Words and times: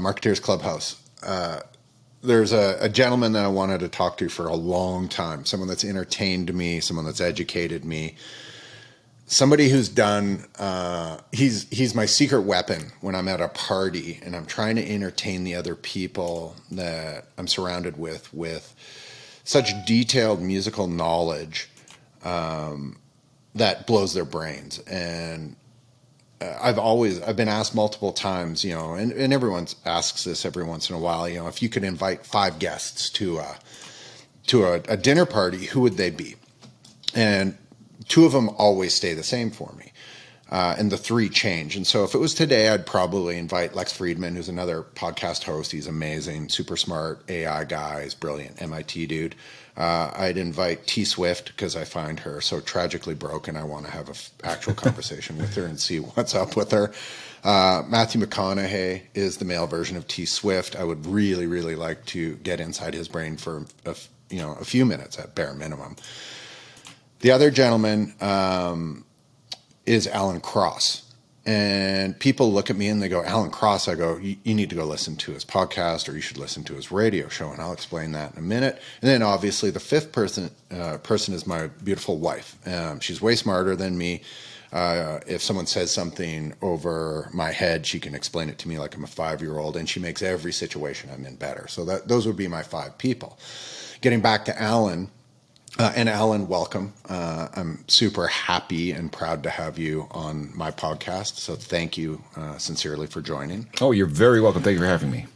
Marketeers 0.00 0.40
Clubhouse, 0.40 1.00
uh, 1.22 1.60
there's 2.22 2.52
a, 2.52 2.76
a, 2.80 2.88
gentleman 2.88 3.32
that 3.32 3.44
I 3.44 3.48
wanted 3.48 3.80
to 3.80 3.88
talk 3.88 4.18
to 4.18 4.28
for 4.28 4.46
a 4.46 4.54
long 4.54 5.08
time. 5.08 5.44
Someone 5.44 5.68
that's 5.68 5.84
entertained 5.84 6.52
me, 6.52 6.80
someone 6.80 7.06
that's 7.06 7.20
educated 7.20 7.84
me, 7.84 8.16
somebody 9.26 9.68
who's 9.68 9.88
done. 9.88 10.44
Uh, 10.58 11.18
he's 11.32 11.68
he's 11.70 11.94
my 11.94 12.04
secret 12.06 12.42
weapon 12.42 12.92
when 13.00 13.14
I'm 13.14 13.28
at 13.28 13.40
a 13.40 13.48
party 13.48 14.20
and 14.22 14.36
I'm 14.36 14.46
trying 14.46 14.76
to 14.76 14.86
entertain 14.86 15.44
the 15.44 15.54
other 15.54 15.74
people 15.74 16.56
that 16.70 17.26
I'm 17.38 17.46
surrounded 17.46 17.96
with 17.96 18.32
with 18.34 18.74
such 19.44 19.72
detailed 19.86 20.42
musical 20.42 20.86
knowledge 20.86 21.70
um, 22.22 22.98
that 23.54 23.86
blows 23.86 24.14
their 24.14 24.24
brains 24.24 24.78
and 24.80 25.56
I've 26.40 26.78
always 26.78 27.20
I've 27.20 27.36
been 27.36 27.48
asked 27.48 27.74
multiple 27.74 28.12
times, 28.12 28.64
you 28.64 28.74
know, 28.74 28.94
and, 28.94 29.12
and 29.12 29.32
everyone 29.32 29.66
asks 29.84 30.24
this 30.24 30.46
every 30.46 30.64
once 30.64 30.88
in 30.88 30.96
a 30.96 30.98
while, 30.98 31.28
you 31.28 31.36
know, 31.36 31.48
if 31.48 31.62
you 31.62 31.68
could 31.68 31.84
invite 31.84 32.24
five 32.24 32.58
guests 32.58 33.10
to 33.10 33.38
a 33.38 33.58
to 34.46 34.64
a, 34.64 34.74
a 34.88 34.96
dinner 34.96 35.26
party, 35.26 35.66
who 35.66 35.80
would 35.82 35.96
they 35.96 36.10
be? 36.10 36.36
And 37.14 37.58
two 38.08 38.24
of 38.24 38.32
them 38.32 38.48
always 38.50 38.94
stay 38.94 39.14
the 39.14 39.22
same 39.22 39.50
for 39.50 39.72
me. 39.78 39.92
Uh, 40.50 40.74
and 40.76 40.90
the 40.90 40.96
three 40.96 41.28
change. 41.28 41.76
And 41.76 41.86
so 41.86 42.02
if 42.02 42.12
it 42.12 42.18
was 42.18 42.34
today, 42.34 42.70
I'd 42.70 42.84
probably 42.84 43.38
invite 43.38 43.76
Lex 43.76 43.96
Fridman, 43.96 44.34
who's 44.34 44.48
another 44.48 44.82
podcast 44.82 45.44
host. 45.44 45.70
He's 45.70 45.86
amazing, 45.86 46.48
super 46.48 46.76
smart 46.76 47.22
AI 47.28 47.62
guy. 47.62 48.02
He's 48.02 48.16
brilliant, 48.16 48.60
MIT 48.60 49.06
dude. 49.06 49.36
Uh, 49.80 50.12
I'd 50.14 50.36
invite 50.36 50.86
T 50.86 51.06
Swift 51.06 51.46
because 51.46 51.74
I 51.74 51.84
find 51.84 52.20
her 52.20 52.42
so 52.42 52.60
tragically 52.60 53.14
broken. 53.14 53.56
I 53.56 53.64
want 53.64 53.86
to 53.86 53.90
have 53.90 54.08
an 54.08 54.14
f- 54.14 54.30
actual 54.44 54.74
conversation 54.74 55.38
with 55.38 55.54
her 55.54 55.64
and 55.64 55.80
see 55.80 56.00
what's 56.00 56.34
up 56.34 56.54
with 56.54 56.70
her. 56.72 56.92
Uh, 57.42 57.82
Matthew 57.88 58.20
McConaughey 58.20 59.04
is 59.14 59.38
the 59.38 59.46
male 59.46 59.66
version 59.66 59.96
of 59.96 60.06
T 60.06 60.26
Swift. 60.26 60.76
I 60.76 60.84
would 60.84 61.06
really, 61.06 61.46
really 61.46 61.76
like 61.76 62.04
to 62.06 62.34
get 62.36 62.60
inside 62.60 62.92
his 62.92 63.08
brain 63.08 63.38
for 63.38 63.64
a, 63.86 63.96
you 64.28 64.40
know 64.40 64.52
a 64.60 64.66
few 64.66 64.84
minutes 64.84 65.18
at 65.18 65.34
bare 65.34 65.54
minimum. 65.54 65.96
The 67.20 67.30
other 67.30 67.50
gentleman 67.50 68.14
um, 68.20 69.06
is 69.86 70.06
Alan 70.06 70.42
Cross 70.42 71.09
and 71.46 72.18
people 72.18 72.52
look 72.52 72.68
at 72.68 72.76
me 72.76 72.88
and 72.88 73.00
they 73.00 73.08
go, 73.08 73.24
Alan 73.24 73.50
Cross. 73.50 73.88
I 73.88 73.94
go, 73.94 74.18
you 74.18 74.54
need 74.54 74.68
to 74.70 74.76
go 74.76 74.84
listen 74.84 75.16
to 75.16 75.32
his 75.32 75.44
podcast 75.44 76.08
or 76.08 76.12
you 76.12 76.20
should 76.20 76.36
listen 76.36 76.64
to 76.64 76.74
his 76.74 76.92
radio 76.92 77.28
show. 77.28 77.50
And 77.50 77.60
I'll 77.60 77.72
explain 77.72 78.12
that 78.12 78.32
in 78.32 78.38
a 78.38 78.42
minute. 78.42 78.80
And 79.00 79.08
then 79.08 79.22
obviously 79.22 79.70
the 79.70 79.80
fifth 79.80 80.12
person, 80.12 80.50
uh, 80.70 80.98
person 80.98 81.32
is 81.32 81.46
my 81.46 81.68
beautiful 81.82 82.18
wife. 82.18 82.56
Um, 82.68 83.00
she's 83.00 83.22
way 83.22 83.36
smarter 83.36 83.74
than 83.74 83.96
me. 83.96 84.22
Uh, 84.72 85.18
if 85.26 85.42
someone 85.42 85.66
says 85.66 85.90
something 85.90 86.54
over 86.62 87.28
my 87.32 87.50
head, 87.50 87.86
she 87.86 87.98
can 87.98 88.14
explain 88.14 88.48
it 88.48 88.58
to 88.58 88.68
me 88.68 88.78
like 88.78 88.94
I'm 88.94 89.02
a 89.02 89.08
five 89.08 89.40
year 89.40 89.58
old, 89.58 89.76
and 89.76 89.88
she 89.88 89.98
makes 89.98 90.22
every 90.22 90.52
situation 90.52 91.10
I'm 91.12 91.24
in 91.24 91.34
better. 91.34 91.66
So 91.66 91.84
that 91.86 92.06
those 92.06 92.24
would 92.26 92.36
be 92.36 92.46
my 92.46 92.62
five 92.62 92.96
people. 92.96 93.36
Getting 94.00 94.20
back 94.20 94.44
to 94.44 94.62
Alan, 94.62 95.10
uh, 95.78 95.92
and 95.94 96.08
Alan, 96.08 96.48
welcome. 96.48 96.92
Uh, 97.08 97.48
I'm 97.54 97.84
super 97.88 98.26
happy 98.26 98.92
and 98.92 99.10
proud 99.10 99.42
to 99.44 99.50
have 99.50 99.78
you 99.78 100.08
on 100.10 100.50
my 100.54 100.70
podcast. 100.70 101.36
So 101.36 101.54
thank 101.54 101.96
you 101.96 102.22
uh, 102.36 102.58
sincerely 102.58 103.06
for 103.06 103.20
joining. 103.20 103.68
Oh, 103.80 103.92
you're 103.92 104.06
very 104.06 104.40
welcome. 104.40 104.62
Thank 104.62 104.74
you 104.74 104.80
for 104.80 104.86
having 104.86 105.10
me. 105.10 105.26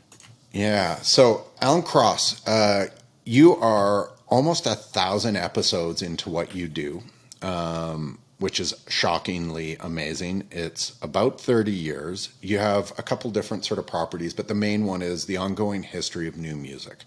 Yeah. 0.53 0.97
So, 0.97 1.47
Alan 1.61 1.83
Cross, 1.83 2.47
uh, 2.47 2.87
you 3.25 3.57
are 3.57 4.11
almost 4.29 4.67
a 4.67 4.75
thousand 4.75 5.37
episodes 5.37 6.01
into 6.01 6.31
what 6.31 6.55
you 6.55 6.69
do, 6.69 7.03
um, 7.43 8.19
which 8.39 8.61
is 8.61 8.75
shockingly 8.89 9.77
amazing. 9.81 10.47
It's 10.51 10.97
about 11.03 11.41
30 11.41 11.73
years. 11.73 12.33
You 12.41 12.59
have 12.59 12.93
a 12.99 13.03
couple 13.03 13.31
different 13.31 13.65
sort 13.65 13.79
of 13.79 13.87
properties, 13.87 14.33
but 14.33 14.49
the 14.49 14.55
main 14.55 14.85
one 14.85 15.03
is 15.03 15.27
the 15.27 15.37
ongoing 15.37 15.83
history 15.83 16.29
of 16.29 16.37
new 16.37 16.57
music. 16.57 16.99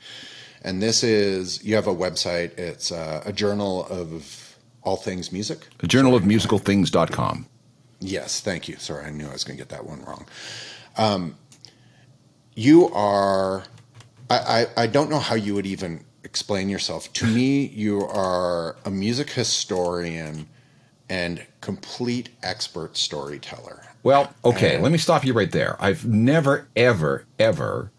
And 0.64 0.82
this 0.82 1.04
is, 1.04 1.64
you 1.64 1.76
have 1.76 1.88
a 1.88 1.96
website, 1.96 2.58
it's 2.58 2.92
uh, 2.92 3.22
a 3.26 3.32
journal 3.32 3.86
of 3.90 4.58
all 4.84 4.96
things 4.96 5.32
music. 5.32 5.68
A 5.82 5.88
journal 5.88 6.18
Sorry. 6.18 6.36
of 6.36 6.42
musicalthings.com. 6.42 7.48
Yes, 8.00 8.42
thank 8.42 8.68
you. 8.68 8.78
Sorry, 8.78 9.06
I 9.06 9.10
knew 9.10 9.28
I 9.28 9.34
was 9.34 9.44
going 9.44 9.58
to 9.58 9.62
get 9.62 9.70
that 9.70 9.86
one 9.86 10.04
wrong. 10.04 10.26
Um, 10.98 11.36
you 12.56 12.90
are, 12.90 13.64
I, 14.30 14.38
I, 14.38 14.84
I 14.84 14.88
don't 14.88 15.10
know 15.10 15.20
how 15.20 15.36
you 15.36 15.56
would 15.56 15.66
even 15.66 16.04
explain 16.24 16.70
yourself. 16.70 17.12
To 17.14 17.26
me, 17.26 17.68
you 17.68 18.02
are 18.02 18.76
a 18.86 18.92
music 18.92 19.30
historian 19.30 20.48
and 21.10 21.46
complete 21.62 22.30
expert 22.44 22.98
storyteller. 22.98 23.84
Well, 24.04 24.34
okay, 24.44 24.76
and, 24.76 24.84
let 24.84 24.92
me 24.92 24.98
stop 24.98 25.26
you 25.26 25.34
right 25.34 25.52
there. 25.52 25.76
I've 25.80 26.06
never, 26.06 26.68
ever, 26.76 27.26
ever 27.40 27.92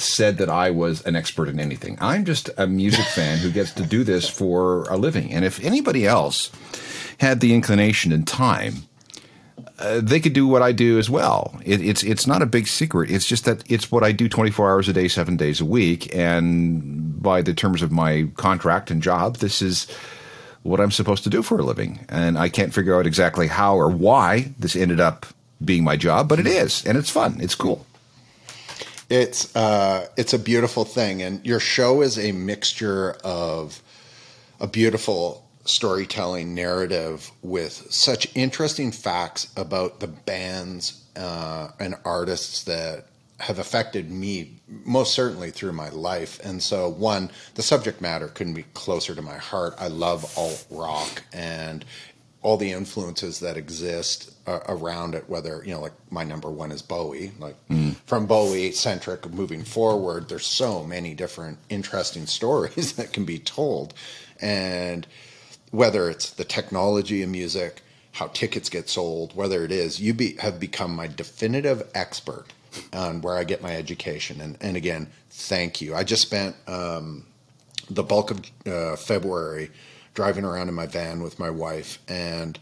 said 0.00 0.38
that 0.38 0.48
I 0.48 0.70
was 0.70 1.04
an 1.04 1.16
expert 1.16 1.48
in 1.48 1.60
anything. 1.60 1.98
I'm 2.00 2.24
just 2.24 2.50
a 2.56 2.66
music 2.66 3.04
fan 3.14 3.38
who 3.38 3.50
gets 3.50 3.72
to 3.72 3.82
do 3.82 4.04
this 4.04 4.28
for 4.28 4.84
a 4.84 4.96
living. 4.96 5.32
And 5.32 5.44
if 5.44 5.62
anybody 5.62 6.06
else 6.06 6.50
had 7.18 7.40
the 7.40 7.52
inclination 7.52 8.12
and 8.12 8.26
time, 8.26 8.88
uh, 9.78 10.00
they 10.02 10.18
could 10.18 10.32
do 10.32 10.46
what 10.46 10.62
I 10.62 10.72
do 10.72 10.98
as 10.98 11.08
well. 11.08 11.58
It, 11.64 11.80
it's 11.80 12.02
it's 12.02 12.26
not 12.26 12.42
a 12.42 12.46
big 12.46 12.66
secret. 12.66 13.10
It's 13.10 13.26
just 13.26 13.44
that 13.44 13.62
it's 13.70 13.92
what 13.92 14.02
I 14.02 14.12
do 14.12 14.28
24 14.28 14.70
hours 14.70 14.88
a 14.88 14.92
day, 14.92 15.08
seven 15.08 15.36
days 15.36 15.60
a 15.60 15.64
week, 15.64 16.14
and 16.14 17.22
by 17.22 17.42
the 17.42 17.54
terms 17.54 17.82
of 17.82 17.92
my 17.92 18.28
contract 18.36 18.90
and 18.90 19.02
job, 19.02 19.36
this 19.36 19.62
is 19.62 19.86
what 20.62 20.80
I'm 20.80 20.90
supposed 20.90 21.24
to 21.24 21.30
do 21.30 21.42
for 21.42 21.58
a 21.58 21.62
living. 21.62 22.04
And 22.08 22.36
I 22.38 22.48
can't 22.48 22.74
figure 22.74 22.98
out 22.98 23.06
exactly 23.06 23.46
how 23.46 23.76
or 23.76 23.88
why 23.88 24.52
this 24.58 24.74
ended 24.74 25.00
up 25.00 25.26
being 25.64 25.84
my 25.84 25.96
job, 25.96 26.28
but 26.28 26.40
it 26.40 26.46
is, 26.46 26.84
and 26.84 26.98
it's 26.98 27.10
fun. 27.10 27.38
It's 27.40 27.54
cool. 27.54 27.86
It's 29.08 29.54
uh, 29.56 30.06
it's 30.16 30.34
a 30.34 30.38
beautiful 30.38 30.84
thing, 30.84 31.22
and 31.22 31.44
your 31.46 31.60
show 31.60 32.02
is 32.02 32.18
a 32.18 32.32
mixture 32.32 33.12
of 33.24 33.82
a 34.60 34.66
beautiful 34.66 35.48
storytelling 35.64 36.54
narrative 36.54 37.30
with 37.42 37.72
such 37.90 38.26
interesting 38.34 38.90
facts 38.90 39.52
about 39.56 40.00
the 40.00 40.06
bands 40.06 41.04
uh, 41.16 41.68
and 41.78 41.94
artists 42.04 42.64
that 42.64 43.06
have 43.40 43.58
affected 43.58 44.10
me 44.10 44.60
most 44.84 45.14
certainly 45.14 45.50
through 45.50 45.72
my 45.72 45.88
life. 45.90 46.40
And 46.42 46.62
so, 46.62 46.88
one, 46.88 47.30
the 47.54 47.62
subject 47.62 48.00
matter 48.00 48.28
couldn't 48.28 48.54
be 48.54 48.64
closer 48.74 49.14
to 49.14 49.22
my 49.22 49.36
heart. 49.36 49.74
I 49.78 49.88
love 49.88 50.32
alt 50.36 50.66
rock 50.70 51.22
and 51.32 51.84
all 52.42 52.56
the 52.56 52.70
influences 52.70 53.40
that 53.40 53.56
exist 53.56 54.32
uh, 54.46 54.60
around 54.68 55.14
it 55.14 55.28
whether 55.28 55.62
you 55.64 55.72
know 55.72 55.80
like 55.80 55.92
my 56.10 56.24
number 56.24 56.50
one 56.50 56.70
is 56.70 56.82
bowie 56.82 57.32
like 57.38 57.56
mm. 57.68 57.94
from 58.06 58.26
bowie 58.26 58.70
centric 58.72 59.28
moving 59.30 59.64
forward 59.64 60.28
there's 60.28 60.46
so 60.46 60.84
many 60.84 61.14
different 61.14 61.58
interesting 61.68 62.26
stories 62.38 62.94
that 62.94 63.12
can 63.12 63.24
be 63.24 63.38
told. 63.38 63.94
And 64.40 65.06
whether 65.70 66.08
it's 66.08 66.30
the 66.30 66.44
technology 66.44 67.22
of 67.22 67.28
music 67.28 67.82
how 68.12 68.28
tickets 68.28 68.68
get 68.68 68.88
sold 68.88 69.34
whether 69.36 69.64
it 69.64 69.72
is 69.72 70.00
you 70.00 70.14
be, 70.14 70.34
have 70.36 70.58
become 70.58 70.94
my 70.94 71.06
definitive 71.06 71.82
expert 71.94 72.46
on 72.92 73.20
where 73.20 73.36
i 73.36 73.44
get 73.44 73.62
my 73.62 73.74
education. 73.74 74.40
And, 74.40 74.56
and 74.60 74.76
again 74.76 75.08
thank 75.30 75.80
you. 75.80 75.94
I 75.94 76.04
just 76.04 76.22
spent 76.22 76.56
um, 76.68 77.26
the 77.90 78.02
bulk 78.02 78.30
of 78.30 78.40
uh, 78.66 78.96
february 78.96 79.70
driving 80.18 80.44
around 80.44 80.68
in 80.68 80.74
my 80.74 80.84
van 80.84 81.22
with 81.22 81.38
my 81.38 81.48
wife, 81.48 82.00
and 82.08 82.58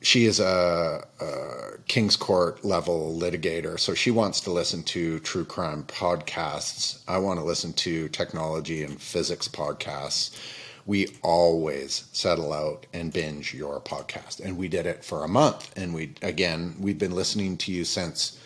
she 0.00 0.24
is 0.24 0.40
a, 0.40 1.06
a, 1.20 1.78
King's 1.86 2.16
Court 2.16 2.64
level 2.64 3.16
litigator, 3.16 3.78
so 3.78 3.94
she 3.94 4.10
wants 4.10 4.40
to 4.40 4.50
listen 4.50 4.82
to 4.82 5.20
true 5.20 5.44
crime 5.44 5.84
podcasts. 5.84 7.00
I 7.06 7.18
want 7.18 7.38
to 7.38 7.44
listen 7.46 7.72
to 7.74 8.08
technology 8.08 8.82
and 8.82 9.00
physics 9.00 9.46
podcasts. 9.46 10.36
We 10.86 11.06
always 11.22 12.08
settle 12.10 12.52
out 12.52 12.84
and 12.92 13.12
binge 13.12 13.54
your 13.54 13.80
podcast, 13.80 14.40
and 14.40 14.58
we 14.58 14.66
did 14.66 14.84
it 14.84 15.04
for 15.04 15.22
a 15.22 15.28
month. 15.28 15.72
And 15.78 15.94
we 15.94 16.14
again, 16.22 16.74
we've 16.80 16.98
been 16.98 17.14
listening 17.14 17.58
to 17.58 17.70
you 17.70 17.84
since 17.84 18.40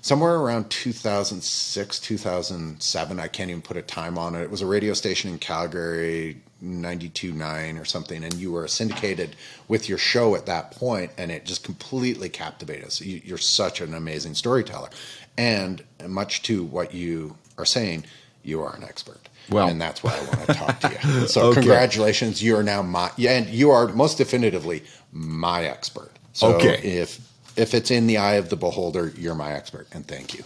somewhere 0.00 0.36
around 0.36 0.70
2006, 0.70 2.00
2007. 2.00 3.20
I 3.20 3.28
can't 3.28 3.50
even 3.50 3.60
put 3.60 3.76
a 3.76 3.82
time 3.82 4.16
on 4.16 4.34
it. 4.34 4.40
It 4.40 4.50
was 4.50 4.62
a 4.62 4.66
radio 4.66 4.94
station 4.94 5.30
in 5.30 5.38
Calgary 5.38 6.40
92.9 6.62 7.80
or 7.80 7.84
something, 7.84 8.22
and 8.22 8.34
you 8.34 8.52
were 8.52 8.68
syndicated 8.68 9.34
with 9.68 9.88
your 9.88 9.98
show 9.98 10.36
at 10.36 10.46
that 10.46 10.70
point, 10.70 11.10
and 11.18 11.30
it 11.30 11.44
just 11.44 11.64
completely 11.64 12.28
captivated 12.28 12.84
us. 12.84 13.00
You, 13.00 13.34
are 13.34 13.38
such 13.38 13.80
an 13.80 13.94
amazing 13.94 14.34
storyteller. 14.34 14.90
And 15.36 15.82
much 16.06 16.42
to 16.42 16.64
what 16.64 16.94
you 16.94 17.36
are 17.58 17.64
saying, 17.64 18.04
you 18.42 18.62
are 18.62 18.74
an 18.76 18.84
expert. 18.84 19.28
Well, 19.50 19.68
and 19.68 19.80
that's 19.80 20.04
why 20.04 20.16
I 20.16 20.36
want 20.36 20.46
to 20.46 20.54
talk 20.54 20.80
to 20.80 20.90
you. 20.90 21.26
So, 21.26 21.46
okay. 21.46 21.60
congratulations. 21.60 22.42
You 22.42 22.56
are 22.56 22.62
now 22.62 22.82
my, 22.82 23.10
and 23.18 23.48
you 23.48 23.70
are 23.70 23.88
most 23.88 24.18
definitively 24.18 24.84
my 25.12 25.64
expert. 25.64 26.12
So, 26.32 26.54
okay. 26.54 26.80
if 26.82 27.28
if 27.56 27.74
it's 27.74 27.90
in 27.90 28.06
the 28.06 28.18
eye 28.18 28.34
of 28.34 28.48
the 28.48 28.56
beholder, 28.56 29.12
you're 29.16 29.34
my 29.34 29.52
expert, 29.52 29.88
and 29.92 30.06
thank 30.06 30.34
you. 30.34 30.44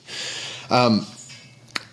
Um, 0.70 1.06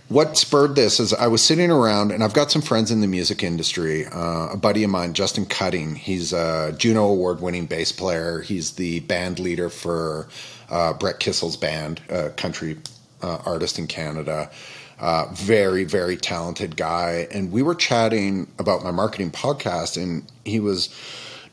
what 0.09 0.38
spurred 0.38 0.75
this 0.75 1.00
is 1.00 1.13
I 1.13 1.27
was 1.27 1.41
sitting 1.41 1.71
around, 1.71 2.11
and 2.11 2.23
I've 2.23 2.33
got 2.33 2.51
some 2.51 2.61
friends 2.61 2.91
in 2.91 3.01
the 3.01 3.07
music 3.07 3.44
industry. 3.44 4.05
Uh, 4.05 4.50
a 4.51 4.57
buddy 4.57 4.83
of 4.83 4.89
mine, 4.89 5.13
Justin 5.13 5.45
Cutting, 5.45 5.95
he's 5.95 6.33
a 6.33 6.73
Juno 6.77 7.07
Award 7.07 7.41
winning 7.41 7.65
bass 7.65 7.91
player. 7.91 8.41
He's 8.41 8.73
the 8.73 9.00
band 9.01 9.39
leader 9.39 9.69
for 9.69 10.27
uh, 10.69 10.94
Brett 10.94 11.19
Kissel's 11.19 11.57
band, 11.57 12.01
a 12.09 12.29
country 12.31 12.77
uh, 13.21 13.39
artist 13.45 13.79
in 13.79 13.88
Canada. 13.88 14.51
Uh, 15.00 15.25
very, 15.33 15.83
very 15.83 16.15
talented 16.15 16.77
guy. 16.77 17.27
And 17.31 17.51
we 17.51 17.61
were 17.61 17.75
chatting 17.75 18.51
about 18.59 18.83
my 18.83 18.91
marketing 18.91 19.31
podcast, 19.31 20.01
and 20.01 20.23
he 20.45 20.59
was 20.59 20.89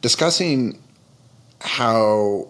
discussing 0.02 0.80
how 1.60 2.48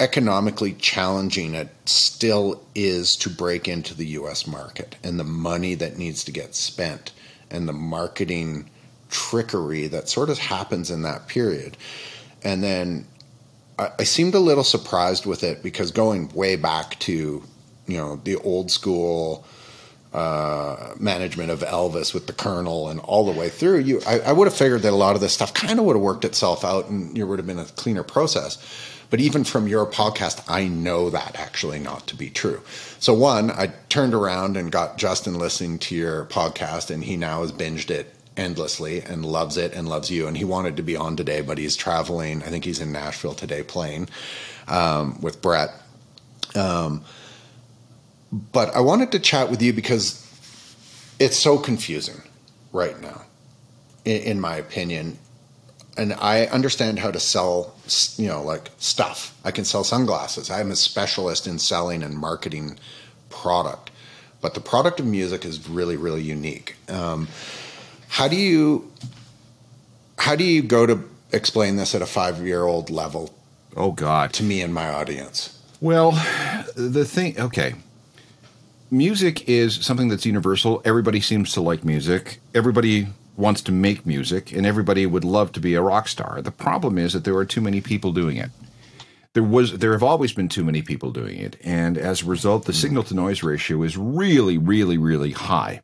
economically 0.00 0.72
challenging 0.74 1.54
it 1.54 1.68
still 1.84 2.62
is 2.74 3.16
to 3.16 3.30
break 3.30 3.66
into 3.66 3.94
the 3.94 4.06
US 4.06 4.46
market 4.46 4.96
and 5.02 5.18
the 5.18 5.24
money 5.24 5.74
that 5.74 5.98
needs 5.98 6.24
to 6.24 6.32
get 6.32 6.54
spent 6.54 7.12
and 7.50 7.68
the 7.68 7.72
marketing 7.72 8.70
trickery 9.10 9.86
that 9.88 10.08
sort 10.08 10.30
of 10.30 10.38
happens 10.38 10.90
in 10.90 11.02
that 11.02 11.26
period. 11.26 11.76
And 12.44 12.62
then 12.62 13.06
I, 13.78 14.04
seemed 14.04 14.34
a 14.34 14.40
little 14.40 14.64
surprised 14.64 15.26
with 15.26 15.42
it 15.44 15.62
because 15.62 15.90
going 15.90 16.28
way 16.30 16.56
back 16.56 16.98
to, 17.00 17.42
you 17.86 17.96
know, 17.96 18.16
the 18.22 18.36
old 18.36 18.70
school 18.70 19.44
uh, 20.12 20.94
management 20.98 21.50
of 21.50 21.60
Elvis 21.60 22.12
with 22.12 22.26
the 22.26 22.32
Colonel 22.32 22.88
and 22.88 22.98
all 23.00 23.30
the 23.30 23.38
way 23.38 23.48
through, 23.48 23.78
you 23.78 24.00
I, 24.06 24.20
I 24.20 24.32
would 24.32 24.46
have 24.46 24.56
figured 24.56 24.82
that 24.82 24.92
a 24.92 24.96
lot 24.96 25.14
of 25.14 25.20
this 25.20 25.32
stuff 25.32 25.54
kind 25.54 25.78
of 25.78 25.84
would 25.84 25.96
have 25.96 26.02
worked 26.02 26.24
itself 26.24 26.64
out 26.64 26.88
and 26.88 27.16
there 27.16 27.26
would 27.26 27.38
have 27.38 27.46
been 27.46 27.58
a 27.58 27.64
cleaner 27.64 28.02
process. 28.02 28.58
But 29.10 29.20
even 29.20 29.44
from 29.44 29.68
your 29.68 29.86
podcast, 29.86 30.42
I 30.48 30.68
know 30.68 31.08
that 31.10 31.38
actually 31.38 31.78
not 31.78 32.06
to 32.08 32.16
be 32.16 32.28
true. 32.28 32.60
So 32.98 33.14
one, 33.14 33.50
I 33.50 33.72
turned 33.88 34.12
around 34.12 34.56
and 34.56 34.70
got 34.70 34.98
Justin 34.98 35.38
listening 35.38 35.78
to 35.80 35.94
your 35.94 36.26
podcast, 36.26 36.90
and 36.90 37.02
he 37.02 37.16
now 37.16 37.40
has 37.40 37.52
binged 37.52 37.90
it 37.90 38.14
endlessly 38.36 39.00
and 39.02 39.24
loves 39.24 39.56
it 39.56 39.72
and 39.72 39.88
loves 39.88 40.10
you. 40.10 40.26
And 40.26 40.36
he 40.36 40.44
wanted 40.44 40.76
to 40.76 40.82
be 40.82 40.96
on 40.96 41.16
today, 41.16 41.40
but 41.40 41.58
he's 41.58 41.74
traveling. 41.74 42.42
I 42.42 42.46
think 42.46 42.64
he's 42.64 42.80
in 42.80 42.92
Nashville 42.92 43.34
today 43.34 43.62
playing 43.62 44.08
um, 44.68 45.18
with 45.22 45.40
Brett. 45.40 45.70
Um, 46.54 47.02
but 48.30 48.74
I 48.74 48.80
wanted 48.80 49.12
to 49.12 49.18
chat 49.18 49.50
with 49.50 49.62
you 49.62 49.72
because 49.72 50.24
it's 51.18 51.36
so 51.36 51.58
confusing 51.58 52.22
right 52.72 53.00
now, 53.00 53.22
in, 54.04 54.22
in 54.22 54.40
my 54.40 54.56
opinion 54.56 55.18
and 55.98 56.14
I 56.14 56.46
understand 56.46 56.98
how 57.00 57.10
to 57.10 57.20
sell, 57.20 57.74
you 58.16 58.28
know, 58.28 58.42
like 58.42 58.70
stuff. 58.78 59.36
I 59.44 59.50
can 59.50 59.64
sell 59.64 59.84
sunglasses. 59.84 60.50
I'm 60.50 60.70
a 60.70 60.76
specialist 60.76 61.46
in 61.46 61.58
selling 61.58 62.02
and 62.02 62.16
marketing 62.16 62.78
product, 63.28 63.90
but 64.40 64.54
the 64.54 64.60
product 64.60 65.00
of 65.00 65.06
music 65.06 65.44
is 65.44 65.68
really, 65.68 65.96
really 65.96 66.22
unique. 66.22 66.76
Um, 66.88 67.28
how 68.08 68.28
do 68.28 68.36
you, 68.36 68.90
how 70.18 70.36
do 70.36 70.44
you 70.44 70.62
go 70.62 70.86
to 70.86 71.02
explain 71.32 71.76
this 71.76 71.94
at 71.94 72.00
a 72.00 72.06
five-year-old 72.06 72.88
level? 72.88 73.34
Oh 73.76 73.92
God, 73.92 74.32
to 74.34 74.42
me 74.42 74.62
and 74.62 74.72
my 74.72 74.88
audience. 74.88 75.60
Well, 75.80 76.12
the 76.74 77.04
thing, 77.04 77.38
okay. 77.38 77.74
Music 78.90 79.48
is 79.48 79.84
something 79.84 80.08
that's 80.08 80.24
universal. 80.24 80.80
Everybody 80.84 81.20
seems 81.20 81.52
to 81.52 81.60
like 81.60 81.84
music. 81.84 82.40
Everybody 82.54 83.08
wants 83.38 83.62
to 83.62 83.72
make 83.72 84.04
music, 84.04 84.52
and 84.52 84.66
everybody 84.66 85.06
would 85.06 85.24
love 85.24 85.52
to 85.52 85.60
be 85.60 85.74
a 85.74 85.82
rock 85.82 86.08
star. 86.08 86.42
The 86.42 86.50
problem 86.50 86.98
is 86.98 87.12
that 87.12 87.24
there 87.24 87.36
are 87.36 87.44
too 87.44 87.60
many 87.60 87.80
people 87.80 88.12
doing 88.12 88.36
it. 88.36 88.50
There 89.32 89.44
was 89.44 89.78
there 89.78 89.92
have 89.92 90.02
always 90.02 90.32
been 90.32 90.48
too 90.48 90.64
many 90.64 90.82
people 90.82 91.12
doing 91.12 91.38
it, 91.38 91.56
and 91.62 91.96
as 91.96 92.22
a 92.22 92.26
result, 92.26 92.64
the 92.64 92.72
hmm. 92.72 92.78
signal 92.78 93.02
to 93.04 93.14
noise 93.14 93.42
ratio 93.42 93.82
is 93.82 93.96
really, 93.96 94.58
really, 94.58 94.98
really 94.98 95.30
high. 95.30 95.82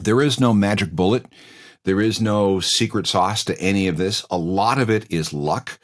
There 0.00 0.20
is 0.20 0.40
no 0.40 0.52
magic 0.52 0.90
bullet. 0.90 1.26
There 1.84 2.00
is 2.00 2.20
no 2.20 2.60
secret 2.60 3.06
sauce 3.06 3.44
to 3.44 3.58
any 3.60 3.88
of 3.88 3.96
this. 3.96 4.26
A 4.30 4.36
lot 4.36 4.78
of 4.78 4.90
it 4.90 5.10
is 5.10 5.32
luck. 5.32 5.78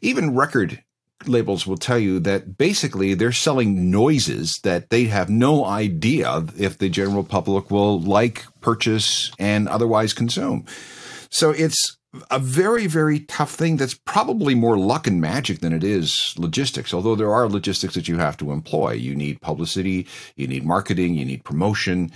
Even 0.00 0.34
record 0.34 0.82
labels 1.28 1.66
will 1.66 1.76
tell 1.76 1.98
you 1.98 2.18
that 2.20 2.56
basically 2.58 3.14
they're 3.14 3.32
selling 3.32 3.90
noises 3.90 4.58
that 4.62 4.90
they 4.90 5.04
have 5.04 5.28
no 5.28 5.64
idea 5.64 6.44
if 6.58 6.78
the 6.78 6.88
general 6.88 7.24
public 7.24 7.70
will 7.70 8.00
like, 8.00 8.44
purchase, 8.60 9.32
and 9.38 9.68
otherwise 9.68 10.12
consume. 10.12 10.64
So 11.30 11.50
it's 11.50 11.96
a 12.30 12.38
very, 12.38 12.86
very 12.86 13.20
tough 13.20 13.52
thing 13.52 13.76
that's 13.76 13.94
probably 13.94 14.54
more 14.54 14.78
luck 14.78 15.06
and 15.06 15.20
magic 15.20 15.60
than 15.60 15.72
it 15.72 15.84
is 15.84 16.34
logistics, 16.38 16.94
although 16.94 17.14
there 17.14 17.32
are 17.32 17.48
logistics 17.48 17.94
that 17.94 18.08
you 18.08 18.16
have 18.18 18.36
to 18.38 18.52
employ. 18.52 18.92
You 18.92 19.14
need 19.14 19.40
publicity, 19.40 20.06
you 20.36 20.46
need 20.46 20.64
marketing, 20.64 21.14
you 21.14 21.24
need 21.24 21.44
promotion. 21.44 22.10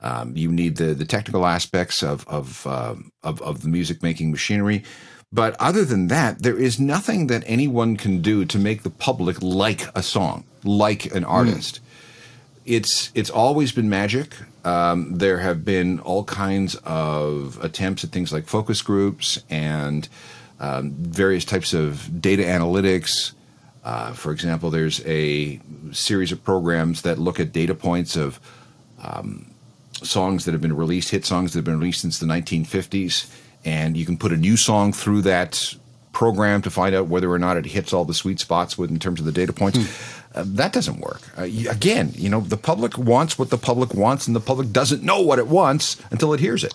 Um, 0.00 0.36
you 0.36 0.52
need 0.52 0.76
the, 0.76 0.92
the 0.92 1.06
technical 1.06 1.46
aspects 1.46 2.02
of 2.02 2.28
of, 2.28 2.66
uh, 2.66 2.96
of 3.22 3.40
of 3.40 3.62
the 3.62 3.68
music 3.68 4.02
making 4.02 4.30
machinery, 4.30 4.84
but 5.32 5.56
other 5.60 5.84
than 5.84 6.08
that, 6.08 6.42
there 6.42 6.56
is 6.56 6.78
nothing 6.78 7.26
that 7.26 7.42
anyone 7.46 7.96
can 7.96 8.22
do 8.22 8.44
to 8.44 8.58
make 8.58 8.82
the 8.82 8.90
public 8.90 9.42
like 9.42 9.88
a 9.94 10.02
song, 10.02 10.44
like 10.62 11.06
an 11.14 11.24
artist. 11.24 11.76
Mm. 11.76 11.82
It's 12.66 13.10
it's 13.14 13.30
always 13.30 13.72
been 13.72 13.88
magic. 13.88 14.34
Um, 14.64 15.18
there 15.18 15.38
have 15.38 15.64
been 15.64 16.00
all 16.00 16.24
kinds 16.24 16.74
of 16.84 17.62
attempts 17.62 18.02
at 18.02 18.10
things 18.10 18.32
like 18.32 18.46
focus 18.46 18.82
groups 18.82 19.40
and 19.48 20.08
um, 20.58 20.90
various 20.92 21.44
types 21.44 21.74
of 21.74 22.20
data 22.20 22.42
analytics. 22.42 23.32
Uh, 23.84 24.12
for 24.12 24.32
example, 24.32 24.70
there's 24.70 25.04
a 25.06 25.60
series 25.92 26.32
of 26.32 26.42
programs 26.42 27.02
that 27.02 27.18
look 27.18 27.38
at 27.38 27.52
data 27.52 27.74
points 27.74 28.16
of 28.16 28.40
um, 29.00 29.52
songs 30.02 30.44
that 30.44 30.52
have 30.52 30.60
been 30.60 30.74
released, 30.74 31.10
hit 31.10 31.24
songs 31.24 31.52
that 31.52 31.58
have 31.58 31.64
been 31.64 31.78
released 31.78 32.00
since 32.00 32.18
the 32.18 32.26
1950s 32.26 33.30
and 33.66 33.96
you 33.96 34.06
can 34.06 34.16
put 34.16 34.32
a 34.32 34.36
new 34.36 34.56
song 34.56 34.92
through 34.92 35.22
that 35.22 35.74
program 36.12 36.62
to 36.62 36.70
find 36.70 36.94
out 36.94 37.08
whether 37.08 37.30
or 37.30 37.38
not 37.38 37.58
it 37.58 37.66
hits 37.66 37.92
all 37.92 38.06
the 38.06 38.14
sweet 38.14 38.40
spots 38.40 38.78
with 38.78 38.90
in 38.90 38.98
terms 38.98 39.20
of 39.20 39.26
the 39.26 39.32
data 39.32 39.52
points. 39.52 39.76
Hmm. 39.76 40.38
Uh, 40.38 40.44
that 40.46 40.72
doesn't 40.72 41.00
work. 41.00 41.20
Uh, 41.36 41.42
again, 41.42 42.12
you 42.14 42.30
know, 42.30 42.40
the 42.40 42.56
public 42.56 42.96
wants 42.96 43.38
what 43.38 43.50
the 43.50 43.58
public 43.58 43.92
wants, 43.92 44.26
and 44.26 44.36
the 44.36 44.40
public 44.40 44.72
doesn't 44.72 45.02
know 45.02 45.20
what 45.20 45.38
it 45.38 45.48
wants 45.48 46.00
until 46.10 46.32
it 46.32 46.40
hears 46.40 46.62
it. 46.62 46.72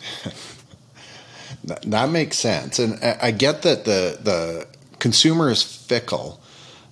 that 1.63 2.09
makes 2.09 2.37
sense, 2.37 2.77
and 2.77 2.99
I 3.03 3.31
get 3.31 3.61
that 3.61 3.85
the 3.85 4.17
the 4.21 4.67
consumer 4.99 5.49
is 5.49 5.61
fickle, 5.61 6.41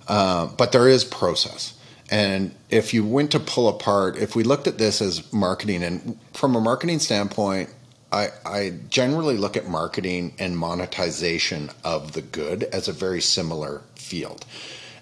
uh, 0.08 0.46
but 0.46 0.72
there 0.72 0.88
is 0.88 1.04
process. 1.04 1.74
And 2.08 2.54
if 2.70 2.94
you 2.94 3.04
went 3.04 3.32
to 3.32 3.40
pull 3.40 3.68
apart, 3.68 4.16
if 4.16 4.34
we 4.34 4.42
looked 4.44 4.66
at 4.66 4.78
this 4.78 5.00
as 5.02 5.32
marketing, 5.32 5.82
and 5.82 6.18
from 6.32 6.56
a 6.56 6.60
marketing 6.60 7.00
standpoint, 7.00 7.70
I, 8.12 8.30
I 8.44 8.74
generally 8.88 9.36
look 9.36 9.56
at 9.56 9.68
marketing 9.68 10.34
and 10.38 10.56
monetization 10.58 11.70
of 11.84 12.12
the 12.12 12.22
good 12.22 12.64
as 12.64 12.88
a 12.88 12.92
very 12.92 13.20
similar 13.20 13.82
field. 13.94 14.44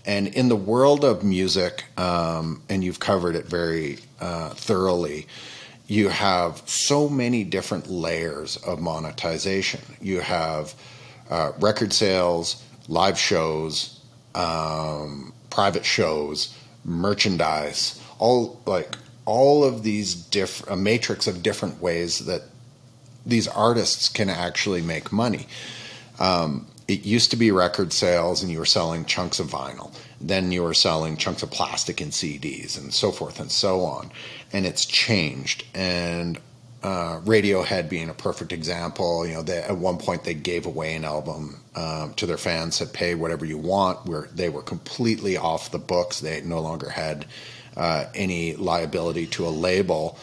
And 0.04 0.28
in 0.28 0.48
the 0.48 0.56
world 0.56 1.04
of 1.04 1.22
music, 1.22 1.84
um, 1.96 2.62
and 2.68 2.82
you've 2.82 3.00
covered 3.00 3.34
it 3.34 3.46
very 3.46 3.98
uh, 4.20 4.50
thoroughly, 4.50 5.26
you 5.86 6.08
have 6.08 6.62
so 6.66 7.08
many 7.08 7.44
different 7.44 7.88
layers 7.88 8.56
of 8.58 8.80
monetization. 8.80 9.80
You 10.00 10.20
have 10.20 10.74
uh, 11.30 11.52
record 11.60 11.92
sales, 11.92 12.62
live 12.88 13.18
shows, 13.18 14.00
um, 14.34 15.32
private 15.50 15.84
shows, 15.84 16.54
merchandise, 16.84 18.02
all 18.18 18.60
like 18.66 18.96
all 19.24 19.64
of 19.64 19.82
these 19.82 20.14
different 20.14 20.72
a 20.72 20.76
matrix 20.76 21.26
of 21.26 21.42
different 21.42 21.80
ways 21.82 22.20
that 22.26 22.42
these 23.28 23.46
artists 23.46 24.08
can 24.08 24.28
actually 24.28 24.82
make 24.82 25.12
money. 25.12 25.46
Um, 26.18 26.66
it 26.88 27.04
used 27.04 27.30
to 27.30 27.36
be 27.36 27.50
record 27.50 27.92
sales 27.92 28.42
and 28.42 28.50
you 28.50 28.58
were 28.58 28.64
selling 28.64 29.04
chunks 29.04 29.38
of 29.38 29.48
vinyl. 29.48 29.94
Then 30.20 30.50
you 30.50 30.62
were 30.62 30.74
selling 30.74 31.18
chunks 31.18 31.42
of 31.42 31.50
plastic 31.50 32.00
and 32.00 32.10
CDs 32.10 32.78
and 32.78 32.92
so 32.92 33.12
forth 33.12 33.38
and 33.38 33.52
so 33.52 33.82
on. 33.82 34.10
And 34.52 34.64
it's 34.64 34.86
changed. 34.86 35.64
And 35.74 36.38
uh, 36.82 37.20
Radiohead 37.20 37.90
being 37.90 38.08
a 38.08 38.14
perfect 38.14 38.52
example, 38.52 39.26
you 39.26 39.34
know, 39.34 39.42
they, 39.42 39.58
at 39.58 39.76
one 39.76 39.98
point 39.98 40.24
they 40.24 40.34
gave 40.34 40.64
away 40.64 40.94
an 40.94 41.04
album 41.04 41.60
um, 41.74 42.14
to 42.14 42.24
their 42.24 42.38
fans, 42.38 42.76
said 42.76 42.92
pay 42.92 43.14
whatever 43.14 43.44
you 43.44 43.58
want. 43.58 44.06
Where 44.06 44.28
they 44.34 44.48
were 44.48 44.62
completely 44.62 45.36
off 45.36 45.70
the 45.70 45.78
books. 45.78 46.20
They 46.20 46.40
no 46.40 46.60
longer 46.60 46.88
had 46.88 47.26
uh, 47.76 48.06
any 48.14 48.54
liability 48.54 49.26
to 49.26 49.46
a 49.46 49.50
label. 49.50 50.18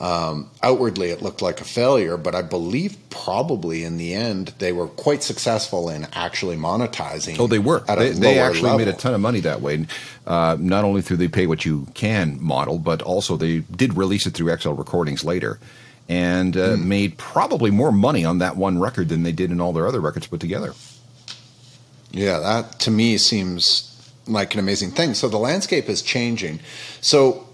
Um, 0.00 0.50
outwardly, 0.62 1.10
it 1.10 1.20
looked 1.20 1.42
like 1.42 1.60
a 1.60 1.64
failure, 1.64 2.16
but 2.16 2.34
I 2.34 2.40
believe 2.40 2.96
probably 3.10 3.84
in 3.84 3.98
the 3.98 4.14
end 4.14 4.54
they 4.58 4.72
were 4.72 4.86
quite 4.86 5.22
successful 5.22 5.90
in 5.90 6.06
actually 6.14 6.56
monetizing. 6.56 7.38
Oh, 7.38 7.46
they 7.46 7.58
were. 7.58 7.80
They, 7.80 8.12
they, 8.12 8.38
actually 8.38 8.62
level. 8.62 8.78
made 8.78 8.88
a 8.88 8.94
ton 8.94 9.12
of 9.12 9.20
money 9.20 9.40
that 9.40 9.60
way. 9.60 9.86
Uh, 10.26 10.56
not 10.58 10.84
only 10.84 11.02
through 11.02 11.18
the 11.18 11.28
pay 11.28 11.46
what 11.46 11.66
you 11.66 11.86
can 11.92 12.42
model, 12.42 12.78
but 12.78 13.02
also 13.02 13.36
they 13.36 13.58
did 13.58 13.94
release 13.94 14.26
it 14.26 14.30
through 14.32 14.56
XL 14.56 14.70
Recordings 14.70 15.22
later, 15.22 15.58
and 16.08 16.56
uh, 16.56 16.76
mm. 16.76 16.84
made 16.84 17.18
probably 17.18 17.70
more 17.70 17.92
money 17.92 18.24
on 18.24 18.38
that 18.38 18.56
one 18.56 18.78
record 18.78 19.10
than 19.10 19.22
they 19.22 19.32
did 19.32 19.50
in 19.50 19.60
all 19.60 19.74
their 19.74 19.86
other 19.86 20.00
records 20.00 20.26
put 20.26 20.40
together. 20.40 20.72
Yeah, 22.10 22.38
that 22.38 22.80
to 22.80 22.90
me 22.90 23.18
seems 23.18 23.86
like 24.26 24.54
an 24.54 24.60
amazing 24.60 24.92
thing. 24.92 25.12
So 25.12 25.28
the 25.28 25.38
landscape 25.38 25.90
is 25.90 26.00
changing. 26.00 26.60
So 27.02 27.46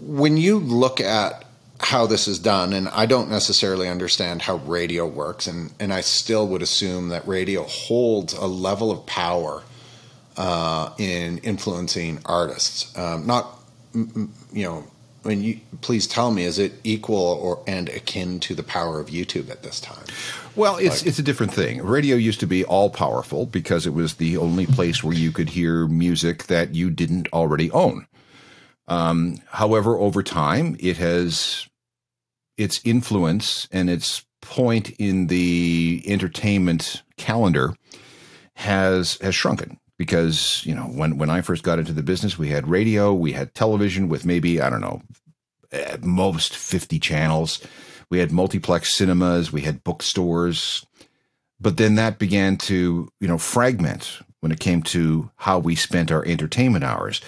when 0.00 0.36
you 0.36 0.58
look 0.58 1.00
at 1.00 1.44
how 1.78 2.06
this 2.06 2.26
is 2.26 2.38
done, 2.38 2.72
and 2.72 2.88
I 2.88 3.06
don't 3.06 3.30
necessarily 3.30 3.88
understand 3.88 4.42
how 4.42 4.56
radio 4.56 5.06
works, 5.06 5.46
and, 5.46 5.72
and 5.78 5.92
I 5.92 6.00
still 6.00 6.48
would 6.48 6.62
assume 6.62 7.10
that 7.10 7.26
radio 7.28 7.64
holds 7.64 8.32
a 8.32 8.46
level 8.46 8.90
of 8.90 9.04
power 9.06 9.62
uh, 10.36 10.90
in 10.98 11.38
influencing 11.38 12.20
artists. 12.24 12.96
Um, 12.96 13.26
not, 13.26 13.60
you 13.94 14.64
know, 14.64 14.84
I 15.24 15.28
mean, 15.30 15.42
you, 15.42 15.60
please 15.80 16.06
tell 16.06 16.30
me, 16.30 16.44
is 16.44 16.58
it 16.58 16.74
equal 16.84 17.16
or 17.16 17.62
and 17.66 17.88
akin 17.88 18.38
to 18.40 18.54
the 18.54 18.62
power 18.62 19.00
of 19.00 19.08
YouTube 19.08 19.50
at 19.50 19.62
this 19.62 19.80
time? 19.80 20.04
Well, 20.54 20.76
it's 20.76 21.02
like, 21.02 21.08
it's 21.08 21.18
a 21.18 21.22
different 21.22 21.52
thing. 21.52 21.82
Radio 21.82 22.16
used 22.16 22.40
to 22.40 22.46
be 22.46 22.64
all 22.64 22.90
powerful 22.90 23.44
because 23.44 23.86
it 23.86 23.92
was 23.92 24.14
the 24.14 24.36
only 24.36 24.66
place 24.66 25.02
where 25.02 25.14
you 25.14 25.32
could 25.32 25.50
hear 25.50 25.86
music 25.88 26.44
that 26.44 26.74
you 26.74 26.90
didn't 26.90 27.28
already 27.32 27.70
own. 27.72 28.06
Um, 28.88 29.38
however, 29.48 29.98
over 29.98 30.22
time, 30.22 30.76
it 30.78 30.96
has 30.98 31.68
its 32.56 32.80
influence 32.84 33.68
and 33.70 33.90
its 33.90 34.24
point 34.40 34.90
in 34.98 35.26
the 35.26 36.02
entertainment 36.06 37.02
calendar 37.16 37.74
has 38.54 39.18
has 39.20 39.34
shrunken 39.34 39.78
because 39.98 40.64
you 40.64 40.74
know 40.74 40.84
when 40.84 41.18
when 41.18 41.30
I 41.30 41.40
first 41.40 41.62
got 41.62 41.78
into 41.78 41.92
the 41.92 42.02
business, 42.02 42.38
we 42.38 42.48
had 42.48 42.68
radio, 42.68 43.12
we 43.12 43.32
had 43.32 43.54
television 43.54 44.08
with 44.08 44.24
maybe 44.24 44.60
I 44.60 44.70
don't 44.70 44.80
know 44.80 45.02
at 45.72 46.04
most 46.04 46.56
fifty 46.56 46.98
channels. 46.98 47.60
We 48.08 48.18
had 48.18 48.30
multiplex 48.30 48.94
cinemas, 48.94 49.52
we 49.52 49.62
had 49.62 49.82
bookstores, 49.82 50.86
but 51.60 51.76
then 51.76 51.96
that 51.96 52.18
began 52.18 52.56
to 52.58 53.08
you 53.20 53.28
know 53.28 53.38
fragment 53.38 54.20
when 54.40 54.52
it 54.52 54.60
came 54.60 54.82
to 54.82 55.30
how 55.36 55.58
we 55.58 55.74
spent 55.74 56.12
our 56.12 56.24
entertainment 56.24 56.84
hours. 56.84 57.20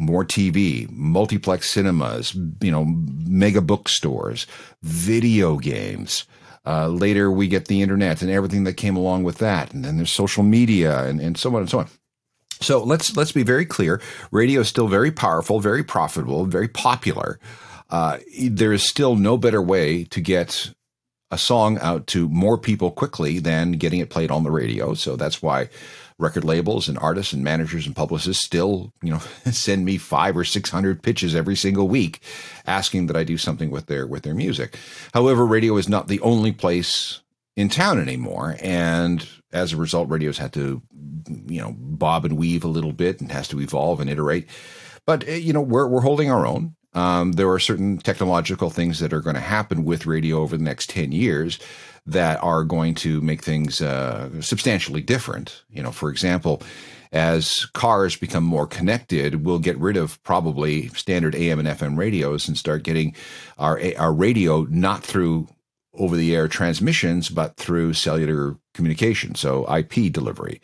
More 0.00 0.24
TV, 0.24 0.90
multiplex 0.90 1.70
cinemas, 1.70 2.34
you 2.60 2.70
know, 2.70 2.86
mega 2.86 3.60
bookstores, 3.60 4.46
video 4.82 5.58
games. 5.58 6.24
Uh, 6.66 6.88
later, 6.88 7.30
we 7.30 7.48
get 7.48 7.68
the 7.68 7.82
internet 7.82 8.22
and 8.22 8.30
everything 8.30 8.64
that 8.64 8.74
came 8.74 8.96
along 8.96 9.24
with 9.24 9.38
that, 9.38 9.72
and 9.72 9.84
then 9.84 9.96
there's 9.96 10.10
social 10.10 10.42
media 10.42 11.04
and, 11.04 11.20
and 11.20 11.38
so 11.38 11.54
on 11.54 11.60
and 11.60 11.70
so 11.70 11.80
on. 11.80 11.88
So 12.60 12.82
let's 12.82 13.16
let's 13.16 13.32
be 13.32 13.42
very 13.42 13.64
clear. 13.64 14.00
Radio 14.30 14.60
is 14.60 14.68
still 14.68 14.88
very 14.88 15.10
powerful, 15.10 15.60
very 15.60 15.82
profitable, 15.82 16.44
very 16.46 16.68
popular. 16.68 17.38
Uh, 17.88 18.18
there 18.48 18.72
is 18.72 18.82
still 18.82 19.16
no 19.16 19.36
better 19.36 19.62
way 19.62 20.04
to 20.04 20.20
get 20.20 20.70
a 21.30 21.38
song 21.38 21.78
out 21.78 22.06
to 22.08 22.28
more 22.28 22.58
people 22.58 22.90
quickly 22.90 23.38
than 23.38 23.72
getting 23.72 24.00
it 24.00 24.10
played 24.10 24.30
on 24.30 24.42
the 24.42 24.50
radio. 24.50 24.94
So 24.94 25.16
that's 25.16 25.40
why 25.40 25.68
record 26.20 26.44
labels 26.44 26.88
and 26.88 26.98
artists 26.98 27.32
and 27.32 27.42
managers 27.42 27.86
and 27.86 27.96
publicists 27.96 28.44
still, 28.44 28.92
you 29.02 29.10
know, 29.10 29.18
send 29.50 29.84
me 29.84 29.96
five 29.98 30.36
or 30.36 30.44
six 30.44 30.70
hundred 30.70 31.02
pitches 31.02 31.34
every 31.34 31.56
single 31.56 31.88
week, 31.88 32.20
asking 32.66 33.06
that 33.06 33.16
I 33.16 33.24
do 33.24 33.38
something 33.38 33.70
with 33.70 33.86
their 33.86 34.06
with 34.06 34.22
their 34.22 34.34
music. 34.34 34.76
However, 35.14 35.46
radio 35.46 35.76
is 35.76 35.88
not 35.88 36.08
the 36.08 36.20
only 36.20 36.52
place 36.52 37.20
in 37.56 37.68
town 37.68 38.00
anymore, 38.00 38.56
and 38.60 39.26
as 39.52 39.72
a 39.72 39.76
result, 39.76 40.08
radio's 40.08 40.38
had 40.38 40.52
to, 40.52 40.82
you 41.46 41.60
know, 41.60 41.74
bob 41.76 42.24
and 42.24 42.36
weave 42.36 42.64
a 42.64 42.68
little 42.68 42.92
bit 42.92 43.20
and 43.20 43.32
has 43.32 43.48
to 43.48 43.60
evolve 43.60 44.00
and 44.00 44.08
iterate. 44.08 44.46
But 45.06 45.26
eh, 45.26 45.36
you 45.36 45.52
know, 45.52 45.62
we're 45.62 45.88
we're 45.88 46.02
holding 46.02 46.30
our 46.30 46.46
own. 46.46 46.76
Um, 46.92 47.32
there 47.32 47.50
are 47.50 47.58
certain 47.58 47.98
technological 47.98 48.70
things 48.70 48.98
that 48.98 49.12
are 49.12 49.20
going 49.20 49.34
to 49.34 49.40
happen 49.40 49.84
with 49.84 50.06
radio 50.06 50.38
over 50.38 50.56
the 50.56 50.64
next 50.64 50.90
ten 50.90 51.12
years 51.12 51.58
that 52.06 52.42
are 52.42 52.64
going 52.64 52.94
to 52.96 53.20
make 53.20 53.42
things 53.42 53.80
uh, 53.80 54.28
substantially 54.40 55.00
different. 55.00 55.62
You 55.70 55.82
know, 55.82 55.92
for 55.92 56.10
example, 56.10 56.62
as 57.12 57.66
cars 57.66 58.16
become 58.16 58.44
more 58.44 58.66
connected, 58.66 59.44
we'll 59.44 59.58
get 59.58 59.78
rid 59.78 59.96
of 59.96 60.22
probably 60.22 60.88
standard 60.88 61.34
AM 61.34 61.58
and 61.58 61.68
FM 61.68 61.96
radios 61.96 62.48
and 62.48 62.56
start 62.56 62.82
getting 62.82 63.14
our 63.58 63.80
our 63.98 64.12
radio 64.12 64.64
not 64.70 65.04
through 65.04 65.48
over 65.94 66.16
the 66.16 66.34
air 66.34 66.48
transmissions, 66.48 67.28
but 67.28 67.56
through 67.56 67.92
cellular 67.92 68.56
communication, 68.74 69.34
so 69.34 69.66
IP 69.74 70.12
delivery. 70.12 70.60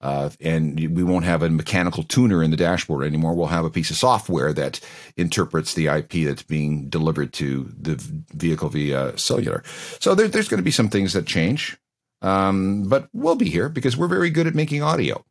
Uh, 0.00 0.30
and 0.40 0.78
we 0.96 1.04
won't 1.04 1.26
have 1.26 1.42
a 1.42 1.50
mechanical 1.50 2.02
tuner 2.02 2.42
in 2.42 2.50
the 2.50 2.56
dashboard 2.56 3.04
anymore. 3.04 3.34
We'll 3.34 3.48
have 3.48 3.66
a 3.66 3.70
piece 3.70 3.90
of 3.90 3.96
software 3.96 4.52
that 4.54 4.80
interprets 5.16 5.74
the 5.74 5.88
IP 5.88 6.24
that's 6.24 6.42
being 6.42 6.88
delivered 6.88 7.34
to 7.34 7.70
the 7.78 7.96
vehicle 8.32 8.70
via 8.70 9.16
cellular. 9.18 9.62
So 9.98 10.14
there, 10.14 10.28
there's 10.28 10.48
going 10.48 10.58
to 10.58 10.64
be 10.64 10.70
some 10.70 10.88
things 10.88 11.12
that 11.12 11.26
change, 11.26 11.76
um, 12.22 12.84
but 12.88 13.08
we'll 13.12 13.34
be 13.34 13.50
here 13.50 13.68
because 13.68 13.96
we're 13.96 14.08
very 14.08 14.30
good 14.30 14.46
at 14.46 14.54
making 14.54 14.82
audio. 14.82 15.22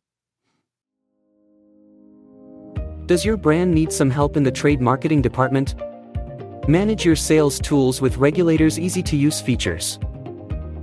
Does 3.06 3.24
your 3.24 3.36
brand 3.36 3.74
need 3.74 3.92
some 3.92 4.08
help 4.08 4.36
in 4.36 4.44
the 4.44 4.52
trade 4.52 4.80
marketing 4.80 5.20
department? 5.20 5.74
Manage 6.68 7.04
your 7.04 7.16
sales 7.16 7.58
tools 7.58 8.00
with 8.00 8.18
Regulator's 8.18 8.78
easy 8.78 9.02
to 9.02 9.16
use 9.16 9.40
features. 9.40 9.98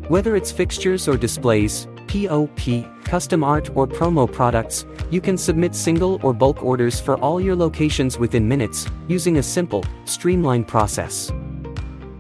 Whether 0.10 0.36
it's 0.36 0.52
fixtures 0.52 1.08
or 1.08 1.16
displays, 1.16 1.88
POP, 2.08 2.86
custom 3.04 3.44
art, 3.44 3.70
or 3.76 3.88
promo 3.88 4.32
products, 4.32 4.86
you 5.10 5.22
can 5.22 5.38
submit 5.38 5.76
single 5.76 6.20
or 6.24 6.34
bulk 6.34 6.64
orders 6.64 7.00
for 7.00 7.18
all 7.18 7.40
your 7.40 7.56
locations 7.56 8.18
within 8.18 8.48
minutes 8.48 8.88
using 9.08 9.38
a 9.38 9.44
simple, 9.44 9.84
streamlined 10.06 10.68
process. 10.68 11.32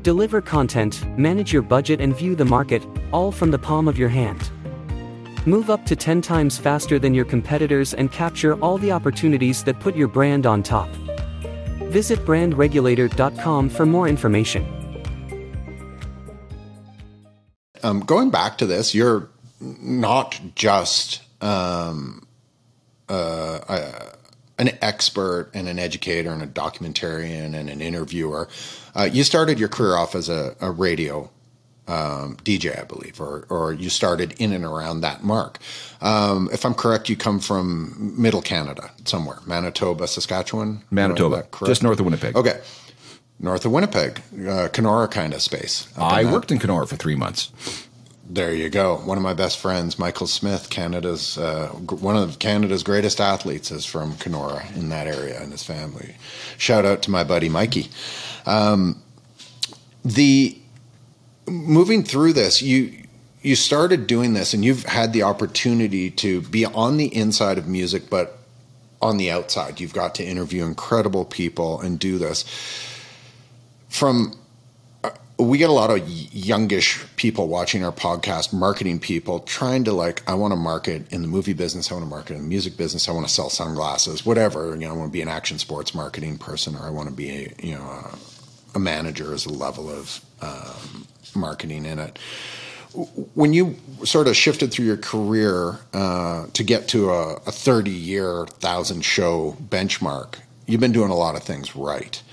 Deliver 0.04 0.42
content, 0.42 1.06
manage 1.18 1.52
your 1.52 1.62
budget, 1.62 2.00
and 2.00 2.16
view 2.16 2.36
the 2.36 2.46
market, 2.46 2.86
all 3.12 3.32
from 3.32 3.52
the 3.52 3.60
palm 3.60 3.88
of 3.88 3.98
your 3.98 4.10
hand. 4.10 4.50
Move 5.46 5.70
up 5.70 5.86
to 5.86 5.96
10 5.96 6.22
times 6.22 6.58
faster 6.58 7.00
than 7.00 7.14
your 7.14 7.26
competitors 7.26 7.94
and 7.94 8.12
capture 8.12 8.56
all 8.62 8.78
the 8.78 8.92
opportunities 8.92 9.64
that 9.64 9.80
put 9.80 9.96
your 9.96 10.08
brand 10.08 10.46
on 10.46 10.62
top. 10.62 10.90
Visit 11.90 12.20
brandregulator.com 12.26 13.70
for 13.70 13.86
more 13.86 14.08
information. 14.08 14.66
Um, 17.84 18.02
going 18.02 18.30
back 18.30 18.58
to 18.58 18.66
this, 18.66 18.94
you're 18.94 19.30
not 19.60 20.40
just 20.56 21.22
um, 21.42 22.28
uh, 23.10 23.60
uh, 23.68 24.12
an 24.58 24.72
expert 24.82 25.52
and 25.54 25.68
an 25.68 25.80
educator 25.80 26.32
and 26.32 26.42
a 26.42 26.48
documentarian 26.48 27.56
and 27.56 27.70
an 27.70 27.82
interviewer. 27.82 28.48
Uh, 28.96 29.04
you 29.12 29.24
started 29.24 29.60
your 29.60 29.70
career 29.70 29.96
off 29.96 30.16
as 30.16 30.30
a, 30.30 30.56
a 30.60 30.72
radio 30.72 31.30
um, 31.88 32.36
DJ, 32.44 32.78
I 32.78 32.84
believe, 32.84 33.22
or 33.22 33.46
or 33.50 33.72
you 33.72 33.90
started 33.90 34.36
in 34.40 34.52
and 34.52 34.66
around 34.66 35.02
that 35.02 35.24
mark. 35.24 35.58
Um, 36.02 36.50
if 36.52 36.66
I'm 36.66 36.74
correct, 36.74 37.08
you 37.08 37.16
come 37.16 37.40
from 37.40 38.14
Middle 38.22 38.42
Canada, 38.42 38.92
somewhere, 39.06 39.40
Manitoba, 39.46 40.08
Saskatchewan, 40.08 40.84
Manitoba, 40.92 41.48
just 41.66 41.84
north 41.84 42.00
of 42.00 42.06
Winnipeg. 42.06 42.36
Okay, 42.36 42.60
north 43.40 43.66
of 43.66 43.72
Winnipeg, 43.72 44.22
uh, 44.48 44.68
Kenora 44.70 45.08
kind 45.08 45.34
of 45.34 45.42
space. 45.42 45.88
I 45.98 46.26
worked 46.26 46.52
in 46.52 46.60
Kenora 46.60 46.88
for 46.88 46.98
three 46.98 47.16
months. 47.16 47.52
There 48.30 48.54
you 48.54 48.70
go. 48.70 48.98
One 48.98 49.18
of 49.18 49.24
my 49.24 49.34
best 49.34 49.58
friends, 49.58 49.98
Michael 49.98 50.28
Smith, 50.28 50.70
Canada's 50.70 51.38
uh, 51.38 51.68
one 51.70 52.18
of 52.18 52.40
Canada's 52.40 52.84
greatest 52.84 53.22
athletes, 53.22 53.72
is 53.72 53.86
from 53.86 54.18
Kenora 54.18 54.66
in 54.76 54.90
that 54.90 55.08
area, 55.08 55.42
and 55.42 55.54
his 55.54 55.64
family. 55.64 56.16
Shout 56.58 56.86
out 56.86 57.02
to 57.04 57.12
my 57.12 57.24
buddy 57.24 57.48
Mikey. 57.48 57.90
Um, 58.46 59.02
the 60.04 60.58
moving 61.48 62.04
through 62.04 62.34
this, 62.34 62.62
you 62.62 62.92
you 63.44 63.56
started 63.56 64.08
doing 64.08 64.34
this, 64.34 64.54
and 64.54 64.66
you've 64.66 64.84
had 64.84 65.14
the 65.14 65.24
opportunity 65.24 66.12
to 66.12 66.42
be 66.42 66.66
on 66.66 66.98
the 66.98 67.16
inside 67.16 67.58
of 67.58 67.66
music, 67.66 68.10
but 68.10 68.40
on 69.02 69.16
the 69.16 69.32
outside, 69.32 69.80
you've 69.80 69.94
got 69.94 70.16
to 70.16 70.26
interview 70.26 70.66
incredible 70.66 71.24
people 71.24 71.80
and 71.80 71.98
do 71.98 72.18
this. 72.18 72.44
From 73.88 74.34
we 75.40 75.60
get 75.60 75.70
a 75.70 75.74
lot 75.74 75.92
of 75.92 76.08
youngish 76.10 77.04
people 77.16 77.48
watching 77.48 77.84
our 77.84 77.92
podcast, 77.92 78.52
marketing 78.52 79.00
people 79.00 79.40
trying 79.42 79.84
to 79.84 79.94
like, 79.94 80.28
I 80.28 80.34
want 80.34 80.52
to 80.52 80.56
market 80.56 81.12
in 81.12 81.22
the 81.22 81.28
movie 81.28 81.54
business, 81.54 81.92
I 81.92 81.96
want 81.96 82.06
to 82.06 82.10
market 82.10 82.34
in 82.34 82.42
the 82.42 82.48
music 82.48 82.76
business, 82.76 83.08
I 83.08 83.12
want 83.12 83.28
to 83.28 83.34
sell 83.34 83.50
sunglasses, 83.50 84.26
whatever. 84.26 84.72
You 84.72 84.88
know, 84.88 84.94
I 84.94 84.98
want 84.98 85.10
to 85.10 85.14
be 85.14 85.22
an 85.22 85.28
action 85.28 85.60
sports 85.60 85.94
marketing 85.94 86.40
person, 86.40 86.76
or 86.76 86.82
I 86.82 86.90
want 86.90 87.10
to 87.10 87.16
be, 87.16 87.30
a, 87.30 87.54
you 87.62 87.76
know, 87.76 87.84
a, 87.84 88.18
a 88.76 88.80
manager 88.80 89.34
as 89.34 89.46
a 89.46 89.54
level 89.54 89.90
of 89.90 90.26
um, 90.42 91.08
marketing 91.36 91.86
in 91.86 92.00
it. 92.00 92.18
When 93.36 93.54
you 93.54 93.76
sort 94.06 94.28
of 94.28 94.36
shifted 94.36 94.72
through 94.72 94.86
your 94.86 94.98
career 94.98 95.78
uh, 95.94 96.48
to 96.54 96.64
get 96.64 96.88
to 96.90 97.12
a, 97.12 97.34
a 97.46 97.52
30 97.52 97.92
year, 97.92 98.48
thousand 98.48 99.06
show 99.06 99.56
benchmark, 99.62 100.40
you've 100.66 100.82
been 100.82 100.94
doing 100.94 101.12
a 101.12 101.16
lot 101.16 101.36
of 101.36 101.44
things 101.44 101.76
right. 101.76 102.24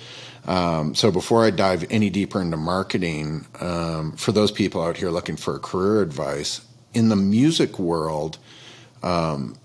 Um, 0.46 0.94
so 0.94 1.10
before 1.10 1.44
I 1.44 1.50
dive 1.50 1.86
any 1.90 2.10
deeper 2.10 2.40
into 2.40 2.56
marketing, 2.56 3.46
um, 3.60 4.12
for 4.12 4.32
those 4.32 4.50
people 4.50 4.82
out 4.82 4.96
here 4.96 5.10
looking 5.10 5.36
for 5.36 5.58
career 5.58 6.02
advice, 6.02 6.60
in 6.92 7.08
the 7.08 7.16
music 7.16 7.78
world, 7.78 8.38
um, 9.02 9.56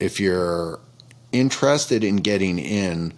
if 0.00 0.18
you're 0.18 0.80
interested 1.32 2.02
in 2.02 2.16
getting 2.16 2.58
in, 2.58 3.12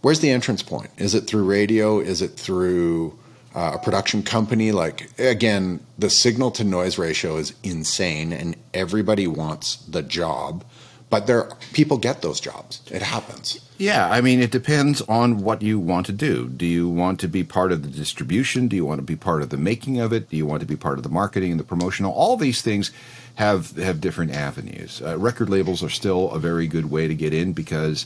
where's 0.00 0.20
the 0.20 0.30
entrance 0.30 0.62
point? 0.62 0.90
Is 0.96 1.14
it 1.14 1.26
through 1.26 1.44
radio? 1.44 2.00
Is 2.00 2.22
it 2.22 2.38
through 2.38 3.18
uh, 3.54 3.72
a 3.74 3.78
production 3.78 4.22
company, 4.22 4.72
like 4.72 5.10
again, 5.18 5.80
the 5.98 6.10
signal 6.10 6.50
to 6.52 6.64
noise 6.64 6.98
ratio 6.98 7.36
is 7.36 7.52
insane, 7.62 8.32
and 8.32 8.56
everybody 8.72 9.26
wants 9.26 9.76
the 9.76 10.02
job, 10.02 10.64
but 11.08 11.26
there 11.26 11.50
people 11.72 11.98
get 11.98 12.22
those 12.22 12.40
jobs. 12.40 12.80
It 12.90 13.02
happens. 13.02 13.60
Yeah, 13.80 14.10
I 14.10 14.20
mean, 14.20 14.42
it 14.42 14.50
depends 14.50 15.00
on 15.00 15.38
what 15.38 15.62
you 15.62 15.80
want 15.80 16.04
to 16.04 16.12
do. 16.12 16.50
Do 16.50 16.66
you 16.66 16.86
want 16.86 17.18
to 17.20 17.28
be 17.28 17.42
part 17.42 17.72
of 17.72 17.82
the 17.82 17.88
distribution? 17.88 18.68
Do 18.68 18.76
you 18.76 18.84
want 18.84 18.98
to 18.98 19.02
be 19.02 19.16
part 19.16 19.40
of 19.40 19.48
the 19.48 19.56
making 19.56 19.98
of 19.98 20.12
it? 20.12 20.28
Do 20.28 20.36
you 20.36 20.44
want 20.44 20.60
to 20.60 20.66
be 20.66 20.76
part 20.76 20.98
of 20.98 21.02
the 21.02 21.08
marketing 21.08 21.52
and 21.52 21.58
the 21.58 21.64
promotional? 21.64 22.12
All 22.12 22.36
these 22.36 22.60
things 22.60 22.90
have 23.36 23.74
have 23.78 23.98
different 23.98 24.32
avenues. 24.32 25.00
Uh, 25.00 25.16
record 25.16 25.48
labels 25.48 25.82
are 25.82 25.88
still 25.88 26.30
a 26.30 26.38
very 26.38 26.66
good 26.66 26.90
way 26.90 27.08
to 27.08 27.14
get 27.14 27.32
in 27.32 27.54
because, 27.54 28.04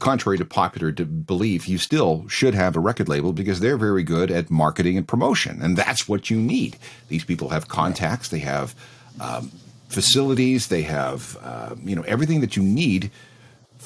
contrary 0.00 0.36
to 0.36 0.44
popular 0.44 0.90
belief, 0.90 1.68
you 1.68 1.78
still 1.78 2.26
should 2.26 2.54
have 2.54 2.74
a 2.74 2.80
record 2.80 3.08
label 3.08 3.32
because 3.32 3.60
they're 3.60 3.78
very 3.78 4.02
good 4.02 4.32
at 4.32 4.50
marketing 4.50 4.96
and 4.96 5.06
promotion, 5.06 5.62
and 5.62 5.76
that's 5.76 6.08
what 6.08 6.28
you 6.28 6.38
need. 6.38 6.76
These 7.06 7.22
people 7.22 7.50
have 7.50 7.68
contacts, 7.68 8.30
they 8.30 8.40
have 8.40 8.74
um, 9.20 9.52
facilities, 9.88 10.66
they 10.66 10.82
have 10.82 11.38
uh, 11.40 11.76
you 11.84 11.94
know 11.94 12.02
everything 12.02 12.40
that 12.40 12.56
you 12.56 12.64
need 12.64 13.12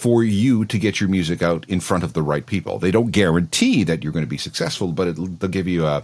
for 0.00 0.24
you 0.24 0.64
to 0.64 0.78
get 0.78 0.98
your 0.98 1.10
music 1.10 1.42
out 1.42 1.66
in 1.68 1.78
front 1.78 2.02
of 2.02 2.14
the 2.14 2.22
right 2.22 2.46
people. 2.46 2.78
They 2.78 2.90
don't 2.90 3.10
guarantee 3.10 3.84
that 3.84 4.02
you're 4.02 4.14
going 4.14 4.24
to 4.24 4.30
be 4.30 4.38
successful, 4.38 4.92
but 4.92 5.14
they'll 5.14 5.50
give 5.50 5.68
you 5.68 5.84
a 5.84 6.02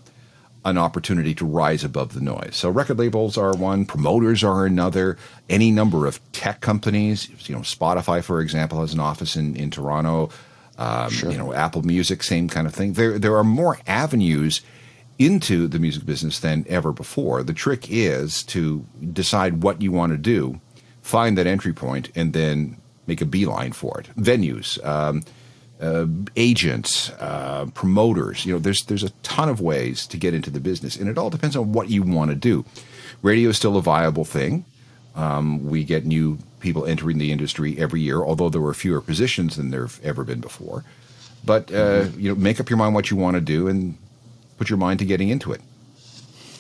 an 0.67 0.77
opportunity 0.77 1.35
to 1.37 1.47
rise 1.47 1.83
above 1.83 2.13
the 2.13 2.21
noise. 2.21 2.57
So 2.57 2.69
record 2.69 2.99
labels 2.99 3.39
are 3.39 3.57
one, 3.57 3.87
promoters 3.87 4.45
are 4.45 4.67
another, 4.67 5.17
any 5.49 5.71
number 5.71 6.07
of 6.07 6.21
tech 6.33 6.61
companies, 6.61 7.31
you 7.49 7.55
know, 7.55 7.63
Spotify 7.63 8.23
for 8.23 8.43
example 8.43 8.81
has 8.83 8.93
an 8.93 9.01
office 9.01 9.35
in 9.35 9.57
in 9.57 9.71
Toronto, 9.71 10.29
um, 10.77 11.09
sure. 11.09 11.31
you 11.31 11.39
know, 11.39 11.55
Apple 11.55 11.81
Music 11.81 12.23
same 12.23 12.51
kind 12.51 12.67
of 12.67 12.75
thing. 12.75 12.93
There 12.93 13.19
there 13.19 13.35
are 13.39 13.45
more 13.45 13.79
avenues 13.87 14.61
into 15.19 15.69
the 15.69 15.79
music 15.79 16.05
business 16.05 16.39
than 16.41 16.67
ever 16.69 16.93
before. 16.93 17.43
The 17.43 17.55
trick 17.55 17.87
is 17.89 18.43
to 18.43 18.85
decide 19.11 19.63
what 19.63 19.81
you 19.81 19.91
want 19.91 20.13
to 20.13 20.19
do, 20.19 20.61
find 21.01 21.39
that 21.39 21.47
entry 21.47 21.73
point 21.73 22.11
and 22.15 22.35
then 22.35 22.77
make 23.07 23.21
a 23.21 23.25
beeline 23.25 23.73
for 23.73 24.01
it. 24.01 24.09
Venues, 24.17 24.85
um, 24.85 25.23
uh, 25.81 26.07
agents, 26.37 27.11
uh, 27.21 27.67
promoters. 27.75 28.47
You 28.47 28.55
know, 28.55 28.59
there's 28.59 28.85
there's 28.85 29.03
a 29.05 29.11
ton 29.23 29.49
of 29.49 29.61
ways 29.61 30.07
to 30.09 30.17
get 30.17 30.35
into 30.35 30.51
the 30.51 30.61
business, 30.61 30.97
and 30.97 31.09
it 31.09 31.19
all 31.19 31.31
depends 31.31 31.57
on 31.57 31.73
what 31.73 31.89
you 31.91 32.03
want 32.03 32.31
to 32.31 32.35
do. 32.35 32.65
Radio 33.23 33.51
is 33.51 33.57
still 33.57 33.77
a 33.77 33.83
viable 33.83 34.25
thing. 34.25 34.65
Um, 35.15 35.67
we 35.67 35.85
get 35.85 36.05
new 36.05 36.39
people 36.61 36.85
entering 36.85 37.19
the 37.19 37.33
industry 37.33 37.79
every 37.79 38.01
year, 38.01 38.23
although 38.23 38.49
there 38.49 38.61
were 38.61 38.75
fewer 38.75 39.01
positions 39.01 39.57
than 39.57 39.71
there've 39.71 40.01
ever 40.03 40.25
been 40.25 40.41
before. 40.41 40.85
But 41.45 41.71
uh, 41.71 42.05
mm-hmm. 42.05 42.21
you 42.21 42.29
know, 42.31 42.35
make 42.35 42.61
up 42.61 42.69
your 42.69 42.77
mind 42.77 42.95
what 42.95 43.11
you 43.11 43.17
want 43.17 43.37
to 43.37 43.41
do, 43.41 43.69
and 43.69 43.97
put 44.59 44.69
your 44.69 44.79
mind 44.79 44.99
to 44.99 45.05
getting 45.05 45.29
into 45.29 45.53
it. 45.53 45.61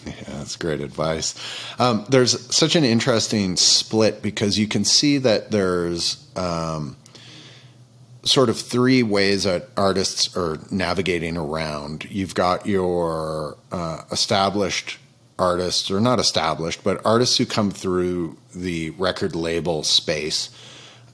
Yeah, 0.06 0.12
that's 0.28 0.56
great 0.56 0.80
advice. 0.80 1.34
Um, 1.78 2.06
there's 2.08 2.54
such 2.54 2.76
an 2.76 2.84
interesting 2.84 3.56
split 3.56 4.22
because 4.22 4.58
you 4.58 4.68
can 4.68 4.84
see 4.84 5.18
that 5.18 5.50
there's 5.50 6.26
um, 6.36 6.96
sort 8.22 8.48
of 8.48 8.58
three 8.58 9.02
ways 9.02 9.44
that 9.44 9.68
artists 9.76 10.36
are 10.36 10.58
navigating 10.70 11.36
around. 11.36 12.06
You've 12.10 12.34
got 12.34 12.66
your 12.66 13.56
uh, 13.72 14.02
established 14.10 14.98
artists, 15.38 15.90
or 15.90 16.00
not 16.00 16.18
established, 16.18 16.82
but 16.82 17.04
artists 17.04 17.36
who 17.36 17.44
come 17.44 17.70
through 17.70 18.38
the 18.54 18.90
record 18.90 19.36
label 19.36 19.82
space. 19.82 20.50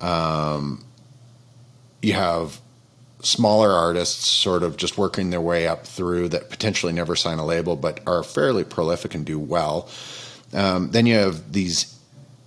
Um, 0.01 0.85
you 2.01 2.13
have 2.15 2.61
smaller 3.23 3.71
artists 3.71 4.29
sort 4.29 4.63
of 4.63 4.77
just 4.77 4.99
working 4.99 5.31
their 5.31 5.41
way 5.41 5.67
up 5.67 5.87
through 5.87 6.29
that 6.31 6.51
potentially 6.51 6.93
never 6.93 7.17
sign 7.17 7.39
a 7.39 7.47
label 7.47 7.77
but 7.77 8.01
are 8.07 8.23
fairly 8.23 8.65
prolific 8.65 9.15
and 9.15 9.25
do 9.25 9.39
well. 9.39 9.89
Um, 10.53 10.91
then 10.91 11.07
you 11.07 11.15
have 11.15 11.53
these 11.53 11.99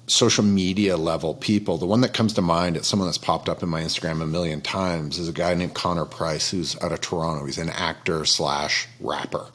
social 0.08 0.44
media 0.44 0.98
level 0.98 1.34
people. 1.34 1.78
The 1.78 1.86
one 1.86 2.02
that 2.02 2.14
comes 2.14 2.34
to 2.34 2.42
mind, 2.42 2.78
it's 2.78 2.88
someone 2.88 3.08
that's 3.08 3.18
popped 3.18 3.50
up 3.50 3.64
in 3.64 3.70
my 3.70 3.82
Instagram 3.82 4.22
a 4.22 4.28
million 4.28 4.62
times, 4.62 5.18
is 5.18 5.30
a 5.30 5.34
guy 5.34 5.54
named 5.56 5.74
Connor 5.74 6.06
Price 6.06 6.52
who's 6.52 6.80
out 6.82 6.92
of 6.92 7.02
Toronto. 7.02 7.46
He's 7.46 7.58
an 7.58 7.70
actor 7.70 8.26
slash 8.26 8.88
rapper 9.00 9.48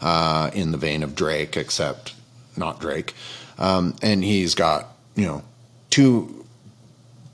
uh, 0.00 0.50
in 0.54 0.70
the 0.72 0.78
vein 0.78 1.02
of 1.02 1.14
Drake, 1.14 1.56
except 1.56 2.14
not 2.56 2.80
Drake. 2.80 3.14
Um, 3.58 3.96
and 4.02 4.22
he's 4.22 4.54
got, 4.54 4.88
you 5.16 5.26
know, 5.26 5.42
two 5.90 6.39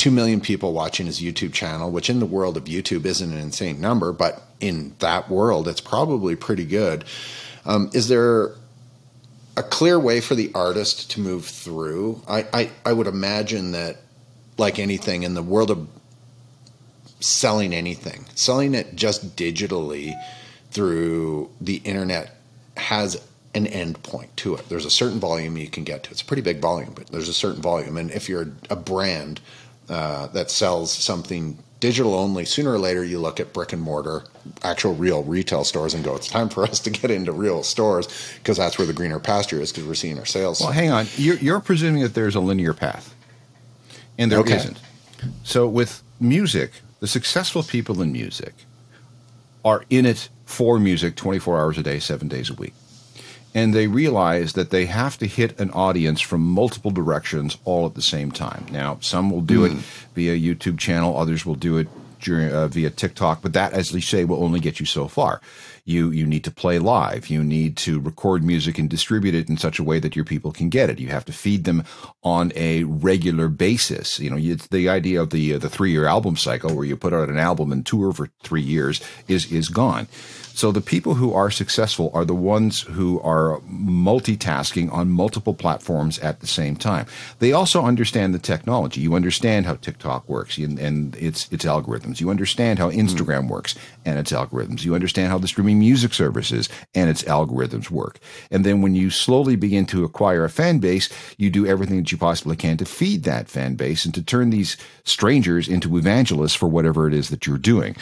2 0.07 0.13
million 0.13 0.41
people 0.41 0.73
watching 0.73 1.07
his 1.07 1.21
YouTube 1.21 1.53
channel, 1.53 1.91
which 1.91 2.09
in 2.09 2.21
the 2.21 2.27
world 2.27 2.57
of 2.57 2.67
YouTube 2.67 3.05
isn't 3.05 3.33
an 3.33 3.41
insane 3.41 3.81
number, 3.81 4.13
but 4.13 4.41
in 4.61 4.95
that 5.01 5.29
world, 5.29 5.67
it's 5.67 5.81
probably 5.81 6.37
pretty 6.37 6.65
good. 6.65 7.05
Um, 7.65 7.91
is 7.93 8.07
there 8.07 8.53
a 9.57 9.65
clear 9.65 9.99
way 9.99 10.21
for 10.21 10.37
the 10.37 10.53
artist 10.55 11.11
to 11.11 11.21
move 11.21 11.45
through? 11.45 12.23
I, 12.29 12.47
I, 12.53 12.71
I 12.85 12.93
would 12.93 13.09
imagine 13.09 13.73
that, 13.73 13.97
like 14.57 14.79
anything 14.79 15.25
in 15.25 15.35
the 15.35 15.43
world 15.43 15.73
of 15.73 15.89
selling 17.19 17.75
anything, 17.75 18.27
selling 18.37 18.77
it 18.77 18.95
just 18.95 19.35
digitally 19.35 20.15
through 20.71 21.51
the 21.61 21.79
internet 21.79 22.37
has 22.77 23.21
an 23.57 23.67
end 23.67 24.01
point 24.05 24.37
to 24.37 24.55
it. 24.55 24.69
There's 24.69 24.87
a 24.87 24.91
certain 24.91 25.19
volume 25.19 25.57
you 25.57 25.69
can 25.69 25.83
get 25.83 26.05
to. 26.05 26.13
It's 26.13 26.23
a 26.23 26.25
pretty 26.25 26.43
big 26.43 26.61
volume, 26.61 26.93
but 26.95 27.09
there's 27.09 27.29
a 27.29 27.35
certain 27.35 27.61
volume. 27.61 27.97
And 27.97 28.13
if 28.13 28.29
you're 28.29 28.53
a 28.71 28.77
brand 28.77 29.41
uh, 29.89 30.27
that 30.29 30.51
sells 30.51 30.93
something 30.93 31.59
digital 31.81 32.15
only, 32.15 32.45
sooner 32.45 32.73
or 32.73 32.79
later 32.79 33.05
you 33.05 33.19
look 33.19 33.39
at 33.39 33.53
brick 33.53 33.73
and 33.73 33.83
mortar, 33.83 34.25
actual 34.63 34.95
real 34.95 35.23
retail 35.23 35.65
stores, 35.65 35.95
and 35.95 36.05
go, 36.05 36.17
it's 36.17 36.29
time 36.29 36.49
for 36.49 36.65
us 36.65 36.81
to 36.81 36.91
get 36.91 37.11
into 37.11 37.33
real 37.33 37.63
stores 37.63 38.09
because 38.39 38.57
that's 38.57 38.79
where 38.79 38.87
the 38.87 38.93
greener 38.93 39.19
pasture 39.19 39.61
is 39.61 39.73
because 39.73 39.87
we're 39.87 39.95
seeing 39.95 40.19
our 40.19 40.25
sales. 40.25 40.61
Well, 40.61 40.73
hang 40.73 40.91
on. 40.91 41.07
You're, 41.17 41.37
you're, 41.37 41.61
presuming 41.61 42.03
that 42.03 42.15
there's 42.15 42.35
a 42.35 42.41
linear 42.41 42.73
path, 42.73 43.15
and 44.19 44.33
there 44.33 44.39
okay. 44.41 44.57
not 44.57 44.83
So 45.45 45.69
with 45.69 46.03
music, 46.19 46.73
the 47.01 47.07
successful 47.07 47.63
people 47.63 48.01
in 48.03 48.13
music 48.13 48.55
are 49.65 49.85
in 49.91 50.07
it 50.07 50.29
for 50.45 50.79
music 50.79 51.17
24 51.17 51.61
hours 51.61 51.79
a 51.79 51.83
day, 51.83 51.99
seven 51.99 52.29
days 52.29 52.51
a 52.51 52.55
week 52.55 52.73
and 53.57 53.73
they 53.73 53.87
realize 53.87 54.53
that 54.53 54.69
they 54.69 54.85
have 54.85 55.17
to 55.17 55.27
hit 55.27 55.59
an 55.59 55.71
audience 55.71 56.21
from 56.21 56.43
multiple 56.43 56.91
directions 56.91 57.57
all 57.65 57.87
at 57.87 57.95
the 57.95 58.03
same 58.03 58.31
time. 58.31 58.67
Now, 58.71 58.99
some 59.01 59.31
will 59.31 59.41
do 59.41 59.61
mm. 59.61 59.67
it 59.67 59.73
hmm. 59.73 59.79
via 60.15 60.37
YouTube 60.37 60.79
channel, 60.79 61.17
others 61.17 61.47
will 61.47 61.55
do 61.55 61.79
it 61.79 61.89
during, 62.21 62.53
uh, 62.53 62.69
via 62.69 62.91
TikTok, 62.91 63.41
but 63.41 63.55
that, 63.55 63.73
as 63.73 63.93
they 63.93 64.01
say, 64.01 64.27
will 64.27 64.45
only 64.45 64.61
get 64.61 64.79
you 64.79 64.85
so 64.85 65.09
far. 65.09 65.41
You 65.87 66.11
you 66.11 66.27
need 66.27 66.45
to 66.45 66.51
play 66.51 66.79
live. 66.79 67.29
You 67.29 67.45
need 67.45 67.77
to 67.79 68.01
record 68.01 68.43
music 68.43 68.79
and 68.79 68.91
distribute 68.91 69.35
it 69.35 69.49
in 69.49 69.57
such 69.57 69.79
a 69.79 69.85
way 69.85 70.01
that 70.01 70.17
your 70.17 70.25
people 70.25 70.51
can 70.51 70.69
get 70.69 70.91
it. 70.91 70.99
You 70.99 71.09
have 71.09 71.25
to 71.27 71.33
feed 71.33 71.65
them 71.65 71.85
on 72.25 72.53
a 72.57 72.83
regular 72.85 73.49
basis. 73.49 74.19
You 74.19 74.31
know, 74.31 74.37
it's 74.37 74.67
the 74.67 74.89
idea 74.89 75.23
of 75.23 75.31
the 75.31 75.55
uh, 75.55 75.59
the 75.59 75.71
three 75.71 75.93
year 75.93 76.07
album 76.07 76.37
cycle 76.37 76.75
where 76.75 76.85
you 76.85 76.97
put 76.97 77.15
out 77.15 77.29
an 77.29 77.39
album 77.39 77.71
and 77.71 77.87
tour 77.87 78.13
for 78.13 78.29
three 78.43 78.63
years 78.63 79.01
is 79.29 79.51
is 79.53 79.69
gone. 79.69 80.09
So 80.57 80.73
the 80.73 80.81
people 80.81 81.17
who 81.17 81.35
are 81.35 81.51
successful 81.51 82.11
are 82.15 82.25
the 82.25 82.35
ones 82.35 82.81
who 82.81 83.21
are 83.21 83.61
multitasking 83.71 84.91
on 84.91 85.11
multiple 85.11 85.53
platforms 85.53 86.19
at 86.21 86.41
the 86.41 86.47
same 86.47 86.77
time. 86.77 87.05
They 87.41 87.53
also 87.53 87.83
understand 87.83 88.33
the 88.33 88.39
technology. 88.39 89.03
You 89.03 89.15
understand 89.15 89.67
how 89.67 89.75
TikTok 89.75 90.27
works 90.27 90.57
and, 90.57 90.79
and 90.79 91.15
its 91.17 91.47
its 91.53 91.67
algorithms. 91.67 92.23
You 92.23 92.31
understand 92.31 92.79
how 92.79 92.91
Instagram 92.91 93.45
mm. 93.45 93.49
works 93.49 93.75
and 94.07 94.19
its 94.19 94.33
algorithms. 94.33 94.83
You 94.83 94.95
understand 94.95 95.29
how 95.29 95.37
the 95.37 95.47
streaming 95.47 95.79
music 95.79 96.15
services 96.15 96.71
and 96.95 97.11
its 97.11 97.23
algorithms 97.25 97.91
work. 97.91 98.19
And 98.51 98.65
then 98.65 98.81
when 98.81 98.95
you 98.95 99.11
slowly 99.11 99.57
begin 99.57 99.85
to 99.87 100.05
acquire 100.05 100.47
a 100.47 100.49
fan 100.49 100.79
base, 100.79 101.11
you 101.37 101.51
do 101.51 101.67
everything 101.67 101.99
that 101.99 102.11
you 102.11 102.17
possibly 102.17 102.57
can 102.57 102.79
to 102.79 102.87
feed 102.87 103.25
that 103.25 103.51
fan 103.51 103.75
base 103.75 104.07
and 104.07 104.15
to 104.15 104.23
turn 104.23 104.49
these 104.49 104.79
strangers 105.05 105.69
into 105.69 105.99
evangelists 105.99 106.55
for 106.55 106.67
whatever 106.67 107.07
it 107.07 107.13
is 107.13 107.29
that 107.29 107.47
you're 107.47 107.59
doing. 107.59 107.95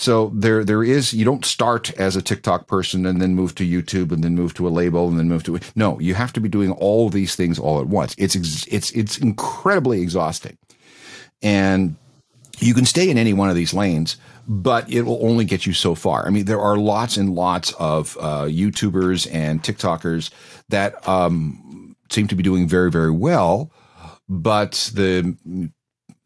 So 0.00 0.32
there, 0.34 0.64
there 0.64 0.82
is, 0.82 1.12
you 1.12 1.26
don't 1.26 1.44
start 1.44 1.92
as 2.00 2.16
a 2.16 2.22
TikTok 2.22 2.66
person 2.66 3.06
and 3.06 3.20
then 3.20 3.34
move 3.34 3.54
to 3.56 3.64
YouTube 3.64 4.10
and 4.10 4.24
then 4.24 4.34
move 4.34 4.54
to 4.54 4.66
a 4.66 4.70
label 4.70 5.08
and 5.08 5.18
then 5.18 5.28
move 5.28 5.44
to, 5.44 5.60
no, 5.76 6.00
you 6.00 6.14
have 6.14 6.32
to 6.32 6.40
be 6.40 6.48
doing 6.48 6.72
all 6.72 7.08
these 7.10 7.36
things 7.36 7.58
all 7.58 7.80
at 7.80 7.86
once. 7.86 8.14
It's, 8.18 8.34
it's, 8.66 8.90
it's 8.92 9.18
incredibly 9.18 10.00
exhausting. 10.00 10.56
And 11.42 11.96
you 12.58 12.74
can 12.74 12.84
stay 12.84 13.08
in 13.08 13.18
any 13.18 13.32
one 13.32 13.48
of 13.48 13.56
these 13.56 13.72
lanes, 13.72 14.16
but 14.46 14.90
it 14.92 15.02
will 15.02 15.24
only 15.24 15.44
get 15.44 15.66
you 15.66 15.72
so 15.72 15.94
far. 15.94 16.26
I 16.26 16.30
mean, 16.30 16.44
there 16.46 16.60
are 16.60 16.76
lots 16.76 17.16
and 17.16 17.34
lots 17.34 17.72
of 17.74 18.16
uh, 18.20 18.44
YouTubers 18.44 19.32
and 19.32 19.62
TikTokers 19.62 20.30
that 20.68 21.06
um, 21.08 21.96
seem 22.10 22.28
to 22.28 22.34
be 22.34 22.42
doing 22.42 22.66
very, 22.66 22.90
very 22.90 23.10
well, 23.10 23.72
but 24.28 24.90
the 24.94 25.36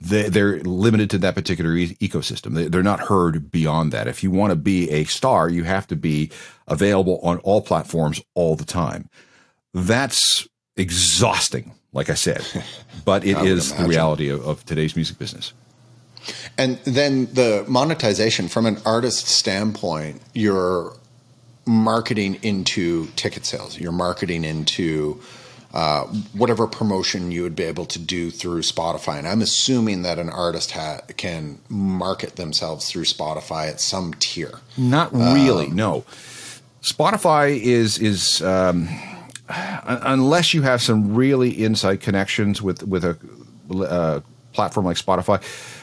they're 0.04 0.60
limited 0.60 1.10
to 1.10 1.18
that 1.18 1.34
particular 1.34 1.74
e- 1.74 1.96
ecosystem. 1.96 2.70
They're 2.70 2.82
not 2.82 3.00
heard 3.00 3.50
beyond 3.50 3.92
that. 3.92 4.06
If 4.06 4.22
you 4.22 4.30
want 4.30 4.50
to 4.50 4.56
be 4.56 4.90
a 4.90 5.04
star, 5.04 5.48
you 5.48 5.64
have 5.64 5.86
to 5.88 5.96
be 5.96 6.30
available 6.68 7.18
on 7.22 7.38
all 7.38 7.62
platforms 7.62 8.20
all 8.34 8.56
the 8.56 8.64
time. 8.64 9.08
That's 9.72 10.46
exhausting, 10.76 11.72
like 11.92 12.10
I 12.10 12.14
said, 12.14 12.46
but 13.04 13.24
it 13.24 13.38
is 13.38 13.70
imagine. 13.70 13.82
the 13.84 13.88
reality 13.88 14.28
of, 14.28 14.46
of 14.46 14.64
today's 14.64 14.94
music 14.94 15.18
business. 15.18 15.52
And 16.56 16.78
then 16.84 17.26
the 17.26 17.64
monetization 17.68 18.48
from 18.48 18.66
an 18.66 18.78
artist 18.86 19.26
standpoint, 19.26 20.22
you're 20.32 20.96
marketing 21.66 22.38
into 22.42 23.06
ticket 23.16 23.44
sales. 23.44 23.78
You're 23.78 23.92
marketing 23.92 24.44
into 24.44 25.20
uh, 25.74 26.04
whatever 26.34 26.68
promotion 26.68 27.32
you 27.32 27.42
would 27.42 27.56
be 27.56 27.64
able 27.64 27.84
to 27.84 27.98
do 27.98 28.30
through 28.30 28.60
Spotify. 28.60 29.18
And 29.18 29.26
I'm 29.26 29.42
assuming 29.42 30.02
that 30.02 30.20
an 30.20 30.30
artist 30.30 30.70
ha- 30.70 31.00
can 31.16 31.58
market 31.68 32.36
themselves 32.36 32.88
through 32.88 33.04
Spotify 33.04 33.68
at 33.68 33.80
some 33.80 34.14
tier. 34.20 34.60
Not 34.78 35.12
really. 35.12 35.66
Um, 35.66 35.74
no. 35.74 36.04
Spotify 36.80 37.58
is 37.58 37.98
is 37.98 38.40
um, 38.42 38.88
unless 39.48 40.54
you 40.54 40.62
have 40.62 40.80
some 40.80 41.12
really 41.12 41.64
inside 41.64 42.00
connections 42.00 42.62
with 42.62 42.86
with 42.86 43.04
a 43.04 43.18
uh, 43.74 44.20
platform 44.52 44.86
like 44.86 44.96
Spotify, 44.96 45.42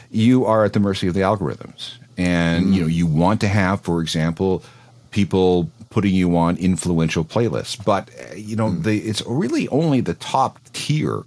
you 0.10 0.46
are 0.46 0.64
at 0.64 0.72
the 0.72 0.80
mercy 0.80 1.08
of 1.08 1.14
the 1.14 1.22
algorithms. 1.22 1.96
And 2.18 2.68
mm. 2.68 2.74
you 2.76 2.82
know 2.82 2.88
you 2.88 3.08
want 3.08 3.42
to 3.42 3.50
have, 3.50 3.82
for 3.82 4.02
example, 4.02 4.64
people 5.10 5.70
putting 5.92 6.16
you 6.16 6.36
on 6.36 6.58
influential 6.58 7.24
playlists. 7.24 7.84
But 7.84 8.10
uh, 8.32 8.34
you 8.36 8.56
know, 8.56 8.70
mm. 8.70 8.84
the, 8.84 8.98
it's 8.98 9.22
really 9.28 9.68
only 9.68 10.02
the 10.02 10.16
top 10.16 10.60
tier 10.74 11.24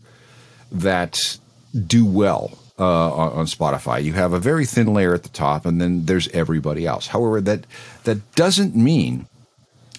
that 0.72 1.38
do 1.86 2.04
well 2.04 2.58
uh, 2.78 3.12
on, 3.14 3.32
on, 3.32 3.46
Spotify. 3.46 4.02
You 4.02 4.14
have 4.14 4.32
a 4.32 4.40
very 4.40 4.66
thin 4.66 4.92
layer 4.92 5.14
at 5.14 5.22
the 5.22 5.28
top, 5.28 5.64
and 5.64 5.80
then 5.80 6.06
there's 6.06 6.28
everybody 6.28 6.86
else. 6.86 7.06
However, 7.06 7.40
that 7.42 7.66
that 8.02 8.34
doesn't 8.34 8.74
mean 8.74 9.26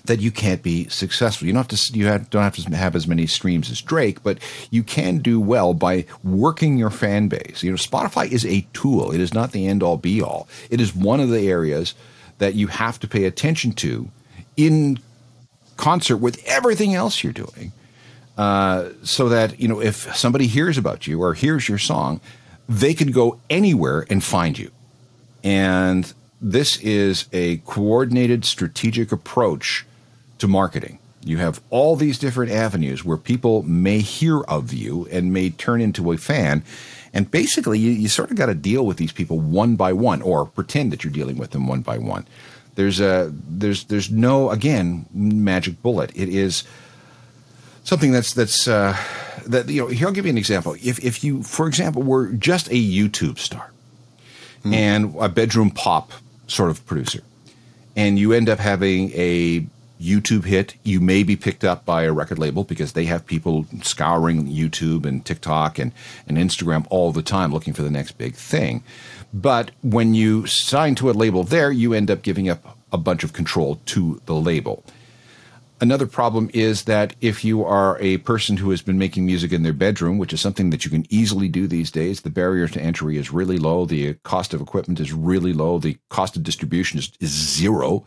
that 0.05 0.19
you 0.19 0.31
can't 0.31 0.61
be 0.61 0.87
successful. 0.89 1.47
You 1.47 1.53
don't 1.53 1.69
have 1.69 1.79
to 1.79 1.97
you 1.97 2.07
have, 2.07 2.29
don't 2.29 2.43
have 2.43 2.55
to 2.57 2.75
have 2.75 2.95
as 2.95 3.07
many 3.07 3.27
streams 3.27 3.71
as 3.71 3.81
Drake, 3.81 4.23
but 4.23 4.39
you 4.71 4.83
can 4.83 5.19
do 5.19 5.39
well 5.39 5.73
by 5.73 6.05
working 6.23 6.77
your 6.77 6.89
fan 6.89 7.27
base. 7.27 7.63
You 7.63 7.71
know, 7.71 7.77
Spotify 7.77 8.31
is 8.31 8.45
a 8.45 8.67
tool. 8.73 9.11
It 9.11 9.21
is 9.21 9.33
not 9.33 9.51
the 9.51 9.67
end 9.67 9.83
all 9.83 9.97
be 9.97 10.21
all. 10.21 10.47
It 10.69 10.81
is 10.81 10.95
one 10.95 11.19
of 11.19 11.29
the 11.29 11.47
areas 11.47 11.93
that 12.37 12.55
you 12.55 12.67
have 12.67 12.99
to 12.99 13.07
pay 13.07 13.25
attention 13.25 13.71
to 13.71 14.09
in 14.57 14.99
concert 15.77 16.17
with 16.17 16.41
everything 16.45 16.93
else 16.93 17.23
you're 17.23 17.33
doing. 17.33 17.71
Uh, 18.37 18.89
so 19.03 19.29
that 19.29 19.59
you 19.61 19.67
know 19.67 19.81
if 19.81 20.13
somebody 20.15 20.45
hears 20.47 20.77
about 20.77 21.07
you 21.07 21.21
or 21.21 21.33
hears 21.33 21.69
your 21.69 21.77
song, 21.77 22.19
they 22.67 22.93
can 22.93 23.11
go 23.11 23.39
anywhere 23.49 24.05
and 24.09 24.23
find 24.23 24.57
you. 24.57 24.71
And 25.41 26.11
this 26.41 26.77
is 26.77 27.29
a 27.31 27.57
coordinated 27.57 28.43
strategic 28.43 29.11
approach 29.11 29.85
to 30.39 30.47
marketing. 30.47 30.99
You 31.23 31.37
have 31.37 31.61
all 31.69 31.95
these 31.95 32.19
different 32.19 32.51
avenues 32.51 33.03
where 33.03 33.17
people 33.17 33.63
may 33.63 33.99
hear 33.99 34.41
of 34.41 34.73
you 34.73 35.07
and 35.11 35.33
may 35.33 35.49
turn 35.49 35.81
into 35.81 36.11
a 36.11 36.17
fan. 36.17 36.63
And 37.13 37.31
basically, 37.31 37.79
you, 37.79 37.91
you 37.91 38.09
sort 38.09 38.29
of 38.29 38.37
got 38.37 38.47
to 38.47 38.53
deal 38.53 38.85
with 38.85 38.97
these 38.97 39.11
people 39.11 39.39
one 39.39 39.75
by 39.75 39.93
one 39.93 40.21
or 40.21 40.45
pretend 40.45 40.91
that 40.91 41.03
you're 41.03 41.13
dealing 41.13 41.37
with 41.37 41.51
them 41.51 41.67
one 41.67 41.81
by 41.81 41.97
one. 41.97 42.27
There's 42.75 42.99
a 42.99 43.31
there's 43.33 43.85
there's 43.85 44.11
no 44.11 44.49
again 44.49 45.05
magic 45.13 45.81
bullet. 45.81 46.11
It 46.15 46.29
is 46.29 46.63
something 47.83 48.11
that's 48.11 48.33
that's 48.33 48.67
uh, 48.67 48.97
that 49.47 49.69
you 49.69 49.81
know. 49.81 49.87
Here 49.87 50.07
I'll 50.07 50.13
give 50.13 50.25
you 50.25 50.31
an 50.31 50.37
example. 50.37 50.75
If 50.83 51.03
if 51.03 51.23
you, 51.23 51.41
for 51.43 51.67
example, 51.67 52.03
were 52.03 52.27
just 52.33 52.67
a 52.67 52.75
YouTube 52.75 53.39
star 53.39 53.71
mm. 54.63 54.73
and 54.73 55.15
a 55.19 55.29
bedroom 55.29 55.71
pop 55.71 56.11
sort 56.47 56.69
of 56.69 56.85
producer, 56.85 57.21
and 57.95 58.19
you 58.19 58.33
end 58.33 58.49
up 58.49 58.59
having 58.59 59.11
a 59.13 59.65
YouTube 60.01 60.45
hit, 60.45 60.75
you 60.83 60.99
may 60.99 61.23
be 61.23 61.35
picked 61.35 61.63
up 61.63 61.85
by 61.85 62.03
a 62.03 62.11
record 62.11 62.37
label 62.37 62.63
because 62.63 62.93
they 62.93 63.05
have 63.05 63.25
people 63.25 63.65
scouring 63.81 64.47
YouTube 64.47 65.05
and 65.05 65.25
TikTok 65.25 65.79
and, 65.79 65.93
and 66.27 66.37
Instagram 66.37 66.85
all 66.89 67.11
the 67.11 67.21
time 67.21 67.53
looking 67.53 67.73
for 67.73 67.81
the 67.81 67.89
next 67.89 68.17
big 68.17 68.35
thing. 68.35 68.83
But 69.35 69.71
when 69.81 70.13
you 70.13 70.47
sign 70.47 70.95
to 70.95 71.09
a 71.09 71.11
label 71.11 71.43
there, 71.43 71.69
you 71.69 71.93
end 71.93 72.09
up 72.09 72.21
giving 72.21 72.47
up 72.47 72.77
a 72.93 72.97
bunch 72.97 73.21
of 73.25 73.33
control 73.33 73.81
to 73.87 74.21
the 74.27 74.33
label. 74.33 74.85
Another 75.81 76.07
problem 76.07 76.49
is 76.53 76.85
that 76.85 77.13
if 77.19 77.43
you 77.43 77.65
are 77.65 77.97
a 77.99 78.19
person 78.19 78.55
who 78.55 78.69
has 78.69 78.81
been 78.81 78.97
making 78.97 79.25
music 79.25 79.51
in 79.51 79.61
their 79.61 79.73
bedroom, 79.73 80.17
which 80.17 80.31
is 80.31 80.39
something 80.39 80.69
that 80.69 80.85
you 80.85 80.89
can 80.89 81.05
easily 81.09 81.49
do 81.49 81.67
these 81.67 81.91
days, 81.91 82.21
the 82.21 82.29
barrier 82.29 82.69
to 82.69 82.81
entry 82.81 83.17
is 83.17 83.29
really 83.29 83.57
low. 83.57 83.83
The 83.83 84.13
cost 84.23 84.53
of 84.53 84.61
equipment 84.61 85.01
is 85.01 85.11
really 85.11 85.51
low. 85.51 85.79
The 85.79 85.97
cost 86.09 86.37
of 86.37 86.43
distribution 86.43 86.97
is, 86.97 87.11
is 87.19 87.31
zero. 87.31 88.05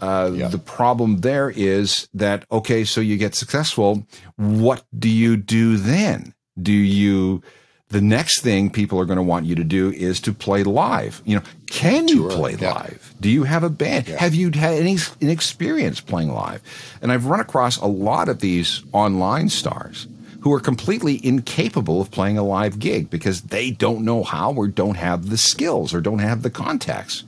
Uh, 0.00 0.32
yeah. 0.34 0.48
The 0.48 0.58
problem 0.58 1.20
there 1.20 1.50
is 1.50 2.08
that, 2.14 2.44
okay, 2.50 2.82
so 2.82 3.00
you 3.00 3.16
get 3.16 3.36
successful. 3.36 4.04
What 4.34 4.82
do 4.98 5.08
you 5.08 5.36
do 5.36 5.76
then? 5.76 6.34
Do 6.60 6.72
you 6.72 7.42
the 7.90 8.00
next 8.02 8.42
thing 8.42 8.68
people 8.68 9.00
are 9.00 9.06
going 9.06 9.16
to 9.16 9.22
want 9.22 9.46
you 9.46 9.54
to 9.54 9.64
do 9.64 9.90
is 9.90 10.20
to 10.20 10.32
play 10.32 10.62
live. 10.62 11.22
You 11.24 11.36
know, 11.36 11.42
can 11.66 12.06
you 12.06 12.28
play 12.28 12.54
yeah. 12.54 12.72
live? 12.72 13.14
Do 13.20 13.30
you 13.30 13.44
have 13.44 13.62
a 13.62 13.70
band? 13.70 14.08
Yeah. 14.08 14.18
Have 14.18 14.34
you 14.34 14.50
had 14.50 14.74
any, 14.74 14.98
any 15.22 15.32
experience 15.32 16.00
playing 16.00 16.32
live? 16.32 16.62
And 17.00 17.10
I've 17.10 17.26
run 17.26 17.40
across 17.40 17.78
a 17.78 17.86
lot 17.86 18.28
of 18.28 18.40
these 18.40 18.82
online 18.92 19.48
stars 19.48 20.06
who 20.40 20.52
are 20.52 20.60
completely 20.60 21.24
incapable 21.26 22.00
of 22.00 22.10
playing 22.10 22.36
a 22.36 22.42
live 22.42 22.78
gig 22.78 23.10
because 23.10 23.42
they 23.42 23.70
don't 23.70 24.04
know 24.04 24.22
how 24.22 24.52
or 24.52 24.68
don't 24.68 24.96
have 24.96 25.30
the 25.30 25.38
skills 25.38 25.94
or 25.94 26.00
don't 26.00 26.20
have 26.20 26.42
the 26.42 26.50
contacts. 26.50 27.24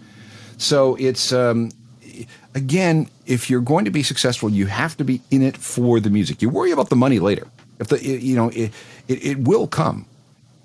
So 0.58 0.94
it's 0.96 1.32
um, 1.32 1.70
again, 2.54 3.08
if 3.26 3.48
you're 3.48 3.62
going 3.62 3.86
to 3.86 3.90
be 3.90 4.02
successful, 4.02 4.50
you 4.50 4.66
have 4.66 4.96
to 4.98 5.04
be 5.04 5.22
in 5.30 5.40
it 5.40 5.56
for 5.56 6.00
the 6.00 6.10
music. 6.10 6.42
You 6.42 6.50
worry 6.50 6.70
about 6.70 6.90
the 6.90 6.96
money 6.96 7.18
later. 7.18 7.48
If 7.78 7.88
the 7.88 8.04
you 8.04 8.36
know 8.36 8.50
it, 8.50 8.72
it, 9.08 9.24
it 9.24 9.38
will 9.38 9.66
come 9.66 10.04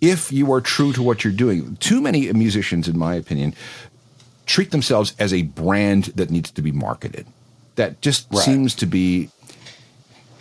if 0.06 0.32
you 0.32 0.52
are 0.54 0.62
true 0.62 0.94
to 0.94 1.02
what 1.02 1.24
you're 1.24 1.34
doing. 1.34 1.78
Too 1.78 2.00
many 2.00 2.32
musicians, 2.32 2.88
in 2.88 2.98
my 2.98 3.16
opinion, 3.16 3.56
treat 4.46 4.70
themselves 4.72 5.16
as 5.18 5.34
a 5.34 5.42
brand 5.42 6.06
that 6.16 6.30
needs 6.30 6.52
to 6.52 6.62
be 6.62 6.72
marketed. 6.72 7.26
That 7.76 8.02
just 8.02 8.28
right. 8.32 8.40
seems 8.40 8.76
to 8.76 8.86
be 8.86 9.30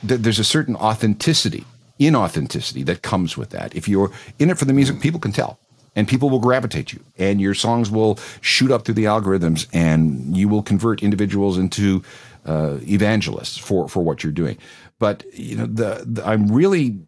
that 0.03 0.23
there's 0.23 0.39
a 0.39 0.45
certain 0.45 0.77
authenticity, 0.77 1.65
inauthenticity 1.99 2.85
that 2.85 3.01
comes 3.01 3.37
with 3.37 3.51
that. 3.51 3.75
If 3.75 3.89
you're 3.89 4.13
in 4.39 4.51
it 4.51 4.59
for 4.59 4.67
the 4.67 4.75
music, 4.75 5.01
people 5.01 5.21
can 5.21 5.33
tell. 5.33 5.59
And 5.97 6.09
people 6.09 6.29
will 6.29 6.41
gravitate 6.41 6.93
you, 6.93 7.01
and 7.19 7.41
your 7.41 7.55
songs 7.55 7.89
will 7.89 8.19
shoot 8.41 8.73
up 8.73 8.85
through 8.85 8.97
the 8.97 9.05
algorithms, 9.05 9.69
and 9.73 10.37
you 10.37 10.49
will 10.49 10.63
convert 10.63 11.05
individuals 11.05 11.57
into 11.57 12.03
uh, 12.45 12.79
evangelists 12.83 13.57
for 13.57 13.89
for 13.89 14.03
what 14.03 14.25
you're 14.25 14.33
doing. 14.33 14.59
But 14.99 15.23
you 15.33 15.57
know, 15.57 15.67
the, 15.67 16.05
the 16.05 16.27
I'm 16.27 16.49
really 16.49 16.99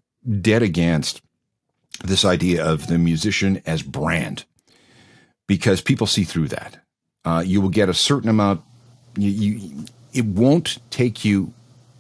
dead 0.41 0.63
against 0.63 1.21
this 2.05 2.25
idea 2.25 2.65
of 2.65 2.87
the 2.87 2.99
musician 2.99 3.63
as 3.67 3.83
brand 3.83 4.45
because 5.47 5.81
people 5.81 6.07
see 6.07 6.25
through 6.25 6.49
that. 6.49 6.79
Uh, 7.25 7.43
you 7.45 7.61
will 7.61 7.71
get 7.71 7.89
a 7.89 7.95
certain 7.95 8.29
amount. 8.29 8.63
You, 9.17 9.31
you, 9.31 9.85
it 10.13 10.25
won't 10.25 10.79
take 10.91 11.25
you. 11.25 11.53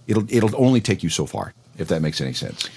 It'll 0.06 0.26
it'll 0.32 0.54
only 0.56 0.80
take 0.80 1.02
you 1.02 1.08
so 1.08 1.26
far 1.26 1.52
if 1.78 1.88
that 1.88 2.02
makes 2.02 2.20
any 2.20 2.32
sense. 2.32 2.68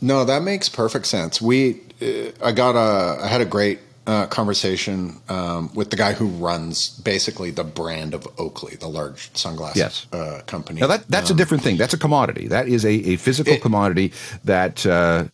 No, 0.00 0.24
that 0.24 0.42
makes 0.42 0.68
perfect 0.68 1.06
sense. 1.06 1.42
We, 1.42 1.80
uh, 2.00 2.30
I 2.42 2.52
got 2.52 2.76
a, 2.76 3.24
I 3.24 3.26
had 3.26 3.40
a 3.40 3.44
great 3.44 3.80
uh, 4.06 4.26
conversation 4.26 5.20
um, 5.28 5.70
with 5.74 5.90
the 5.90 5.96
guy 5.96 6.12
who 6.12 6.28
runs 6.28 6.88
basically 7.00 7.50
the 7.50 7.64
brand 7.64 8.14
of 8.14 8.26
Oakley, 8.38 8.76
the 8.76 8.88
large 8.88 9.30
sunglasses 9.36 9.76
yes. 9.76 10.06
uh, 10.12 10.42
company. 10.46 10.80
Now 10.80 10.86
that 10.86 11.08
that's 11.08 11.30
um, 11.30 11.36
a 11.36 11.38
different 11.38 11.62
thing. 11.62 11.76
That's 11.76 11.94
a 11.94 11.98
commodity. 11.98 12.48
That 12.48 12.68
is 12.68 12.84
a, 12.84 12.90
a 12.90 13.16
physical 13.16 13.54
it, 13.54 13.60
commodity 13.60 14.12
that 14.44 14.86
uh, 14.86 15.24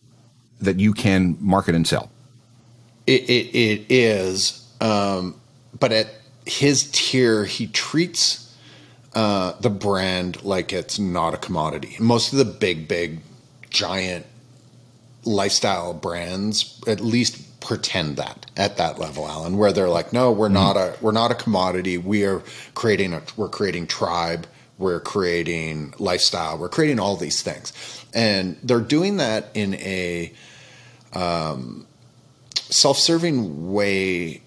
that 0.61 0.79
you 0.79 0.93
can 0.93 1.37
market 1.39 1.75
and 1.75 1.87
sell. 1.87 2.09
It, 3.07 3.29
it, 3.29 3.55
it 3.55 3.85
is, 3.89 4.67
um, 4.81 5.35
but 5.79 5.91
at 5.91 6.07
his 6.45 6.89
tier, 6.91 7.45
he 7.45 7.67
treats 7.67 8.55
uh, 9.13 9.53
the 9.59 9.69
brand 9.69 10.43
like 10.43 10.73
it's 10.73 10.99
not 10.99 11.33
a 11.33 11.37
commodity. 11.37 11.95
Most 11.99 12.33
of 12.33 12.39
the 12.39 12.45
big, 12.45 12.87
big, 12.87 13.19
giant 13.69 14.25
lifestyle 15.23 15.93
brands 15.93 16.81
at 16.87 16.99
least 17.01 17.59
pretend 17.59 18.17
that 18.17 18.45
at 18.55 18.77
that 18.77 18.99
level, 18.99 19.27
Alan, 19.27 19.57
where 19.57 19.71
they're 19.71 19.89
like, 19.89 20.13
no, 20.13 20.31
we're 20.31 20.47
mm-hmm. 20.47 20.55
not 20.55 20.77
a 20.77 20.95
we're 21.01 21.11
not 21.11 21.31
a 21.31 21.35
commodity. 21.35 21.97
We 21.97 22.25
are 22.25 22.41
creating 22.73 23.13
a 23.13 23.21
we're 23.35 23.49
creating 23.49 23.87
tribe. 23.87 24.47
We're 24.77 24.99
creating 24.99 25.93
lifestyle. 25.99 26.57
We're 26.57 26.69
creating 26.69 26.99
all 26.99 27.15
these 27.15 27.41
things, 27.41 27.71
and 28.13 28.57
they're 28.63 28.79
doing 28.81 29.17
that 29.17 29.49
in 29.53 29.75
a 29.75 30.33
um, 31.13 31.87
self-serving 32.53 33.71
way 33.71 34.41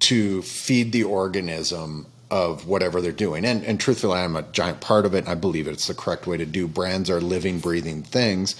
to 0.00 0.42
feed 0.42 0.92
the 0.92 1.04
organism 1.04 2.06
of 2.30 2.66
whatever 2.66 3.00
they're 3.00 3.12
doing. 3.12 3.44
And, 3.44 3.64
and 3.64 3.80
truthfully, 3.80 4.18
I'm 4.18 4.36
a 4.36 4.42
giant 4.42 4.80
part 4.80 5.06
of 5.06 5.14
it. 5.14 5.18
And 5.18 5.28
I 5.28 5.34
believe 5.34 5.66
it's 5.66 5.86
the 5.86 5.94
correct 5.94 6.26
way 6.26 6.36
to 6.36 6.46
do. 6.46 6.68
Brands 6.68 7.10
are 7.10 7.20
living, 7.20 7.58
breathing 7.58 8.02
things. 8.02 8.54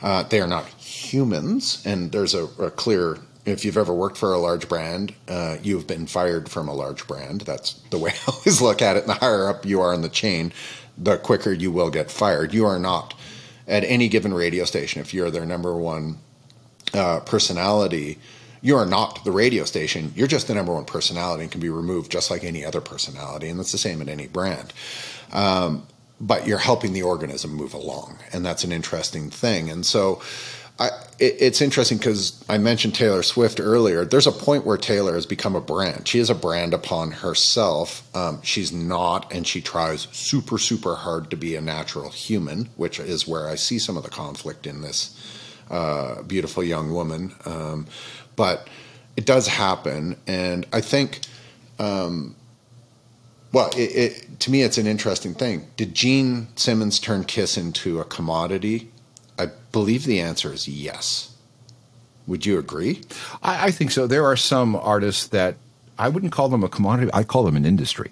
Uh, 0.00 0.24
they 0.24 0.40
are 0.40 0.46
not 0.46 0.66
humans. 0.66 1.82
And 1.86 2.12
there's 2.12 2.34
a, 2.34 2.44
a, 2.58 2.70
clear, 2.70 3.18
if 3.44 3.64
you've 3.64 3.76
ever 3.76 3.92
worked 3.92 4.16
for 4.16 4.32
a 4.32 4.38
large 4.38 4.68
brand, 4.68 5.14
uh, 5.28 5.56
you've 5.62 5.86
been 5.86 6.06
fired 6.06 6.48
from 6.48 6.68
a 6.68 6.74
large 6.74 7.06
brand. 7.06 7.42
That's 7.42 7.74
the 7.90 7.98
way 7.98 8.10
I 8.28 8.32
always 8.32 8.60
look 8.60 8.82
at 8.82 8.96
it. 8.96 9.00
And 9.00 9.10
the 9.10 9.14
higher 9.14 9.48
up 9.48 9.66
you 9.66 9.80
are 9.80 9.92
in 9.92 10.02
the 10.02 10.08
chain, 10.08 10.52
the 10.96 11.16
quicker 11.16 11.52
you 11.52 11.72
will 11.72 11.90
get 11.90 12.10
fired. 12.10 12.54
You 12.54 12.66
are 12.66 12.78
not 12.78 13.14
at 13.66 13.84
any 13.84 14.08
given 14.08 14.34
radio 14.34 14.64
station, 14.64 15.00
if 15.00 15.14
you're 15.14 15.30
their 15.30 15.46
number 15.46 15.76
one 15.76 16.18
uh, 16.94 17.20
personality, 17.20 18.18
you 18.60 18.76
are 18.76 18.86
not 18.86 19.24
the 19.24 19.32
radio 19.32 19.64
station. 19.64 20.12
You're 20.14 20.28
just 20.28 20.46
the 20.46 20.54
number 20.54 20.72
one 20.72 20.84
personality 20.84 21.44
and 21.44 21.52
can 21.52 21.60
be 21.60 21.68
removed 21.68 22.10
just 22.10 22.30
like 22.30 22.44
any 22.44 22.64
other 22.64 22.80
personality. 22.80 23.48
And 23.48 23.58
that's 23.58 23.72
the 23.72 23.78
same 23.78 24.00
at 24.00 24.08
any 24.08 24.28
brand. 24.28 24.72
Um, 25.32 25.86
but 26.20 26.46
you're 26.46 26.58
helping 26.58 26.92
the 26.92 27.02
organism 27.02 27.52
move 27.52 27.74
along, 27.74 28.18
and 28.32 28.46
that's 28.46 28.62
an 28.62 28.70
interesting 28.70 29.28
thing. 29.28 29.68
And 29.68 29.84
so, 29.84 30.22
I, 30.78 30.88
it, 31.18 31.36
it's 31.40 31.60
interesting 31.60 31.98
because 31.98 32.44
I 32.48 32.58
mentioned 32.58 32.94
Taylor 32.94 33.22
Swift 33.22 33.60
earlier. 33.60 34.04
There's 34.04 34.26
a 34.26 34.32
point 34.32 34.64
where 34.66 34.76
Taylor 34.76 35.14
has 35.14 35.26
become 35.26 35.54
a 35.54 35.60
brand. 35.60 36.08
She 36.08 36.18
is 36.18 36.30
a 36.30 36.34
brand 36.34 36.74
upon 36.74 37.12
herself. 37.12 38.08
Um, 38.16 38.40
she's 38.42 38.72
not, 38.72 39.32
and 39.32 39.46
she 39.46 39.60
tries 39.60 40.08
super, 40.12 40.58
super 40.58 40.96
hard 40.96 41.30
to 41.30 41.36
be 41.36 41.54
a 41.56 41.60
natural 41.60 42.10
human, 42.10 42.70
which 42.76 42.98
is 42.98 43.28
where 43.28 43.48
I 43.48 43.54
see 43.54 43.78
some 43.78 43.96
of 43.96 44.02
the 44.02 44.10
conflict 44.10 44.66
in 44.66 44.80
this 44.80 45.18
uh, 45.70 46.22
beautiful 46.22 46.62
young 46.62 46.92
woman. 46.92 47.34
Um, 47.44 47.86
but 48.36 48.68
it 49.16 49.26
does 49.26 49.46
happen, 49.48 50.16
and 50.26 50.66
I 50.72 50.80
think. 50.80 51.20
Um, 51.78 52.36
well, 53.52 53.68
it, 53.76 53.80
it, 53.80 54.40
to 54.40 54.50
me, 54.50 54.62
it's 54.62 54.78
an 54.78 54.86
interesting 54.86 55.34
thing. 55.34 55.66
Did 55.76 55.94
Gene 55.94 56.48
Simmons 56.56 56.98
turn 56.98 57.24
Kiss 57.24 57.58
into 57.58 58.00
a 58.00 58.04
commodity? 58.04 58.91
I 59.38 59.48
believe 59.72 60.04
the 60.04 60.20
answer 60.20 60.52
is 60.52 60.68
yes. 60.68 61.34
Would 62.26 62.46
you 62.46 62.58
agree? 62.58 63.00
I, 63.42 63.66
I 63.66 63.70
think 63.70 63.90
so. 63.90 64.06
There 64.06 64.24
are 64.24 64.36
some 64.36 64.76
artists 64.76 65.26
that 65.28 65.56
I 65.98 66.08
wouldn't 66.08 66.32
call 66.32 66.48
them 66.48 66.64
a 66.64 66.68
commodity. 66.68 67.10
I 67.12 67.24
call 67.24 67.44
them 67.44 67.56
an 67.56 67.64
industry 67.64 68.10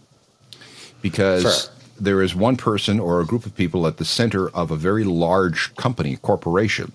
because 1.03 1.71
there 1.99 2.23
is 2.23 2.35
one 2.35 2.57
person 2.57 2.99
or 2.99 3.21
a 3.21 3.27
group 3.27 3.47
of 3.47 3.55
people 3.55 3.87
at 3.87 3.99
the 3.99 4.05
center 4.05 4.49
of 4.51 4.71
a 4.71 4.77
very 4.77 5.05
large 5.05 5.75
company, 5.77 6.17
corporation, 6.17 6.93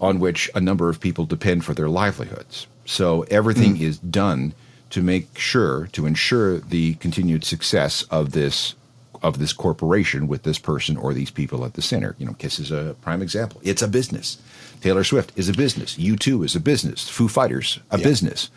on 0.00 0.20
which 0.20 0.50
a 0.54 0.60
number 0.60 0.88
of 0.88 1.00
people 1.00 1.26
depend 1.26 1.64
for 1.64 1.74
their 1.74 1.88
livelihoods. 1.88 2.66
So 2.84 3.22
everything 3.30 3.76
mm. 3.76 3.80
is 3.80 3.98
done 3.98 4.54
to 4.90 5.02
make 5.02 5.38
sure 5.38 5.88
to 5.88 6.06
ensure 6.06 6.58
the 6.58 6.94
continued 6.94 7.44
success 7.44 8.04
of 8.04 8.32
this 8.32 8.74
of 9.22 9.38
this 9.38 9.52
corporation 9.52 10.28
with 10.28 10.42
this 10.42 10.58
person 10.58 10.96
or 10.96 11.12
these 11.12 11.30
people 11.30 11.64
at 11.64 11.74
the 11.74 11.82
center. 11.82 12.14
You 12.18 12.26
know, 12.26 12.34
Kiss 12.34 12.58
is 12.58 12.70
a 12.70 12.96
prime 13.02 13.22
example. 13.22 13.60
It's 13.64 13.82
a 13.82 13.88
business. 13.88 14.38
Taylor 14.80 15.04
Swift 15.04 15.32
is 15.36 15.48
a 15.48 15.52
business. 15.52 15.96
U2 15.96 16.44
is 16.44 16.54
a 16.54 16.60
business. 16.60 17.08
Foo 17.08 17.28
Fighters 17.28 17.80
a 17.90 17.98
yeah. 17.98 18.04
business. 18.04 18.50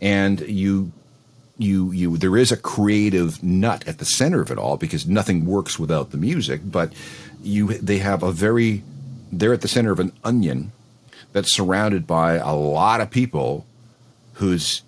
And 0.00 0.40
you 0.40 0.92
you 1.58 1.92
you 1.92 2.16
there 2.16 2.36
is 2.36 2.50
a 2.50 2.56
creative 2.56 3.42
nut 3.42 3.86
at 3.86 3.98
the 3.98 4.04
center 4.04 4.40
of 4.40 4.50
it 4.50 4.58
all 4.58 4.76
because 4.78 5.06
nothing 5.06 5.44
works 5.44 5.78
without 5.78 6.10
the 6.10 6.16
music, 6.16 6.62
but 6.64 6.92
you 7.42 7.74
they 7.74 7.98
have 7.98 8.22
a 8.22 8.32
very 8.32 8.82
they're 9.30 9.52
at 9.52 9.60
the 9.60 9.68
center 9.68 9.92
of 9.92 10.00
an 10.00 10.12
onion 10.24 10.72
that's 11.32 11.52
surrounded 11.52 12.06
by 12.06 12.34
a 12.34 12.54
lot 12.54 13.00
of 13.00 13.10
people 13.10 13.66
whose 14.34 14.82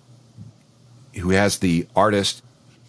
who 1.15 1.29
has 1.29 1.59
the 1.59 1.87
artist 1.95 2.41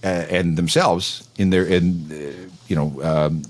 and 0.04 0.56
themselves 0.56 1.28
in 1.38 1.50
their 1.50 1.64
in 1.64 2.10
uh, 2.12 2.48
you 2.68 2.76
know 2.76 3.02
um, 3.02 3.42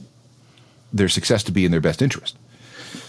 their 0.92 1.08
success 1.08 1.42
to 1.44 1.52
be 1.52 1.64
in 1.64 1.70
their 1.70 1.80
best 1.80 2.00
interest. 2.00 2.36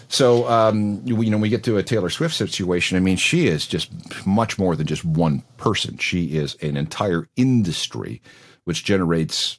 So 0.08 0.48
um, 0.48 1.02
you, 1.04 1.30
know, 1.30 1.38
we 1.38 1.50
get 1.50 1.64
to 1.64 1.78
a 1.78 1.84
Taylor 1.84 2.10
Swift 2.10 2.36
situation, 2.36 2.96
I 2.96 3.00
mean, 3.00 3.18
she 3.18 3.48
is 3.48 3.66
just 3.66 3.92
much 4.26 4.60
more 4.60 4.76
than 4.76 4.86
just 4.86 5.04
one 5.04 5.42
person. 5.58 5.98
She 5.98 6.38
is 6.38 6.56
an 6.62 6.78
entire 6.78 7.28
industry, 7.36 8.22
which 8.66 8.84
generates 8.84 9.58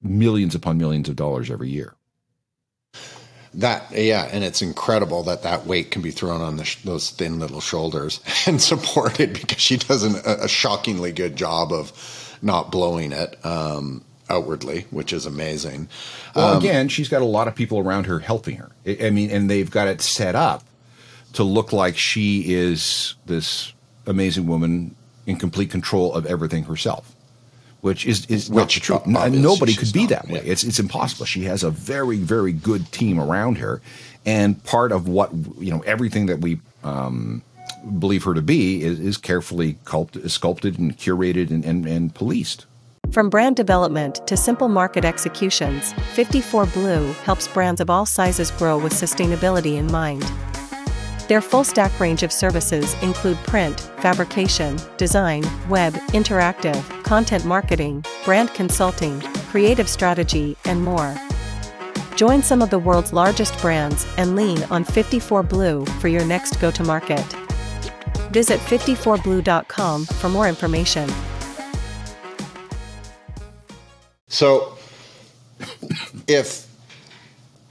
millions 0.00 0.54
upon 0.54 0.78
millions 0.78 1.08
of 1.08 1.16
dollars 1.16 1.50
every 1.50 1.68
year. 1.68 1.94
That 3.54 3.90
yeah, 3.92 4.28
and 4.30 4.44
it's 4.44 4.60
incredible 4.60 5.22
that 5.24 5.42
that 5.42 5.66
weight 5.66 5.90
can 5.90 6.02
be 6.02 6.10
thrown 6.10 6.42
on 6.42 6.62
sh- 6.62 6.82
those 6.84 7.10
thin 7.10 7.38
little 7.38 7.60
shoulders 7.60 8.20
and 8.46 8.60
supported 8.60 9.32
because 9.32 9.60
she 9.60 9.78
does 9.78 10.04
an, 10.04 10.16
a, 10.24 10.46
shockingly 10.46 11.12
good 11.12 11.34
job 11.34 11.72
of 11.72 11.90
not 12.42 12.70
blowing 12.70 13.12
it 13.12 13.44
um, 13.44 14.04
outwardly, 14.28 14.86
which 14.90 15.12
is 15.12 15.26
amazing. 15.26 15.88
Well, 16.34 16.54
um, 16.54 16.58
again, 16.58 16.88
she's 16.88 17.08
got 17.08 17.22
a 17.22 17.26
lot 17.26 17.48
of 17.48 17.54
people 17.54 17.78
around 17.78 18.04
her 18.04 18.18
helping 18.18 18.56
her. 18.56 18.70
I, 18.86 19.10
mean, 19.10 19.30
and 19.30 19.50
they've 19.50 19.70
got 19.70 19.88
it 19.88 20.00
set 20.00 20.34
up 20.34 20.64
to 21.34 21.44
look 21.44 21.72
like 21.72 21.96
she 21.96 22.54
is 22.54 23.14
this 23.26 23.72
amazing 24.06 24.46
woman 24.46 24.94
in 25.26 25.36
complete 25.36 25.70
control 25.70 26.14
of 26.14 26.26
everything 26.26 26.64
herself 26.64 27.14
which 27.80 28.06
is 28.06 28.26
is 28.26 28.50
not 28.50 28.62
which, 28.62 28.80
true. 28.80 29.00
Nobody 29.06 29.74
could 29.74 29.92
be 29.92 30.00
not, 30.00 30.08
that 30.08 30.28
way. 30.28 30.42
Yeah. 30.44 30.52
It's 30.52 30.64
it's 30.64 30.78
impossible. 30.78 31.26
She 31.26 31.44
has 31.44 31.62
a 31.62 31.70
very 31.70 32.16
very 32.16 32.52
good 32.52 32.90
team 32.90 33.20
around 33.20 33.58
her, 33.58 33.80
and 34.26 34.62
part 34.64 34.92
of 34.92 35.08
what 35.08 35.32
you 35.58 35.70
know 35.70 35.80
everything 35.80 36.26
that 36.26 36.40
we 36.40 36.60
um, 36.82 37.42
believe 37.98 38.24
her 38.24 38.34
to 38.34 38.42
be 38.42 38.82
is, 38.82 39.00
is 39.00 39.16
carefully 39.16 39.78
sculpted, 39.84 40.30
sculpted 40.30 40.78
and 40.78 40.96
curated 40.96 41.50
and, 41.50 41.64
and, 41.64 41.86
and 41.86 42.14
policed. 42.14 42.66
From 43.10 43.30
brand 43.30 43.56
development 43.56 44.26
to 44.26 44.36
simple 44.36 44.68
market 44.68 45.04
executions, 45.04 45.94
54 46.14 46.66
Blue 46.66 47.12
helps 47.24 47.48
brands 47.48 47.80
of 47.80 47.88
all 47.88 48.04
sizes 48.04 48.50
grow 48.50 48.76
with 48.78 48.92
sustainability 48.92 49.76
in 49.76 49.90
mind. 49.90 50.30
Their 51.28 51.40
full 51.40 51.64
stack 51.64 51.98
range 52.00 52.22
of 52.22 52.32
services 52.32 52.94
include 53.02 53.36
print, 53.38 53.80
fabrication, 53.98 54.78
design, 54.96 55.42
web, 55.68 55.94
interactive, 56.12 56.82
content 57.04 57.44
marketing, 57.44 58.04
brand 58.24 58.52
consulting, 58.54 59.20
creative 59.50 59.88
strategy, 59.88 60.56
and 60.64 60.82
more. 60.82 61.14
Join 62.16 62.42
some 62.42 62.62
of 62.62 62.70
the 62.70 62.78
world's 62.78 63.12
largest 63.12 63.58
brands 63.60 64.06
and 64.16 64.36
lean 64.36 64.62
on 64.64 64.84
54 64.84 65.42
Blue 65.42 65.84
for 66.00 66.08
your 66.08 66.24
next 66.24 66.60
go 66.60 66.70
to 66.70 66.82
market. 66.82 67.47
Visit 68.38 68.60
54blue.com 68.60 70.04
for 70.04 70.28
more 70.28 70.46
information. 70.46 71.10
So, 74.28 74.78
if 76.28 76.68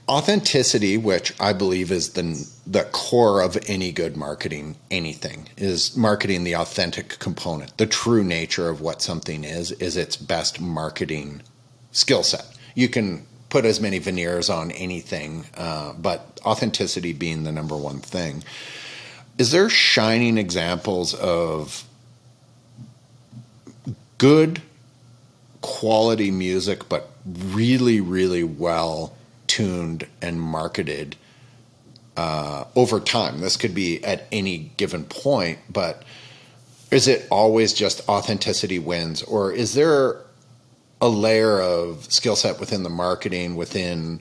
authenticity, 0.06 0.98
which 0.98 1.32
I 1.40 1.54
believe 1.54 1.90
is 1.90 2.12
the 2.12 2.46
the 2.66 2.84
core 2.92 3.40
of 3.40 3.56
any 3.66 3.92
good 3.92 4.14
marketing, 4.18 4.76
anything 4.90 5.48
is 5.56 5.96
marketing 5.96 6.44
the 6.44 6.56
authentic 6.56 7.18
component, 7.18 7.74
the 7.78 7.86
true 7.86 8.22
nature 8.22 8.68
of 8.68 8.82
what 8.82 9.00
something 9.00 9.44
is, 9.44 9.72
is 9.72 9.96
its 9.96 10.16
best 10.16 10.60
marketing 10.60 11.40
skill 11.92 12.22
set. 12.22 12.44
You 12.74 12.90
can 12.90 13.26
put 13.48 13.64
as 13.64 13.80
many 13.80 14.00
veneers 14.00 14.50
on 14.50 14.70
anything, 14.72 15.46
uh, 15.56 15.94
but 15.94 16.38
authenticity 16.44 17.14
being 17.14 17.44
the 17.44 17.52
number 17.52 17.74
one 17.74 18.00
thing. 18.00 18.44
Is 19.38 19.52
there 19.52 19.68
shining 19.68 20.36
examples 20.36 21.14
of 21.14 21.84
good 24.18 24.60
quality 25.60 26.30
music, 26.30 26.88
but 26.88 27.10
really, 27.24 28.00
really 28.00 28.44
well 28.44 29.16
tuned 29.46 30.06
and 30.20 30.40
marketed 30.40 31.16
uh, 32.16 32.64
over 32.74 33.00
time. 33.00 33.40
This 33.40 33.56
could 33.56 33.74
be 33.74 34.04
at 34.04 34.26
any 34.32 34.70
given 34.76 35.04
point, 35.04 35.58
but 35.70 36.02
is 36.90 37.06
it 37.06 37.26
always 37.30 37.72
just 37.72 38.06
authenticity 38.08 38.78
wins, 38.78 39.22
or 39.22 39.52
is 39.52 39.74
there 39.74 40.16
a 41.00 41.08
layer 41.08 41.60
of 41.60 42.12
skill 42.12 42.34
set 42.34 42.58
within 42.58 42.82
the 42.82 42.90
marketing 42.90 43.54
within 43.54 44.20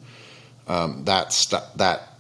um, 0.68 1.06
that 1.06 1.34
st- 1.34 1.64
that 1.76 2.14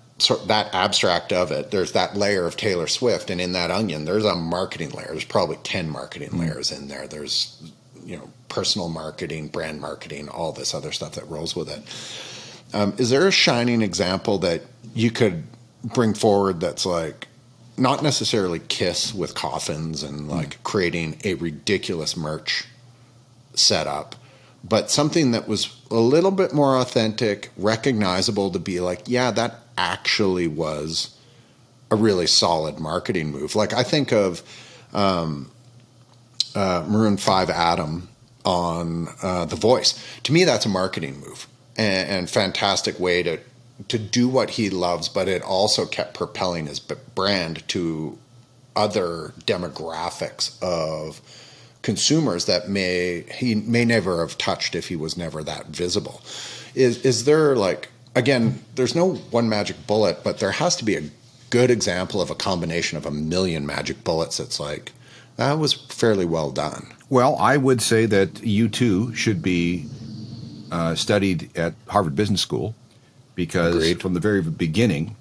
that 0.47 0.73
abstract 0.73 1.31
of 1.31 1.51
it? 1.51 1.71
There's 1.71 1.91
that 1.93 2.15
layer 2.15 2.45
of 2.45 2.57
Taylor 2.57 2.87
Swift, 2.87 3.29
and 3.29 3.39
in 3.39 3.53
that 3.53 3.71
onion, 3.71 4.05
there's 4.05 4.25
a 4.25 4.35
marketing 4.35 4.91
layer. 4.91 5.07
There's 5.07 5.25
probably 5.25 5.57
ten 5.63 5.89
marketing 5.89 6.29
mm-hmm. 6.29 6.41
layers 6.41 6.71
in 6.71 6.87
there. 6.87 7.07
There's 7.07 7.61
you 8.03 8.17
know 8.17 8.29
personal 8.49 8.89
marketing, 8.89 9.49
brand 9.49 9.81
marketing, 9.81 10.29
all 10.29 10.51
this 10.51 10.73
other 10.73 10.91
stuff 10.91 11.13
that 11.13 11.29
rolls 11.29 11.55
with 11.55 11.69
it. 11.69 12.75
Um, 12.75 12.95
is 12.97 13.09
there 13.09 13.27
a 13.27 13.31
shining 13.31 13.81
example 13.81 14.39
that 14.39 14.61
you 14.93 15.11
could 15.11 15.43
bring 15.83 16.13
forward 16.13 16.59
that's 16.59 16.85
like 16.85 17.27
not 17.77 18.01
necessarily 18.01 18.59
Kiss 18.59 19.13
with 19.13 19.35
coffins 19.35 20.03
and 20.03 20.27
like 20.27 20.49
mm. 20.49 20.63
creating 20.63 21.21
a 21.23 21.35
ridiculous 21.35 22.17
merch 22.17 22.65
setup, 23.53 24.15
but 24.63 24.89
something 24.89 25.31
that 25.31 25.47
was 25.47 25.79
a 25.91 25.95
little 25.95 26.31
bit 26.31 26.53
more 26.53 26.77
authentic, 26.77 27.51
recognizable 27.57 28.51
to 28.51 28.59
be 28.59 28.79
like, 28.79 29.03
yeah, 29.05 29.31
that 29.31 29.59
actually 29.77 30.47
was 30.47 31.15
a 31.89 31.95
really 31.95 32.27
solid 32.27 32.79
marketing 32.79 33.31
move. 33.31 33.55
Like 33.55 33.73
I 33.73 33.83
think 33.83 34.11
of 34.11 34.41
um, 34.93 35.51
uh, 36.55 36.85
Maroon 36.87 37.17
Five 37.17 37.49
Adam 37.49 38.09
on 38.43 39.07
uh, 39.21 39.45
The 39.45 39.55
Voice. 39.55 40.03
To 40.23 40.33
me, 40.33 40.43
that's 40.43 40.65
a 40.65 40.69
marketing 40.69 41.19
move 41.19 41.47
and, 41.77 42.09
and 42.09 42.29
fantastic 42.29 42.99
way 42.99 43.23
to 43.23 43.39
to 43.89 43.99
do 43.99 44.27
what 44.27 44.51
he 44.51 44.71
loves, 44.71 45.07
but 45.07 45.27
it 45.27 45.43
also 45.43 45.85
kept 45.85 46.15
propelling 46.15 46.65
his 46.65 46.79
brand 46.79 47.67
to 47.67 48.17
other 48.75 49.33
demographics 49.45 50.61
of 50.63 51.21
consumers 51.83 52.45
that 52.45 52.67
may 52.67 53.23
he 53.35 53.55
may 53.55 53.85
never 53.85 54.21
have 54.21 54.37
touched 54.37 54.75
if 54.75 54.87
he 54.87 54.95
was 54.95 55.15
never 55.15 55.43
that 55.43 55.67
visible. 55.67 56.21
Is 56.73 57.05
is 57.05 57.25
there 57.25 57.55
like 57.55 57.89
again? 58.17 58.61
There's 58.75 58.95
no 58.95 59.13
one 59.15 59.49
magic 59.49 59.87
bullet, 59.87 60.23
but 60.23 60.39
there 60.39 60.51
has 60.51 60.75
to 60.77 60.85
be 60.85 60.95
a 60.95 61.03
good 61.49 61.69
example 61.71 62.21
of 62.21 62.29
a 62.29 62.35
combination 62.35 62.97
of 62.97 63.05
a 63.05 63.11
million 63.11 63.65
magic 63.65 64.03
bullets. 64.03 64.39
It's 64.39 64.59
like 64.59 64.91
that 65.37 65.53
was 65.59 65.73
fairly 65.73 66.25
well 66.25 66.51
done. 66.51 66.87
Well, 67.09 67.37
I 67.37 67.57
would 67.57 67.81
say 67.81 68.05
that 68.07 68.33
U2 68.35 69.15
should 69.15 69.41
be 69.41 69.85
uh, 70.71 70.95
studied 70.95 71.55
at 71.57 71.73
Harvard 71.87 72.15
Business 72.15 72.41
School 72.41 72.75
because 73.35 73.75
Agreed. 73.75 74.01
from 74.01 74.13
the 74.13 74.19
very 74.19 74.41
beginning, 74.41 75.15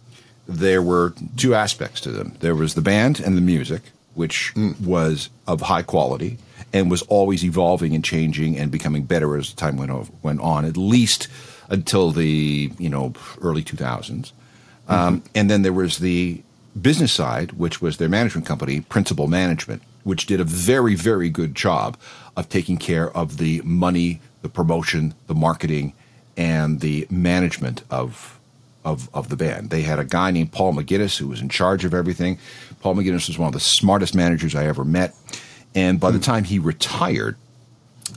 there 0.48 0.82
were 0.82 1.14
two 1.36 1.54
aspects 1.54 2.00
to 2.02 2.10
them. 2.10 2.36
There 2.40 2.54
was 2.56 2.74
the 2.74 2.80
band 2.80 3.20
and 3.20 3.36
the 3.36 3.40
music, 3.40 3.82
which 4.14 4.52
was 4.82 5.28
of 5.46 5.60
high 5.62 5.82
quality 5.82 6.38
and 6.72 6.90
was 6.90 7.02
always 7.02 7.44
evolving 7.44 7.94
and 7.94 8.04
changing 8.04 8.58
and 8.58 8.70
becoming 8.70 9.04
better 9.04 9.36
as 9.36 9.52
time 9.52 9.76
went, 9.76 9.90
o- 9.92 10.08
went 10.22 10.40
on, 10.40 10.64
at 10.64 10.76
least 10.76 11.28
until 11.68 12.10
the 12.10 12.70
you 12.78 12.88
know 12.88 13.12
early 13.40 13.62
2000s. 13.62 14.32
Um, 14.88 15.24
and 15.34 15.50
then 15.50 15.62
there 15.62 15.72
was 15.72 15.98
the 15.98 16.42
business 16.80 17.12
side, 17.12 17.52
which 17.52 17.82
was 17.82 17.96
their 17.96 18.08
management 18.08 18.46
company, 18.46 18.80
Principal 18.82 19.26
Management, 19.26 19.82
which 20.04 20.26
did 20.26 20.40
a 20.40 20.44
very, 20.44 20.94
very 20.94 21.28
good 21.28 21.54
job 21.54 21.96
of 22.36 22.48
taking 22.48 22.76
care 22.76 23.10
of 23.16 23.38
the 23.38 23.60
money, 23.64 24.20
the 24.42 24.48
promotion, 24.48 25.14
the 25.26 25.34
marketing, 25.34 25.92
and 26.36 26.80
the 26.80 27.06
management 27.10 27.82
of 27.90 28.38
of, 28.84 29.10
of 29.12 29.30
the 29.30 29.36
band. 29.36 29.70
They 29.70 29.82
had 29.82 29.98
a 29.98 30.04
guy 30.04 30.30
named 30.30 30.52
Paul 30.52 30.72
McGuinness 30.72 31.18
who 31.18 31.26
was 31.26 31.40
in 31.40 31.48
charge 31.48 31.84
of 31.84 31.92
everything. 31.92 32.38
Paul 32.80 32.94
McGuinness 32.94 33.26
was 33.26 33.36
one 33.36 33.48
of 33.48 33.52
the 33.52 33.58
smartest 33.58 34.14
managers 34.14 34.54
I 34.54 34.66
ever 34.66 34.84
met. 34.84 35.12
And 35.74 35.98
by 35.98 36.12
the 36.12 36.20
time 36.20 36.44
he 36.44 36.60
retired, 36.60 37.36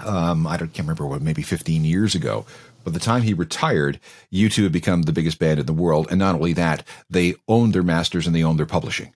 um, 0.05 0.45
I 0.45 0.57
don't, 0.57 0.71
can't 0.71 0.87
remember 0.87 1.07
what, 1.07 1.23
maybe 1.23 1.41
15 1.41 1.83
years 1.83 2.13
ago. 2.13 2.45
By 2.89 2.93
the 2.93 2.99
time 2.99 3.21
he 3.21 3.35
retired, 3.35 3.99
U2 4.33 4.63
had 4.63 4.71
become 4.71 5.03
the 5.03 5.11
biggest 5.11 5.37
band 5.37 5.59
in 5.59 5.67
the 5.67 5.73
world. 5.73 6.07
And 6.09 6.17
not 6.17 6.33
only 6.33 6.53
that, 6.53 6.83
they 7.07 7.35
owned 7.47 7.73
their 7.73 7.83
masters 7.83 8.25
and 8.25 8.35
they 8.35 8.43
owned 8.43 8.57
their 8.57 8.65
publishing. 8.65 9.13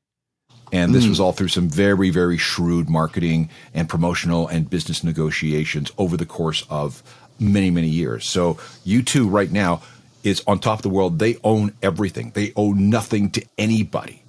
And 0.71 0.93
this 0.93 1.07
was 1.07 1.19
all 1.19 1.33
through 1.33 1.47
some 1.47 1.69
very, 1.69 2.11
very 2.11 2.37
shrewd 2.37 2.87
marketing 2.87 3.49
and 3.73 3.89
promotional 3.89 4.47
and 4.47 4.69
business 4.69 5.03
negotiations 5.03 5.91
over 5.97 6.15
the 6.15 6.25
course 6.25 6.65
of 6.69 7.01
many, 7.39 7.71
many 7.71 7.89
years. 7.89 8.25
So 8.25 8.55
U2 8.85 9.31
right 9.31 9.51
now 9.51 9.81
is 10.23 10.43
on 10.45 10.59
top 10.59 10.79
of 10.79 10.83
the 10.83 10.89
world. 10.89 11.17
They 11.17 11.37
own 11.43 11.73
everything. 11.81 12.31
They 12.35 12.53
owe 12.55 12.73
nothing 12.73 13.31
to 13.31 13.45
anybody. 13.57 14.23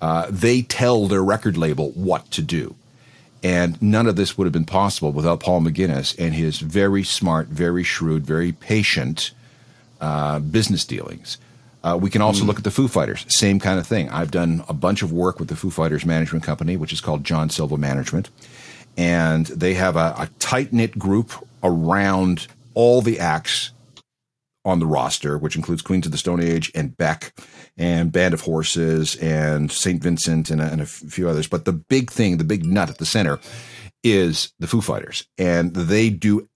Uh, 0.00 0.26
they 0.28 0.62
tell 0.62 1.06
their 1.06 1.22
record 1.22 1.56
label 1.56 1.90
what 1.92 2.28
to 2.32 2.42
do. 2.42 2.74
And 3.42 3.80
none 3.80 4.06
of 4.06 4.16
this 4.16 4.36
would 4.36 4.46
have 4.46 4.52
been 4.52 4.64
possible 4.64 5.12
without 5.12 5.40
Paul 5.40 5.60
McGuinness 5.60 6.16
and 6.18 6.34
his 6.34 6.58
very 6.58 7.04
smart, 7.04 7.46
very 7.48 7.84
shrewd, 7.84 8.26
very 8.26 8.52
patient 8.52 9.30
uh, 10.00 10.40
business 10.40 10.84
dealings. 10.84 11.38
Uh, 11.84 11.96
we 12.00 12.10
can 12.10 12.20
also 12.20 12.44
look 12.44 12.58
at 12.58 12.64
the 12.64 12.70
Foo 12.72 12.88
Fighters, 12.88 13.24
same 13.28 13.60
kind 13.60 13.78
of 13.78 13.86
thing. 13.86 14.08
I've 14.10 14.32
done 14.32 14.64
a 14.68 14.72
bunch 14.72 15.02
of 15.02 15.12
work 15.12 15.38
with 15.38 15.48
the 15.48 15.54
Foo 15.54 15.70
Fighters 15.70 16.04
management 16.04 16.44
company, 16.44 16.76
which 16.76 16.92
is 16.92 17.00
called 17.00 17.22
John 17.22 17.50
Silva 17.50 17.78
Management. 17.78 18.30
And 18.96 19.46
they 19.46 19.74
have 19.74 19.94
a, 19.94 20.14
a 20.18 20.28
tight 20.40 20.72
knit 20.72 20.98
group 20.98 21.32
around 21.62 22.48
all 22.74 23.00
the 23.00 23.20
acts 23.20 23.70
on 24.64 24.80
the 24.80 24.86
roster, 24.86 25.38
which 25.38 25.54
includes 25.54 25.82
Queens 25.82 26.04
of 26.04 26.12
the 26.12 26.18
Stone 26.18 26.42
Age 26.42 26.72
and 26.74 26.96
Beck 26.96 27.32
and 27.78 28.12
Band 28.12 28.34
of 28.34 28.40
Horses 28.40 29.16
and 29.16 29.70
St. 29.70 30.02
Vincent 30.02 30.50
and 30.50 30.60
a, 30.60 30.64
and 30.64 30.80
a 30.80 30.86
few 30.86 31.28
others. 31.28 31.46
But 31.46 31.64
the 31.64 31.72
big 31.72 32.10
thing, 32.10 32.36
the 32.36 32.44
big 32.44 32.66
nut 32.66 32.90
at 32.90 32.98
the 32.98 33.06
center 33.06 33.38
is 34.02 34.52
the 34.58 34.66
Foo 34.66 34.80
Fighters. 34.80 35.24
And 35.38 35.74
they 35.74 36.10
do 36.10 36.48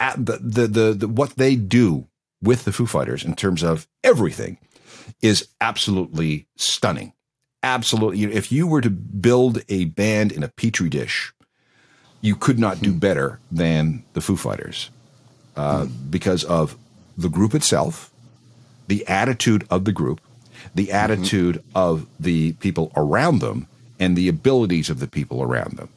at 0.00 0.24
the, 0.24 0.38
the, 0.40 0.66
the, 0.66 0.92
the 0.92 1.08
what 1.08 1.36
they 1.36 1.56
do 1.56 2.06
with 2.40 2.64
the 2.64 2.72
Foo 2.72 2.86
Fighters 2.86 3.24
in 3.24 3.34
terms 3.34 3.64
of 3.64 3.88
everything 4.04 4.58
is 5.20 5.48
absolutely 5.60 6.46
stunning. 6.56 7.12
Absolutely. 7.62 8.22
If 8.22 8.52
you 8.52 8.68
were 8.68 8.80
to 8.80 8.90
build 8.90 9.62
a 9.68 9.86
band 9.86 10.30
in 10.30 10.44
a 10.44 10.48
petri 10.48 10.88
dish, 10.88 11.32
you 12.20 12.36
could 12.36 12.58
not 12.58 12.80
do 12.80 12.92
better 12.92 13.40
than 13.50 14.04
the 14.12 14.20
Foo 14.20 14.36
Fighters 14.36 14.90
uh, 15.56 15.86
because 16.08 16.44
of 16.44 16.76
the 17.16 17.28
group 17.28 17.54
itself, 17.54 18.12
the 18.86 19.06
attitude 19.08 19.66
of 19.70 19.84
the 19.84 19.92
group, 19.92 20.20
the 20.74 20.86
mm-hmm. 20.86 20.96
attitude 20.96 21.62
of 21.74 22.06
the 22.18 22.52
people 22.54 22.92
around 22.96 23.40
them, 23.40 23.66
and 23.98 24.16
the 24.16 24.28
abilities 24.28 24.90
of 24.90 25.00
the 25.00 25.08
people 25.08 25.42
around 25.42 25.76
them. 25.76 25.88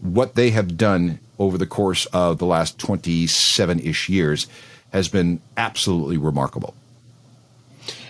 What 0.00 0.34
they 0.34 0.50
have 0.50 0.76
done 0.76 1.18
over 1.38 1.56
the 1.56 1.66
course 1.66 2.06
of 2.06 2.38
the 2.38 2.46
last 2.46 2.78
27 2.78 3.80
ish 3.80 4.08
years 4.08 4.46
has 4.92 5.08
been 5.08 5.40
absolutely 5.56 6.16
remarkable. 6.16 6.74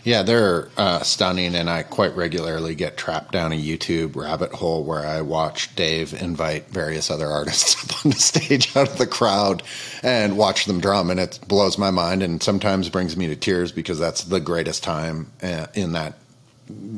Yeah, 0.08 0.22
they're 0.22 0.70
uh, 0.78 1.02
stunning, 1.02 1.54
and 1.54 1.68
I 1.68 1.82
quite 1.82 2.16
regularly 2.16 2.74
get 2.74 2.96
trapped 2.96 3.30
down 3.30 3.52
a 3.52 3.60
YouTube 3.60 4.16
rabbit 4.16 4.52
hole 4.52 4.82
where 4.82 5.06
I 5.06 5.20
watch 5.20 5.76
Dave 5.76 6.14
invite 6.14 6.70
various 6.70 7.10
other 7.10 7.26
artists 7.26 7.84
up 7.92 8.06
on 8.06 8.12
the 8.12 8.16
stage 8.16 8.74
out 8.74 8.88
of 8.88 8.96
the 8.96 9.06
crowd 9.06 9.62
and 10.02 10.38
watch 10.38 10.64
them 10.64 10.80
drum, 10.80 11.10
and 11.10 11.20
it 11.20 11.38
blows 11.46 11.76
my 11.76 11.90
mind, 11.90 12.22
and 12.22 12.42
sometimes 12.42 12.88
brings 12.88 13.18
me 13.18 13.26
to 13.26 13.36
tears 13.36 13.70
because 13.70 13.98
that's 13.98 14.24
the 14.24 14.40
greatest 14.40 14.82
time 14.82 15.30
uh, 15.42 15.66
in 15.74 15.92
that 15.92 16.14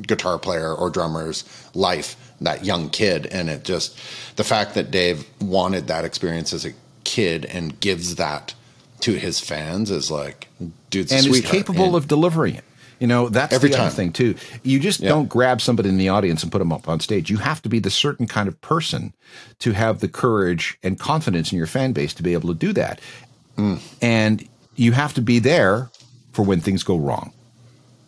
guitar 0.03 0.39
player 0.39 0.73
or 0.73 0.89
drummer's 0.89 1.43
life, 1.75 2.15
that 2.41 2.65
young 2.65 2.91
kid, 2.91 3.27
and 3.27 3.51
it 3.51 3.65
just 3.65 3.99
the 4.37 4.45
fact 4.45 4.75
that 4.75 4.93
Dave 4.93 5.29
wanted 5.41 5.89
that 5.89 6.05
experience 6.05 6.53
as 6.53 6.65
a 6.65 6.75
kid 7.03 7.45
and 7.45 7.81
gives 7.81 8.15
that 8.15 8.55
to 9.01 9.15
his 9.15 9.41
fans 9.41 9.91
is 9.91 10.13
like, 10.13 10.47
dude's 10.91 11.11
a 11.11 11.17
and 11.17 11.27
is 11.27 11.41
capable 11.41 11.87
And- 11.87 11.97
of 11.97 12.07
delivering 12.07 12.55
it. 12.55 12.65
You 13.01 13.07
know, 13.07 13.29
that's 13.31 13.53
Every 13.53 13.71
the 13.71 13.81
other 13.81 13.91
thing 13.91 14.13
too. 14.13 14.35
You 14.63 14.79
just 14.79 15.01
Yeah. 15.01 15.09
don't 15.09 15.29
grab 15.29 15.61
somebody 15.61 15.89
in 15.89 15.97
the 15.97 16.11
audience 16.11 16.43
and 16.43 16.53
put 16.53 16.59
them 16.59 16.73
up 16.73 16.89
on 16.89 17.01
stage. 17.01 17.31
You 17.31 17.39
have 17.39 17.61
to 17.63 17.69
be 17.69 17.79
the 17.81 17.91
certain 17.91 18.27
kind 18.27 18.47
of 18.47 18.61
person 18.61 19.15
to 19.61 19.73
have 19.73 20.01
the 20.01 20.09
courage 20.09 20.79
and 20.83 20.99
confidence 20.99 21.51
in 21.51 21.59
your 21.59 21.67
fan 21.67 21.93
base 21.93 22.13
to 22.15 22.23
be 22.23 22.35
able 22.35 22.51
to 22.51 22.55
do 22.55 22.73
that. 22.75 23.01
Hmm. 23.57 23.77
And 24.03 24.47
you 24.77 24.93
have 24.93 25.15
to 25.15 25.23
be 25.23 25.39
there 25.39 25.91
for 26.33 26.45
when 26.45 26.61
things 26.61 26.83
go 26.83 26.97
wrong. 26.99 27.33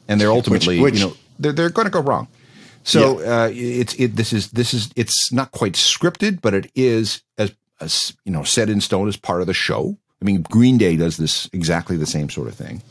And 0.08 0.20
they're 0.20 0.30
ultimately, 0.30 0.78
which- 0.78 0.94
you 0.94 1.00
know, 1.06 1.16
they're 1.38 1.52
they're 1.52 1.70
going 1.70 1.86
to 1.86 1.90
go 1.90 2.00
wrong. 2.00 2.28
So 2.84 3.20
uh, 3.20 3.48
it's 3.52 3.94
it 3.94 4.16
this 4.16 4.32
is 4.32 4.50
this 4.50 4.74
is 4.74 4.90
it's 4.96 5.32
not 5.32 5.52
quite 5.52 5.72
scripted, 5.74 6.40
but 6.42 6.52
it 6.52 6.70
is 6.74 7.22
as, 7.38 7.52
as 7.80 8.14
you 8.24 8.32
know 8.32 8.42
set 8.42 8.68
in 8.68 8.80
stone 8.80 9.08
as 9.08 9.16
part 9.16 9.40
of 9.40 9.46
the 9.46 9.54
show. 9.54 9.96
I 10.20 10.24
mean, 10.24 10.42
Green 10.42 10.78
Day 10.78 10.96
does 10.96 11.16
this 11.16 11.48
exactly 11.52 11.96
the 11.96 12.06
same 12.06 12.28
sort 12.28 12.48
of 12.48 12.54
thing. 12.54 12.82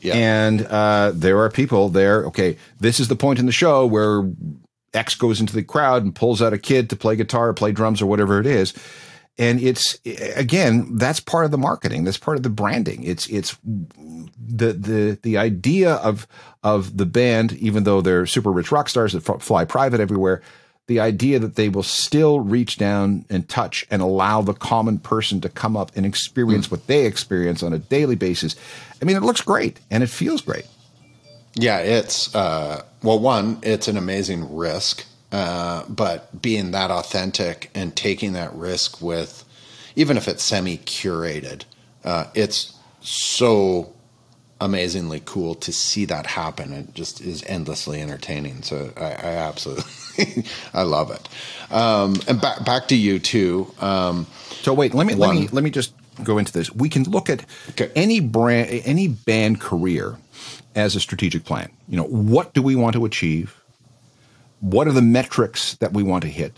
Yeah. 0.00 0.14
And 0.14 0.66
uh, 0.66 1.12
there 1.14 1.38
are 1.40 1.50
people 1.50 1.88
there. 1.88 2.24
Okay, 2.26 2.56
this 2.80 3.00
is 3.00 3.08
the 3.08 3.16
point 3.16 3.38
in 3.38 3.46
the 3.46 3.52
show 3.52 3.86
where 3.86 4.30
X 4.94 5.14
goes 5.14 5.40
into 5.40 5.54
the 5.54 5.62
crowd 5.62 6.02
and 6.02 6.14
pulls 6.14 6.40
out 6.40 6.52
a 6.52 6.58
kid 6.58 6.90
to 6.90 6.96
play 6.96 7.16
guitar 7.16 7.52
play 7.52 7.72
drums 7.72 8.00
or 8.00 8.06
whatever 8.06 8.40
it 8.40 8.46
is. 8.46 8.74
And 9.40 9.60
it's 9.60 9.98
again, 10.36 10.96
that's 10.96 11.20
part 11.20 11.44
of 11.44 11.52
the 11.52 11.58
marketing. 11.58 12.04
That's 12.04 12.18
part 12.18 12.36
of 12.36 12.42
the 12.42 12.50
branding. 12.50 13.04
It's 13.04 13.28
it's 13.28 13.56
the 13.64 14.72
the 14.72 15.18
the 15.22 15.36
idea 15.36 15.94
of 15.94 16.26
of 16.64 16.96
the 16.96 17.06
band, 17.06 17.52
even 17.52 17.84
though 17.84 18.00
they're 18.00 18.26
super 18.26 18.50
rich 18.50 18.72
rock 18.72 18.88
stars 18.88 19.12
that 19.12 19.20
fly 19.20 19.64
private 19.64 20.00
everywhere. 20.00 20.42
The 20.88 21.00
idea 21.00 21.38
that 21.38 21.54
they 21.54 21.68
will 21.68 21.82
still 21.82 22.40
reach 22.40 22.76
down 22.76 23.24
and 23.30 23.48
touch 23.48 23.86
and 23.90 24.02
allow 24.02 24.42
the 24.42 24.54
common 24.54 24.98
person 24.98 25.40
to 25.42 25.48
come 25.48 25.76
up 25.76 25.92
and 25.94 26.04
experience 26.04 26.70
what 26.70 26.86
they 26.86 27.06
experience 27.06 27.62
on 27.62 27.72
a 27.72 27.78
daily 27.78 28.16
basis. 28.16 28.56
I 29.00 29.04
mean, 29.04 29.16
it 29.16 29.22
looks 29.22 29.40
great 29.40 29.78
and 29.90 30.02
it 30.02 30.08
feels 30.08 30.42
great. 30.42 30.66
Yeah, 31.54 31.78
it's 31.78 32.34
uh, 32.34 32.82
well, 33.02 33.18
one, 33.18 33.58
it's 33.62 33.88
an 33.88 33.96
amazing 33.96 34.54
risk, 34.54 35.04
uh, 35.32 35.84
but 35.88 36.40
being 36.40 36.70
that 36.72 36.90
authentic 36.90 37.70
and 37.74 37.94
taking 37.94 38.32
that 38.34 38.52
risk 38.54 39.00
with, 39.02 39.44
even 39.96 40.16
if 40.16 40.28
it's 40.28 40.42
semi 40.42 40.78
curated, 40.78 41.64
uh, 42.04 42.26
it's 42.34 42.74
so 43.00 43.92
amazingly 44.60 45.22
cool 45.24 45.54
to 45.54 45.72
see 45.72 46.04
that 46.04 46.26
happen. 46.26 46.72
It 46.72 46.94
just 46.94 47.20
is 47.20 47.44
endlessly 47.46 48.00
entertaining. 48.02 48.62
So 48.62 48.92
I, 48.96 49.04
I 49.04 49.34
absolutely, 49.48 49.84
I 50.74 50.82
love 50.82 51.10
it. 51.10 51.28
Um, 51.72 52.16
and 52.26 52.40
back 52.40 52.64
back 52.64 52.88
to 52.88 52.96
you 52.96 53.18
too. 53.18 53.72
Um, 53.80 54.26
So 54.62 54.72
wait, 54.74 54.94
let 54.94 55.06
me 55.06 55.14
let 55.14 55.30
me 55.34 55.48
let 55.52 55.62
me 55.64 55.70
just 55.70 55.92
go 56.24 56.38
into 56.38 56.52
this. 56.52 56.72
We 56.74 56.88
can 56.88 57.04
look 57.04 57.30
at 57.30 57.44
Okay. 57.70 57.90
any 57.94 58.20
brand 58.20 58.68
any 58.84 59.08
band 59.08 59.60
career 59.60 60.16
as 60.74 60.96
a 60.96 61.00
strategic 61.00 61.44
plan. 61.44 61.70
You 61.88 61.96
know, 61.96 62.04
what 62.04 62.54
do 62.54 62.62
we 62.62 62.74
want 62.76 62.94
to 62.94 63.04
achieve? 63.04 63.56
What 64.60 64.88
are 64.88 64.92
the 64.92 65.02
metrics 65.02 65.74
that 65.76 65.92
we 65.92 66.02
want 66.02 66.22
to 66.22 66.28
hit? 66.28 66.52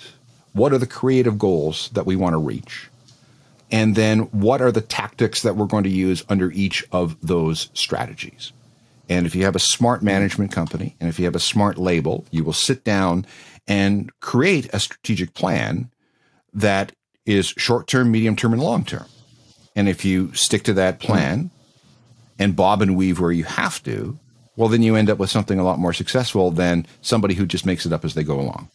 What 0.53 0.73
are 0.73 0.79
the 0.79 0.87
creative 0.87 1.39
goals 1.39 1.91
that 1.93 2.07
we 2.07 2.17
want 2.17 2.33
to 2.33 2.39
reach? 2.39 2.89
And 3.71 3.95
then 3.95 4.21
what 4.33 4.61
are 4.61 4.73
the 4.73 4.81
tactics 4.81 5.43
that 5.43 5.55
we're 5.55 5.67
going 5.67 5.85
to 5.85 5.91
use 5.91 6.25
under 6.29 6.51
each 6.51 6.85
of 6.91 7.17
those 7.21 7.71
strategies? 7.75 8.53
And 9.09 9.27
if 9.27 9.35
you 9.35 9.45
have 9.45 9.55
a 9.55 9.61
smart 9.61 10.03
management 10.03 10.51
company 10.51 10.97
and 10.99 11.09
if 11.09 11.19
you 11.19 11.25
have 11.27 11.37
a 11.37 11.41
smart 11.41 11.79
label, 11.79 12.25
you 12.31 12.43
will 12.43 12.53
sit 12.53 12.83
down 12.85 13.27
and 13.69 14.11
create 14.21 14.69
a 14.73 14.81
strategic 14.81 15.35
plan 15.35 15.91
that 16.53 16.93
is 17.27 17.49
short 17.57 17.87
term, 17.87 18.11
medium 18.11 18.37
term, 18.37 18.53
and 18.53 18.63
long 18.63 18.85
term. 18.85 19.07
And 19.77 19.89
if 19.89 20.05
you 20.05 20.33
stick 20.35 20.65
to 20.65 20.73
that 20.75 20.99
plan 20.99 21.51
and 22.39 22.57
bob 22.57 22.83
and 22.83 22.97
weave 22.97 23.21
where 23.21 23.33
you 23.33 23.45
have 23.45 23.83
to, 23.85 24.19
well, 24.57 24.69
then 24.69 24.83
you 24.83 24.97
end 24.97 25.09
up 25.09 25.19
with 25.19 25.31
something 25.31 25.59
a 25.59 25.65
lot 25.65 25.79
more 25.79 25.93
successful 25.93 26.51
than 26.51 26.87
somebody 27.03 27.35
who 27.35 27.47
just 27.47 27.65
makes 27.65 27.87
it 27.87 27.93
up 27.93 28.05
as 28.05 28.15
they 28.15 28.25
go 28.25 28.41
along. 28.41 28.69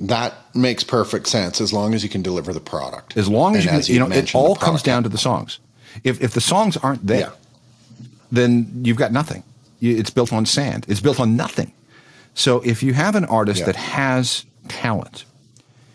That 0.00 0.34
makes 0.54 0.82
perfect 0.82 1.26
sense 1.26 1.60
as 1.60 1.72
long 1.72 1.92
as 1.94 2.02
you 2.02 2.08
can 2.08 2.22
deliver 2.22 2.52
the 2.54 2.60
product. 2.60 3.16
As 3.16 3.28
long 3.28 3.54
as 3.56 3.64
And 3.66 3.72
you, 3.72 3.78
as 3.78 3.86
can, 3.86 3.94
you 3.94 4.00
know, 4.00 4.10
it 4.10 4.34
all 4.34 4.56
comes 4.56 4.82
down 4.82 5.02
to 5.02 5.08
the 5.08 5.18
songs. 5.18 5.58
If 6.04 6.22
if 6.22 6.32
the 6.32 6.40
songs 6.40 6.76
aren't 6.78 7.06
there, 7.06 7.18
Yeah. 7.20 7.30
then 8.32 8.80
you've 8.82 8.96
got 8.96 9.12
nothing. 9.12 9.42
It's 9.80 10.10
built 10.10 10.32
on 10.32 10.46
sand. 10.46 10.86
It's 10.88 11.00
built 11.00 11.20
on 11.20 11.36
nothing. 11.36 11.72
So 12.34 12.60
if 12.60 12.82
you 12.82 12.94
have 12.94 13.14
an 13.14 13.24
artist 13.26 13.60
Yeah. 13.60 13.66
that 13.66 13.76
has 13.76 14.44
talent 14.68 15.24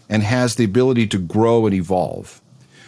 and 0.10 0.24
has 0.24 0.56
the 0.56 0.66
ability 0.66 1.08
to 1.08 1.18
grow 1.18 1.66
and 1.66 1.74
evolve, 1.74 2.42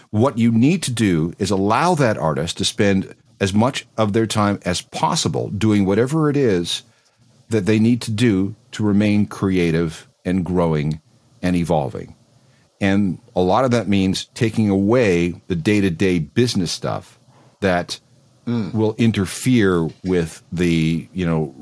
what 0.10 0.38
you 0.38 0.52
need 0.52 0.84
to 0.84 0.92
do 0.92 1.34
is 1.40 1.52
allow 1.52 1.96
that 1.96 2.18
artist 2.18 2.58
to 2.58 2.66
spend 2.66 3.14
as 3.40 3.54
much 3.54 3.86
of 3.98 4.14
their 4.14 4.28
time 4.28 4.60
as 4.66 4.82
possible 4.82 5.50
doing 5.50 5.86
whatever 5.86 6.30
it 6.30 6.38
is 6.38 6.84
that 7.50 7.66
they 7.66 7.80
need 7.80 8.02
to 8.02 8.12
do 8.12 8.56
to 8.72 8.84
remain 8.84 9.26
creative 9.26 10.08
and 10.26 10.44
growing 10.44 11.00
and 11.42 11.56
evolving. 11.56 12.16
And 12.80 13.20
a 13.36 13.42
lot 13.42 13.66
of 13.66 13.72
that 13.72 13.88
means 13.88 14.26
taking 14.34 14.70
away 14.70 15.42
the 15.48 15.56
day 15.56 15.82
to 15.82 15.90
day 15.90 16.20
business 16.20 16.72
stuff 16.72 17.18
that 17.62 18.00
mm. 18.46 18.74
will 18.74 18.96
interfere 18.98 19.88
with 20.04 20.44
the, 20.52 21.08
you 21.14 21.26
know, 21.26 21.56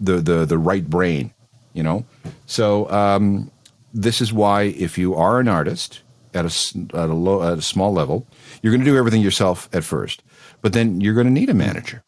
the, 0.00 0.18
the, 0.18 0.44
the 0.44 0.58
right 0.58 0.88
brain, 0.88 1.32
you 1.72 1.82
know? 1.82 2.04
So, 2.46 2.90
um, 2.90 3.50
this 3.94 4.20
is 4.20 4.32
why 4.32 4.62
if 4.64 4.98
you 4.98 5.14
are 5.14 5.40
an 5.40 5.48
artist 5.48 6.00
at 6.34 6.44
a, 6.44 6.78
at 6.94 7.08
a 7.08 7.14
low, 7.14 7.42
at 7.50 7.58
a 7.58 7.62
small 7.62 7.92
level, 7.92 8.26
you're 8.62 8.72
going 8.72 8.84
to 8.84 8.90
do 8.90 8.96
everything 8.98 9.22
yourself 9.22 9.68
at 9.72 9.84
first, 9.84 10.22
but 10.60 10.72
then 10.74 11.00
you're 11.00 11.14
going 11.14 11.26
to 11.26 11.32
need 11.32 11.48
a 11.48 11.54
manager 11.54 12.02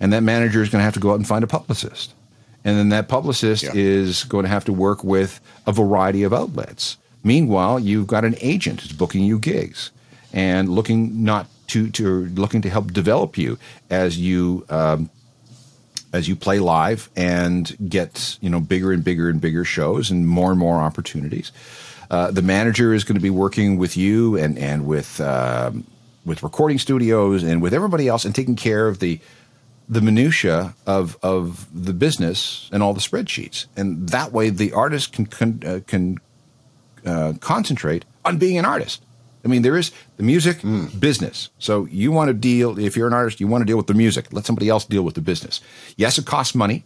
and 0.00 0.12
that 0.14 0.22
manager 0.22 0.62
is 0.62 0.70
going 0.70 0.80
to 0.80 0.84
have 0.84 0.94
to 0.94 1.00
go 1.00 1.10
out 1.10 1.16
and 1.16 1.28
find 1.28 1.44
a 1.44 1.46
publicist 1.46 2.14
and 2.64 2.78
then 2.78 2.88
that 2.90 3.06
publicist 3.08 3.64
Yeah. 3.64 3.72
is 3.74 4.24
going 4.24 4.44
to 4.44 4.48
have 4.48 4.64
to 4.66 4.72
work 4.72 5.04
with 5.04 5.40
a 5.66 5.72
variety 5.72 6.22
of 6.22 6.32
outlets 6.32 6.96
meanwhile 7.22 7.78
you've 7.78 8.06
got 8.06 8.24
an 8.24 8.34
agent 8.40 8.80
who's 8.80 8.92
booking 8.92 9.24
you 9.24 9.38
gigs 9.38 9.90
and 10.32 10.70
looking 10.70 11.22
not 11.22 11.48
to, 11.66 11.90
to 11.90 12.26
looking 12.28 12.62
to 12.62 12.70
help 12.70 12.92
develop 12.94 13.36
you 13.36 13.58
as 13.90 14.16
you 14.18 14.64
um, 14.70 15.10
as 16.12 16.28
you 16.28 16.36
play 16.36 16.58
live 16.58 17.10
and 17.16 17.76
get 17.88 18.38
you 18.40 18.50
know 18.50 18.60
bigger 18.60 18.92
and 18.92 19.04
bigger 19.04 19.28
and 19.28 19.40
bigger 19.40 19.64
shows 19.64 20.10
and 20.10 20.26
more 20.26 20.50
and 20.50 20.58
more 20.58 20.76
opportunities. 20.76 21.52
Uh, 22.10 22.30
the 22.30 22.42
manager 22.42 22.92
is 22.92 23.04
going 23.04 23.14
to 23.14 23.22
be 23.22 23.30
working 23.30 23.78
with 23.78 23.96
you 23.96 24.36
and 24.36 24.58
and 24.58 24.86
with 24.86 25.20
um, 25.20 25.86
with 26.24 26.42
recording 26.42 26.78
studios 26.78 27.42
and 27.42 27.62
with 27.62 27.72
everybody 27.72 28.08
else 28.08 28.24
and 28.24 28.34
taking 28.34 28.56
care 28.56 28.88
of 28.88 28.98
the 28.98 29.20
the 29.88 30.00
minutia 30.00 30.74
of 30.86 31.16
of 31.22 31.66
the 31.72 31.92
business 31.92 32.68
and 32.72 32.82
all 32.82 32.94
the 32.94 33.00
spreadsheets. 33.00 33.66
And 33.76 34.08
that 34.10 34.32
way, 34.32 34.50
the 34.50 34.72
artist 34.72 35.12
can 35.12 35.26
can, 35.26 35.62
uh, 35.64 35.80
can 35.86 36.18
uh, 37.06 37.34
concentrate 37.40 38.04
on 38.24 38.38
being 38.38 38.58
an 38.58 38.64
artist. 38.64 39.02
I 39.44 39.48
mean, 39.48 39.62
there 39.62 39.76
is 39.76 39.90
the 40.16 40.22
music 40.22 40.60
hmm. 40.60 40.86
business. 40.98 41.50
So 41.58 41.86
you 41.86 42.12
want 42.12 42.28
to 42.28 42.34
deal, 42.34 42.78
if 42.78 42.96
you're 42.96 43.06
an 43.06 43.14
artist, 43.14 43.40
you 43.40 43.46
want 43.46 43.62
to 43.62 43.66
deal 43.66 43.76
with 43.76 43.86
the 43.86 43.94
music. 43.94 44.32
Let 44.32 44.44
somebody 44.44 44.68
else 44.68 44.84
deal 44.84 45.02
with 45.02 45.14
the 45.14 45.20
business. 45.20 45.60
Yes, 45.96 46.18
it 46.18 46.26
costs 46.26 46.54
money. 46.54 46.84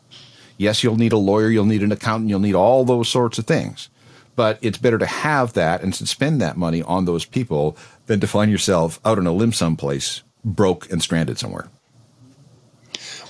Yes, 0.57 0.85
you'll 0.85 0.97
need 0.97 1.13
a 1.13 1.19
lawyer, 1.19 1.49
you'll 1.49 1.65
need 1.65 1.83
an 1.83 1.91
accountant, 1.91 2.31
you'll 2.31 2.39
need 2.39 2.55
all 2.55 2.85
those 2.85 3.09
sorts 3.09 3.39
of 3.39 3.47
things. 3.47 3.89
But 4.37 4.59
it's 4.63 4.79
better 4.79 4.99
to 4.99 5.07
have 5.07 5.53
that 5.55 5.83
and 5.83 5.93
to 5.95 6.07
spend 6.07 6.41
that 6.41 6.57
money 6.57 6.83
on 6.83 7.05
those 7.05 7.25
people 7.25 7.77
than 8.07 8.21
to 8.21 8.27
find 8.29 8.51
yourself 8.51 9.01
out 9.05 9.19
on 9.19 9.27
a 9.27 9.33
limb 9.33 9.53
someplace, 9.53 10.23
broke 10.45 10.91
and 10.93 11.03
stranded 11.03 11.39
somewhere. 11.39 11.69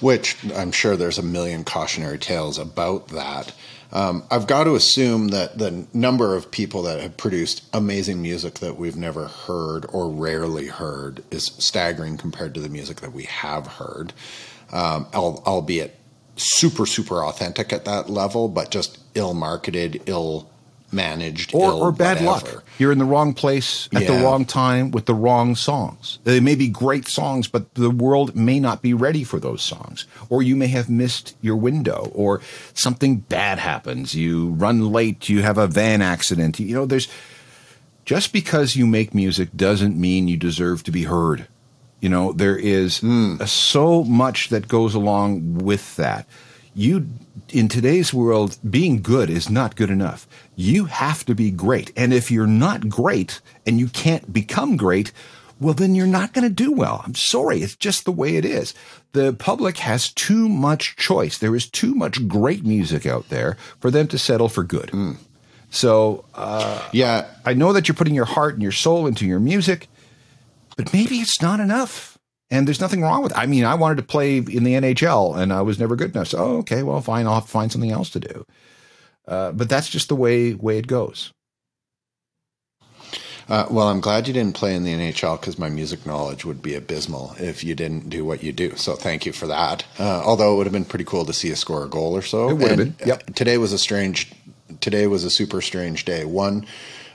which 0.00 0.36
I'm 0.54 0.72
sure 0.72 0.96
there's 0.96 1.18
a 1.18 1.22
million 1.22 1.64
cautionary 1.64 2.18
tales 2.18 2.58
about 2.58 3.08
that. 3.08 3.52
Um, 3.92 4.24
I've 4.30 4.46
got 4.46 4.64
to 4.64 4.74
assume 4.74 5.28
that 5.28 5.58
the 5.58 5.86
number 5.92 6.34
of 6.34 6.50
people 6.50 6.82
that 6.82 7.00
have 7.00 7.16
produced 7.16 7.64
amazing 7.72 8.20
music 8.20 8.54
that 8.54 8.76
we've 8.76 8.96
never 8.96 9.26
heard 9.26 9.86
or 9.92 10.08
rarely 10.08 10.66
heard 10.66 11.22
is 11.30 11.46
staggering 11.58 12.16
compared 12.16 12.54
to 12.54 12.60
the 12.60 12.68
music 12.68 13.00
that 13.00 13.12
we 13.12 13.24
have 13.24 13.66
heard, 13.66 14.12
um, 14.72 15.06
albeit 15.14 15.96
super, 16.36 16.86
super 16.86 17.24
authentic 17.24 17.72
at 17.72 17.84
that 17.84 18.10
level, 18.10 18.48
but 18.48 18.70
just 18.70 18.98
ill 19.14 19.34
marketed, 19.34 20.02
ill 20.06 20.50
managed, 20.94 21.54
or, 21.54 21.72
or 21.72 21.92
bad 21.92 22.24
whatever. 22.24 22.56
luck. 22.56 22.64
You're 22.78 22.92
in 22.92 22.98
the 22.98 23.04
wrong 23.04 23.34
place 23.34 23.88
at 23.94 24.06
the 24.06 24.14
wrong 24.14 24.44
time 24.44 24.90
with 24.90 25.06
the 25.06 25.14
wrong 25.14 25.54
songs. 25.54 26.18
They 26.24 26.40
may 26.40 26.54
be 26.54 26.68
great 26.68 27.08
songs, 27.08 27.48
but 27.48 27.74
the 27.74 27.90
world 27.90 28.34
may 28.34 28.60
not 28.60 28.80
be 28.80 28.94
ready 28.94 29.24
for 29.24 29.38
those 29.38 29.62
songs. 29.62 30.06
Or 30.28 30.42
you 30.42 30.56
may 30.56 30.68
have 30.68 30.88
missed 30.88 31.36
your 31.40 31.56
window, 31.56 32.10
or 32.14 32.40
something 32.72 33.18
bad 33.18 33.58
happens. 33.58 34.14
You 34.14 34.50
run 34.50 34.92
late, 34.92 35.28
you 35.28 35.42
have 35.42 35.58
a 35.58 35.66
van 35.66 36.00
accident. 36.00 36.58
You 36.58 36.74
know, 36.74 36.86
there's 36.86 37.08
just 38.04 38.32
because 38.32 38.76
you 38.76 38.86
make 38.86 39.14
music 39.14 39.50
doesn't 39.56 39.98
mean 39.98 40.28
you 40.28 40.36
deserve 40.36 40.82
to 40.84 40.90
be 40.90 41.04
heard. 41.04 41.46
You 42.00 42.10
know, 42.10 42.32
there 42.32 42.56
is 42.56 43.02
uh, 43.02 43.46
so 43.46 44.04
much 44.04 44.50
that 44.50 44.68
goes 44.68 44.94
along 44.94 45.54
with 45.54 45.96
that. 45.96 46.26
You, 46.74 47.08
in 47.50 47.68
today's 47.68 48.12
world, 48.12 48.58
being 48.68 49.00
good 49.00 49.30
is 49.30 49.48
not 49.48 49.76
good 49.76 49.90
enough. 49.90 50.26
You 50.56 50.86
have 50.86 51.24
to 51.26 51.34
be 51.34 51.50
great. 51.50 51.92
And 51.96 52.12
if 52.12 52.30
you're 52.30 52.46
not 52.46 52.88
great 52.88 53.40
and 53.64 53.78
you 53.78 53.88
can't 53.88 54.32
become 54.32 54.76
great, 54.76 55.12
well, 55.60 55.74
then 55.74 55.94
you're 55.94 56.06
not 56.06 56.32
going 56.32 56.46
to 56.46 56.52
do 56.52 56.72
well. 56.72 57.02
I'm 57.04 57.14
sorry. 57.14 57.62
It's 57.62 57.76
just 57.76 58.04
the 58.04 58.12
way 58.12 58.36
it 58.36 58.44
is. 58.44 58.74
The 59.12 59.32
public 59.32 59.78
has 59.78 60.10
too 60.12 60.48
much 60.48 60.96
choice. 60.96 61.38
There 61.38 61.54
is 61.54 61.68
too 61.68 61.94
much 61.94 62.26
great 62.26 62.64
music 62.64 63.06
out 63.06 63.28
there 63.28 63.56
for 63.78 63.90
them 63.90 64.08
to 64.08 64.18
settle 64.18 64.48
for 64.48 64.64
good. 64.64 64.90
Hmm. 64.90 65.12
So, 65.70 66.24
uh, 66.34 66.88
Yeah, 66.92 67.26
I 67.44 67.54
know 67.54 67.72
that 67.72 67.88
you're 67.88 67.94
putting 67.94 68.14
your 68.14 68.24
heart 68.24 68.54
and 68.54 68.62
your 68.62 68.72
soul 68.72 69.06
into 69.06 69.26
your 69.26 69.40
music, 69.40 69.88
but 70.76 70.92
maybe 70.92 71.16
it's 71.18 71.40
not 71.40 71.60
enough. 71.60 72.13
And 72.54 72.68
there's 72.68 72.80
nothing 72.80 73.02
wrong 73.02 73.24
with 73.24 73.32
it. 73.32 73.38
I 73.38 73.46
mean, 73.46 73.64
I 73.64 73.74
wanted 73.74 73.96
to 73.96 74.04
play 74.04 74.36
in 74.36 74.62
the 74.62 74.74
NHL 74.74 75.36
and 75.36 75.52
I 75.52 75.62
was 75.62 75.80
never 75.80 75.96
good 75.96 76.14
enough. 76.14 76.28
So, 76.28 76.38
oh, 76.38 76.56
okay, 76.58 76.84
well, 76.84 77.00
fine. 77.00 77.26
I'll 77.26 77.34
have 77.34 77.46
to 77.46 77.50
find 77.50 77.72
something 77.72 77.90
else 77.90 78.10
to 78.10 78.20
do. 78.20 78.46
Uh, 79.26 79.50
but 79.50 79.68
that's 79.68 79.88
just 79.88 80.08
the 80.08 80.14
way 80.14 80.54
way 80.54 80.78
it 80.78 80.86
goes. 80.86 81.32
Uh, 83.48 83.66
well, 83.70 83.88
I'm 83.88 84.00
glad 84.00 84.28
you 84.28 84.32
didn't 84.32 84.54
play 84.54 84.74
in 84.74 84.84
the 84.84 84.94
NHL 84.94 85.40
because 85.40 85.58
my 85.58 85.68
music 85.68 86.06
knowledge 86.06 86.44
would 86.44 86.62
be 86.62 86.76
abysmal 86.76 87.34
if 87.38 87.64
you 87.64 87.74
didn't 87.74 88.08
do 88.08 88.24
what 88.24 88.42
you 88.42 88.52
do. 88.52 88.76
So 88.76 88.94
thank 88.94 89.26
you 89.26 89.32
for 89.32 89.48
that. 89.48 89.84
Uh, 89.98 90.22
although 90.24 90.54
it 90.54 90.56
would 90.58 90.66
have 90.66 90.72
been 90.72 90.84
pretty 90.84 91.04
cool 91.04 91.24
to 91.24 91.32
see 91.32 91.48
you 91.48 91.56
score 91.56 91.84
a 91.84 91.88
goal 91.88 92.16
or 92.16 92.22
so. 92.22 92.50
It 92.50 92.54
would 92.54 92.68
have 92.68 92.78
been, 92.78 92.96
yep. 93.04 93.24
uh, 93.28 93.32
Today 93.32 93.58
was 93.58 93.72
a 93.72 93.78
strange. 93.78 94.32
Today 94.80 95.06
was 95.08 95.24
a 95.24 95.30
super 95.30 95.60
strange 95.60 96.04
day. 96.04 96.24
One, 96.24 96.66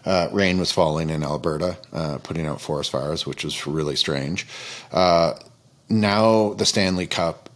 uh, 0.10 0.28
rain 0.32 0.58
was 0.58 0.72
falling 0.72 1.12
in 1.12 1.22
Alberta, 1.22 1.78
uh, 1.94 2.18
putting 2.24 2.48
out 2.48 2.60
forest 2.60 2.92
fires, 2.92 3.28
which 3.28 3.44
was 3.44 3.68
really 3.68 3.96
strange. 3.96 4.48
Uh, 4.92 5.36
now 5.88 6.54
the 6.56 6.66
Stanley 6.66 7.06
Cup 7.06 7.48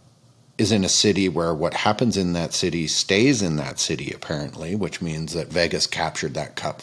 is 0.56 0.70
in 0.70 0.84
a 0.84 0.88
city 0.88 1.28
where 1.28 1.52
what 1.52 1.74
happens 1.74 2.16
in 2.16 2.32
that 2.34 2.54
city 2.54 2.86
stays 2.86 3.42
in 3.42 3.56
that 3.56 3.80
city, 3.80 4.12
apparently, 4.12 4.76
which 4.76 5.02
means 5.02 5.32
that 5.32 5.48
Vegas 5.48 5.88
captured 5.88 6.34
that 6.34 6.54
cup 6.54 6.82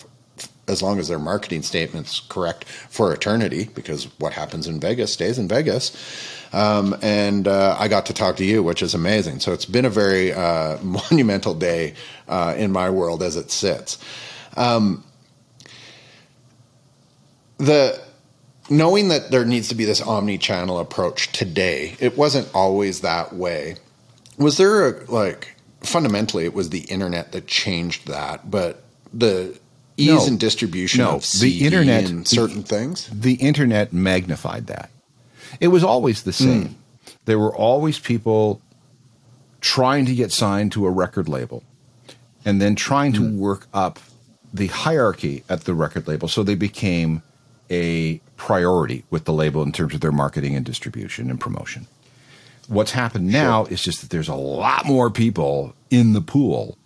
as 0.67 0.81
long 0.81 0.99
as 0.99 1.07
their 1.07 1.19
marketing 1.19 1.61
statement's 1.61 2.19
correct 2.19 2.65
for 2.65 3.13
eternity, 3.13 3.69
because 3.73 4.05
what 4.19 4.33
happens 4.33 4.67
in 4.67 4.77
Vegas 4.77 5.13
stays 5.13 5.39
in 5.39 5.47
Vegas. 5.47 5.95
Um, 6.51 6.97
and 7.01 7.47
uh, 7.47 7.77
I 7.79 7.87
got 7.87 8.05
to 8.07 8.13
talk 8.13 8.35
to 8.37 8.45
you, 8.45 8.61
which 8.61 8.83
is 8.83 8.93
amazing. 8.93 9.39
So 9.39 9.53
it's 9.53 9.65
been 9.65 9.85
a 9.85 9.89
very 9.89 10.33
uh, 10.33 10.77
monumental 10.83 11.53
day 11.53 11.93
uh, 12.27 12.55
in 12.57 12.73
my 12.73 12.89
world 12.89 13.23
as 13.23 13.37
it 13.37 13.51
sits. 13.51 13.97
Um, 14.57 15.05
the 17.61 18.01
knowing 18.69 19.09
that 19.09 19.31
there 19.31 19.45
needs 19.45 19.69
to 19.69 19.75
be 19.75 19.85
this 19.85 20.01
omni-channel 20.01 20.79
approach 20.79 21.31
today, 21.31 21.95
it 21.99 22.17
wasn't 22.17 22.49
always 22.53 23.01
that 23.01 23.33
way. 23.33 23.75
Was 24.37 24.57
there 24.57 24.87
a, 24.87 25.11
like 25.11 25.55
fundamentally 25.81 26.45
it 26.45 26.53
was 26.53 26.69
the 26.69 26.81
internet 26.81 27.31
that 27.33 27.47
changed 27.47 28.07
that, 28.07 28.49
but 28.49 28.83
the 29.13 29.59
ease 29.97 30.07
No. 30.07 30.25
and 30.25 30.39
distribution 30.39 31.01
No, 31.01 31.17
of 31.17 31.31
the 31.39 31.65
internet- 31.65 32.09
and 32.09 32.27
certain 32.27 32.63
things. 32.63 33.09
The 33.11 33.33
internet 33.35 33.93
magnified 33.93 34.67
that. 34.67 34.89
It 35.59 35.67
was 35.67 35.83
always 35.83 36.23
the 36.23 36.31
hmm. 36.31 36.43
same. 36.43 36.75
There 37.25 37.37
were 37.37 37.55
always 37.55 37.99
people 37.99 38.61
trying 39.59 40.05
to 40.05 40.15
get 40.15 40.31
signed 40.31 40.71
to 40.71 40.87
a 40.87 40.89
record 40.89 41.29
label 41.29 41.63
and 42.43 42.59
then 42.59 42.75
trying 42.75 43.13
to 43.13 43.19
hmm. 43.19 43.37
work 43.37 43.67
up 43.73 43.99
the 44.53 44.67
hierarchy 44.67 45.43
at 45.47 45.65
the 45.65 45.73
record 45.73 46.07
label 46.07 46.27
so 46.27 46.43
they 46.43 46.55
became 46.55 47.21
a 47.71 48.21
priority 48.35 49.05
with 49.09 49.25
the 49.25 49.33
label 49.33 49.63
in 49.63 49.71
terms 49.71 49.93
of 49.93 50.01
their 50.01 50.11
marketing 50.11 50.55
and 50.55 50.65
distribution 50.65 51.29
and 51.29 51.39
promotion. 51.39 51.87
What's 52.67 52.91
happened 52.91 53.27
now 53.27 53.65
is 53.65 53.81
just 53.81 54.01
that 54.01 54.09
there's 54.11 54.27
a 54.27 54.35
lot 54.35 54.85
more 54.85 55.09
people 55.09 55.73
in 55.89 56.13
the 56.13 56.21
pool 56.21 56.77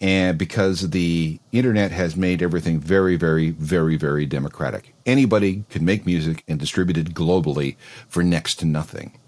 and 0.00 0.38
because 0.38 0.90
the 0.90 1.38
internet 1.52 1.90
has 1.90 2.16
made 2.16 2.42
everything 2.42 2.80
very 2.80 3.16
very 3.16 3.50
very 3.50 3.96
very 3.96 4.24
democratic. 4.24 4.94
Anybody 5.04 5.64
can 5.68 5.84
make 5.84 6.06
music 6.06 6.42
and 6.48 6.58
distribute 6.58 6.96
it 6.96 7.14
globally 7.14 7.76
for 8.08 8.22
next 8.22 8.56
to 8.56 8.64
nothing. 8.64 9.18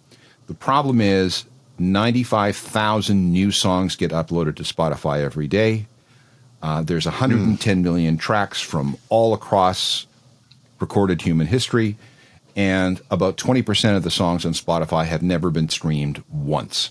The 0.47 0.55
problem 0.55 1.01
is 1.01 1.45
95,000 1.79 3.33
new 3.33 3.51
songs 3.51 3.97
get 3.97 4.13
uploaded 4.13 4.57
to 4.57 4.63
Spotify 4.63 5.23
every 5.23 5.49
day. 5.49 5.87
Uh, 6.63 6.83
there's 6.83 7.07
110 7.07 7.83
million 7.83 8.17
tracks 8.17 8.61
from 8.61 8.97
all 9.09 9.35
across 9.35 10.07
recorded 10.83 11.23
human 11.23 11.47
history, 11.47 11.97
and 12.55 13.01
about 13.11 13.39
20% 13.39 13.97
of 13.97 14.03
the 14.03 14.11
songs 14.11 14.45
on 14.45 14.53
Spotify 14.53 15.07
have 15.07 15.23
never 15.23 15.49
been 15.49 15.71
streamed 15.71 16.23
once. 16.31 16.91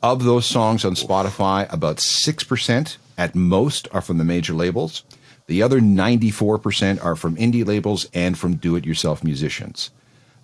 Of 0.00 0.22
those 0.22 0.46
songs 0.46 0.84
on 0.84 0.94
Spotify, 0.94 1.72
about 1.72 1.96
6% 1.96 2.96
at 3.18 3.34
most 3.34 3.88
are 3.92 4.00
from 4.00 4.18
the 4.18 4.24
major 4.24 4.52
labels. 4.52 5.02
The 5.46 5.62
other 5.62 5.80
94% 5.80 7.04
are 7.04 7.16
from 7.16 7.36
indie 7.36 7.66
labels 7.66 8.08
and 8.14 8.38
from 8.38 8.56
do 8.56 8.76
it 8.76 8.86
yourself 8.86 9.24
musicians. 9.24 9.90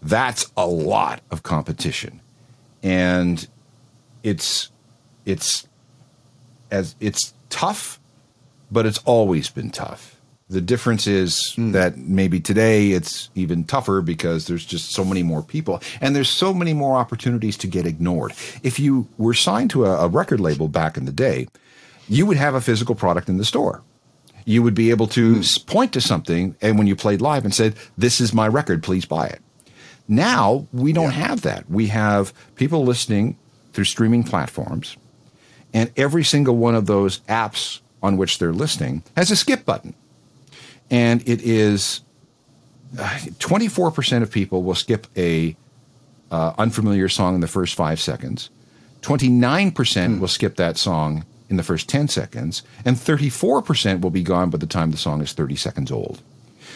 That's 0.02 0.50
a 0.56 0.66
lot 0.66 1.20
of 1.30 1.42
competition. 1.42 2.20
And 2.82 3.46
it's 4.22 4.70
it's 5.24 5.66
as 6.70 6.94
it's 7.00 7.34
tough, 7.50 7.98
but 8.70 8.86
it's 8.86 8.98
always 9.04 9.50
been 9.50 9.70
tough. 9.70 10.17
The 10.50 10.60
difference 10.62 11.06
is 11.06 11.52
Hmm. 11.56 11.72
that 11.72 11.98
maybe 11.98 12.40
today 12.40 12.92
it's 12.92 13.28
even 13.34 13.64
tougher 13.64 14.00
because 14.00 14.46
there's 14.46 14.64
just 14.64 14.92
so 14.92 15.04
many 15.04 15.22
more 15.22 15.42
people 15.42 15.82
and 16.00 16.16
there's 16.16 16.30
so 16.30 16.54
many 16.54 16.72
more 16.72 16.96
opportunities 16.96 17.56
to 17.58 17.66
get 17.66 17.84
ignored. 17.86 18.32
If 18.62 18.80
you 18.80 19.08
were 19.18 19.34
signed 19.34 19.70
to 19.70 19.84
a, 19.84 20.06
a 20.06 20.08
record 20.08 20.40
label 20.40 20.68
back 20.68 20.96
in 20.96 21.04
the 21.04 21.12
day, 21.12 21.48
you 22.08 22.24
would 22.24 22.38
have 22.38 22.54
a 22.54 22.62
physical 22.62 22.94
product 22.94 23.28
in 23.28 23.36
the 23.36 23.44
store. 23.44 23.82
You 24.46 24.62
would 24.62 24.74
be 24.74 24.88
able 24.88 25.06
to 25.08 25.40
s- 25.40 25.58
point 25.58 25.92
to 25.92 26.00
something 26.00 26.54
and 26.62 26.78
when 26.78 26.86
you 26.86 26.96
played 26.96 27.20
live 27.20 27.44
and 27.44 27.54
said, 27.54 27.74
This 27.98 28.18
is 28.18 28.32
my 28.32 28.48
record, 28.48 28.82
please 28.82 29.04
buy 29.04 29.26
it. 29.26 29.42
Now 30.08 30.66
we 30.72 30.94
don't 30.94 31.10
have 31.10 31.42
that. 31.42 31.68
We 31.70 31.88
have 31.88 32.32
people 32.56 32.82
listening 32.84 33.36
through 33.74 33.84
streaming 33.84 34.24
platforms, 34.24 34.96
and 35.74 35.90
every 35.98 36.24
single 36.24 36.56
one 36.56 36.74
of 36.74 36.86
those 36.86 37.18
apps 37.28 37.80
on 38.02 38.16
which 38.16 38.38
they're 38.38 38.54
listening 38.54 39.02
has 39.14 39.30
a 39.30 39.36
skip 39.36 39.66
button. 39.66 39.92
And 40.90 41.26
it 41.28 41.42
is 41.42 42.00
uh, 42.98 43.02
24% 43.38 44.22
of 44.22 44.30
people 44.30 44.62
will 44.62 44.74
skip 44.74 45.06
a 45.16 45.56
uh, 46.30 46.54
unfamiliar 46.58 47.08
song 47.08 47.34
in 47.34 47.40
the 47.40 47.48
first 47.48 47.74
five 47.74 48.00
seconds. 48.00 48.50
29% 49.02 50.20
will 50.20 50.28
skip 50.28 50.56
that 50.56 50.76
song 50.76 51.24
in 51.48 51.56
the 51.56 51.62
first 51.62 51.88
10 51.88 52.08
seconds, 52.08 52.62
and 52.84 52.96
34% 52.96 54.00
will 54.00 54.10
be 54.10 54.22
gone 54.22 54.50
by 54.50 54.58
the 54.58 54.66
time 54.66 54.90
the 54.90 54.96
song 54.96 55.22
is 55.22 55.32
30 55.32 55.56
seconds 55.56 55.90
old. 55.90 56.20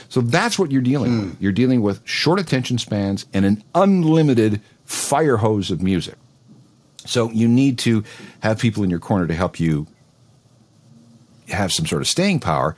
So 0.08 0.20
that's 0.20 0.58
what 0.58 0.70
you're 0.70 0.82
dealing 0.82 1.18
with. 1.18 1.42
You're 1.42 1.52
dealing 1.52 1.82
with 1.82 2.00
short 2.06 2.40
attention 2.40 2.78
spans 2.78 3.26
and 3.32 3.44
an 3.44 3.64
unlimited 3.74 4.60
fire 4.84 5.38
hose 5.38 5.70
of 5.70 5.82
music. 5.82 6.16
So 7.04 7.30
you 7.30 7.48
need 7.48 7.78
to 7.80 8.04
have 8.40 8.58
people 8.58 8.82
in 8.82 8.90
your 8.90 8.98
corner 8.98 9.26
to 9.26 9.34
help 9.34 9.58
you 9.58 9.86
have 11.48 11.72
some 11.72 11.86
sort 11.86 12.02
of 12.02 12.08
staying 12.08 12.40
power, 12.40 12.76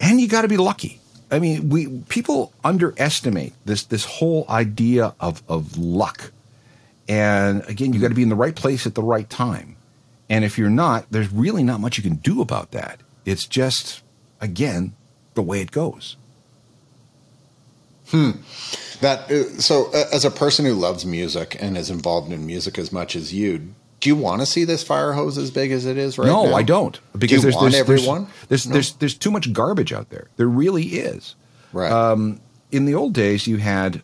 and 0.00 0.20
you 0.20 0.28
got 0.28 0.42
to 0.42 0.48
be 0.48 0.56
lucky. 0.56 1.00
I 1.30 1.38
mean, 1.38 1.68
we 1.68 1.86
people 2.08 2.52
underestimate 2.64 3.52
this 3.64 3.84
this 3.84 4.04
whole 4.04 4.46
idea 4.48 5.14
of 5.20 5.42
of 5.48 5.78
luck. 5.78 6.32
And 7.08 7.62
again, 7.68 7.92
you 7.92 8.00
got 8.00 8.08
to 8.08 8.14
be 8.14 8.22
in 8.22 8.28
the 8.28 8.36
right 8.36 8.54
place 8.54 8.86
at 8.86 8.94
the 8.94 9.02
right 9.02 9.28
time. 9.28 9.76
And 10.28 10.44
if 10.44 10.58
you're 10.58 10.70
not, 10.70 11.06
there's 11.10 11.30
really 11.32 11.62
not 11.62 11.80
much 11.80 11.96
you 11.96 12.02
can 12.02 12.16
do 12.16 12.40
about 12.40 12.70
that. 12.72 13.00
It's 13.24 13.46
just 13.46 14.02
again 14.40 14.94
the 15.34 15.42
way 15.42 15.60
it 15.60 15.70
goes. 15.70 16.16
Hmm. 18.08 18.30
That 19.00 19.30
uh, 19.30 19.60
so, 19.60 19.90
uh, 19.92 20.04
as 20.12 20.24
a 20.24 20.30
person 20.30 20.64
who 20.64 20.74
loves 20.74 21.06
music 21.06 21.56
and 21.60 21.78
is 21.78 21.90
involved 21.90 22.32
in 22.32 22.44
music 22.44 22.78
as 22.78 22.92
much 22.92 23.14
as 23.14 23.32
you, 23.32 23.74
do 24.00 24.08
you 24.08 24.16
want 24.16 24.40
to 24.40 24.46
see 24.46 24.64
this 24.64 24.82
fire 24.82 25.12
hose 25.12 25.36
as 25.38 25.50
big 25.50 25.70
as 25.72 25.86
it 25.86 25.96
is 25.96 26.18
right 26.18 26.26
no, 26.26 26.44
now? 26.44 26.50
No, 26.50 26.56
I 26.56 26.62
don't. 26.62 26.98
Do 27.18 27.26
you 27.26 27.40
there's, 27.40 27.56
there's, 27.58 27.74
everyone? 27.74 28.26
There's 28.48 28.64
there's, 28.64 28.64
there's 28.64 28.92
there's 28.94 29.14
too 29.14 29.30
much 29.30 29.52
garbage 29.52 29.92
out 29.92 30.10
there. 30.10 30.28
There 30.36 30.48
really 30.48 30.84
is. 30.84 31.34
right. 31.72 31.90
Um, 31.92 32.40
in 32.72 32.84
the 32.84 32.94
old 32.94 33.12
days, 33.12 33.46
you 33.46 33.56
had 33.56 34.02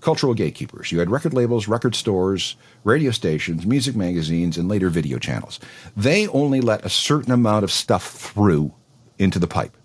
cultural 0.00 0.34
gatekeepers. 0.34 0.92
You 0.92 0.98
had 0.98 1.10
record 1.10 1.34
labels, 1.34 1.68
record 1.68 1.94
stores, 1.94 2.56
radio 2.84 3.10
stations, 3.10 3.64
music 3.66 3.96
magazines, 3.96 4.58
and 4.58 4.68
later 4.68 4.90
video 4.90 5.18
channels. 5.18 5.60
They 5.96 6.28
only 6.28 6.60
let 6.60 6.84
a 6.84 6.88
certain 6.88 7.32
amount 7.32 7.64
of 7.64 7.70
stuff 7.72 8.10
through 8.10 8.72
into 9.18 9.38
the 9.38 9.46
pipe. 9.46 9.76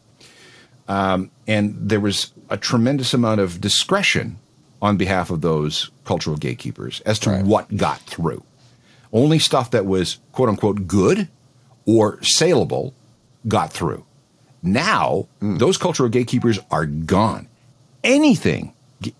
Um, 0.87 1.31
and 1.47 1.77
there 1.79 1.99
was 1.99 2.33
a 2.49 2.57
tremendous 2.57 3.13
amount 3.13 3.39
of 3.39 3.61
discretion 3.61 4.37
on 4.81 4.97
behalf 4.97 5.29
of 5.29 5.41
those 5.41 5.89
cultural 6.03 6.35
gatekeepers 6.35 7.01
as 7.01 7.17
to 7.19 7.29
Right. 7.29 7.45
what 7.45 7.75
got 7.77 7.99
through. 8.01 8.43
Only 9.13 9.39
stuff 9.39 9.71
that 9.71 9.85
was 9.85 10.17
quote 10.31 10.49
unquote 10.49 10.87
good 10.87 11.29
or 11.85 12.21
saleable 12.23 12.93
got 13.47 13.71
through. 13.71 14.05
Now, 14.61 15.27
those 15.39 15.77
cultural 15.77 16.09
gatekeepers 16.09 16.59
are 16.71 16.85
gone. 16.85 17.47
Anything 18.03 18.73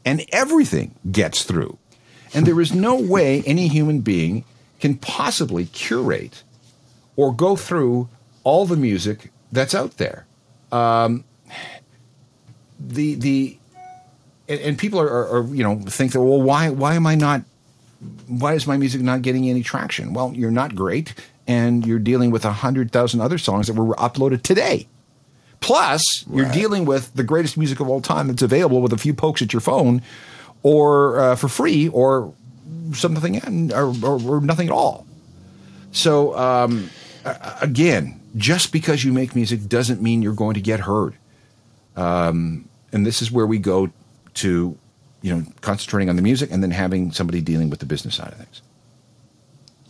and 0.06 0.26
everything 0.32 0.96
gets 1.12 1.44
through. 1.44 1.78
And 2.34 2.48
there 2.48 2.60
is 2.60 2.74
no 2.74 2.96
way 3.00 3.44
any 3.46 3.68
human 3.68 4.00
being 4.00 4.46
can 4.80 4.96
possibly 4.96 5.66
curate 5.66 6.44
or 7.16 7.34
go 7.34 7.56
through 7.56 8.10
all 8.44 8.66
the 8.66 8.76
music 8.76 9.32
that's 9.52 9.76
out 9.76 9.98
there. 9.98 10.26
Um, 10.72 11.24
the 12.80 13.16
the 13.16 13.58
and, 14.50 14.60
and 14.60 14.78
people 14.78 15.00
are, 15.00 15.08
are, 15.08 15.38
are 15.38 15.46
you 15.54 15.64
know 15.64 15.80
think 15.80 16.12
that 16.14 16.22
well 16.22 16.42
why 16.42 16.70
why 16.70 16.96
am 16.96 17.06
I 17.06 17.16
not 17.16 17.44
why 18.28 18.54
is 18.54 18.68
my 18.68 18.78
music 18.78 19.02
not 19.02 19.22
getting 19.22 19.50
any 19.50 19.64
traction? 19.64 20.14
Well, 20.14 20.34
you're 20.34 20.52
not 20.52 20.76
great, 20.76 21.14
and 21.48 21.86
you're 21.86 22.00
dealing 22.00 22.32
with 22.32 22.46
a 22.46 22.52
hundred 22.52 22.92
thousand 22.92 23.22
other 23.22 23.38
songs 23.38 23.68
that 23.68 23.74
were 23.74 23.96
uploaded 23.96 24.44
today. 24.44 24.88
Plus, 25.60 26.26
you're 26.30 26.52
dealing 26.52 26.84
with 26.84 27.14
the 27.14 27.24
greatest 27.24 27.58
music 27.58 27.80
of 27.80 27.88
all 27.88 28.02
time 28.02 28.28
that's 28.28 28.42
available 28.42 28.82
with 28.82 28.92
a 28.92 28.98
few 28.98 29.14
pokes 29.14 29.42
at 29.42 29.54
your 29.54 29.62
phone, 29.62 30.02
or 30.62 31.20
uh, 31.20 31.36
for 31.36 31.48
free, 31.48 31.88
or 31.88 32.34
something, 32.94 33.72
or, 33.74 33.94
or, 34.04 34.22
or 34.22 34.42
nothing 34.42 34.68
at 34.68 34.74
all. 34.74 35.08
So, 35.94 36.38
um, 36.38 36.90
again, 37.62 38.20
just 38.36 38.74
because 38.74 39.04
you 39.04 39.14
make 39.14 39.36
music 39.36 39.70
doesn't 39.70 40.02
mean 40.02 40.22
you're 40.22 40.34
going 40.34 40.56
to 40.56 40.62
get 40.62 40.82
heard. 40.82 41.16
Um, 41.96 42.68
and 42.92 43.06
this 43.06 43.22
is 43.22 43.32
where 43.32 43.46
we 43.46 43.60
go 43.60 43.92
to, 44.36 44.78
you 45.24 45.34
know, 45.34 45.44
concentrating 45.62 46.10
on 46.10 46.18
the 46.18 46.22
music 46.22 46.52
and 46.52 46.62
then 46.62 46.70
having 46.70 47.12
somebody 47.12 47.42
dealing 47.42 47.72
with 47.72 47.80
the 47.80 47.86
business 47.88 48.16
side 48.16 48.32
of 48.32 48.38
things. 48.38 48.62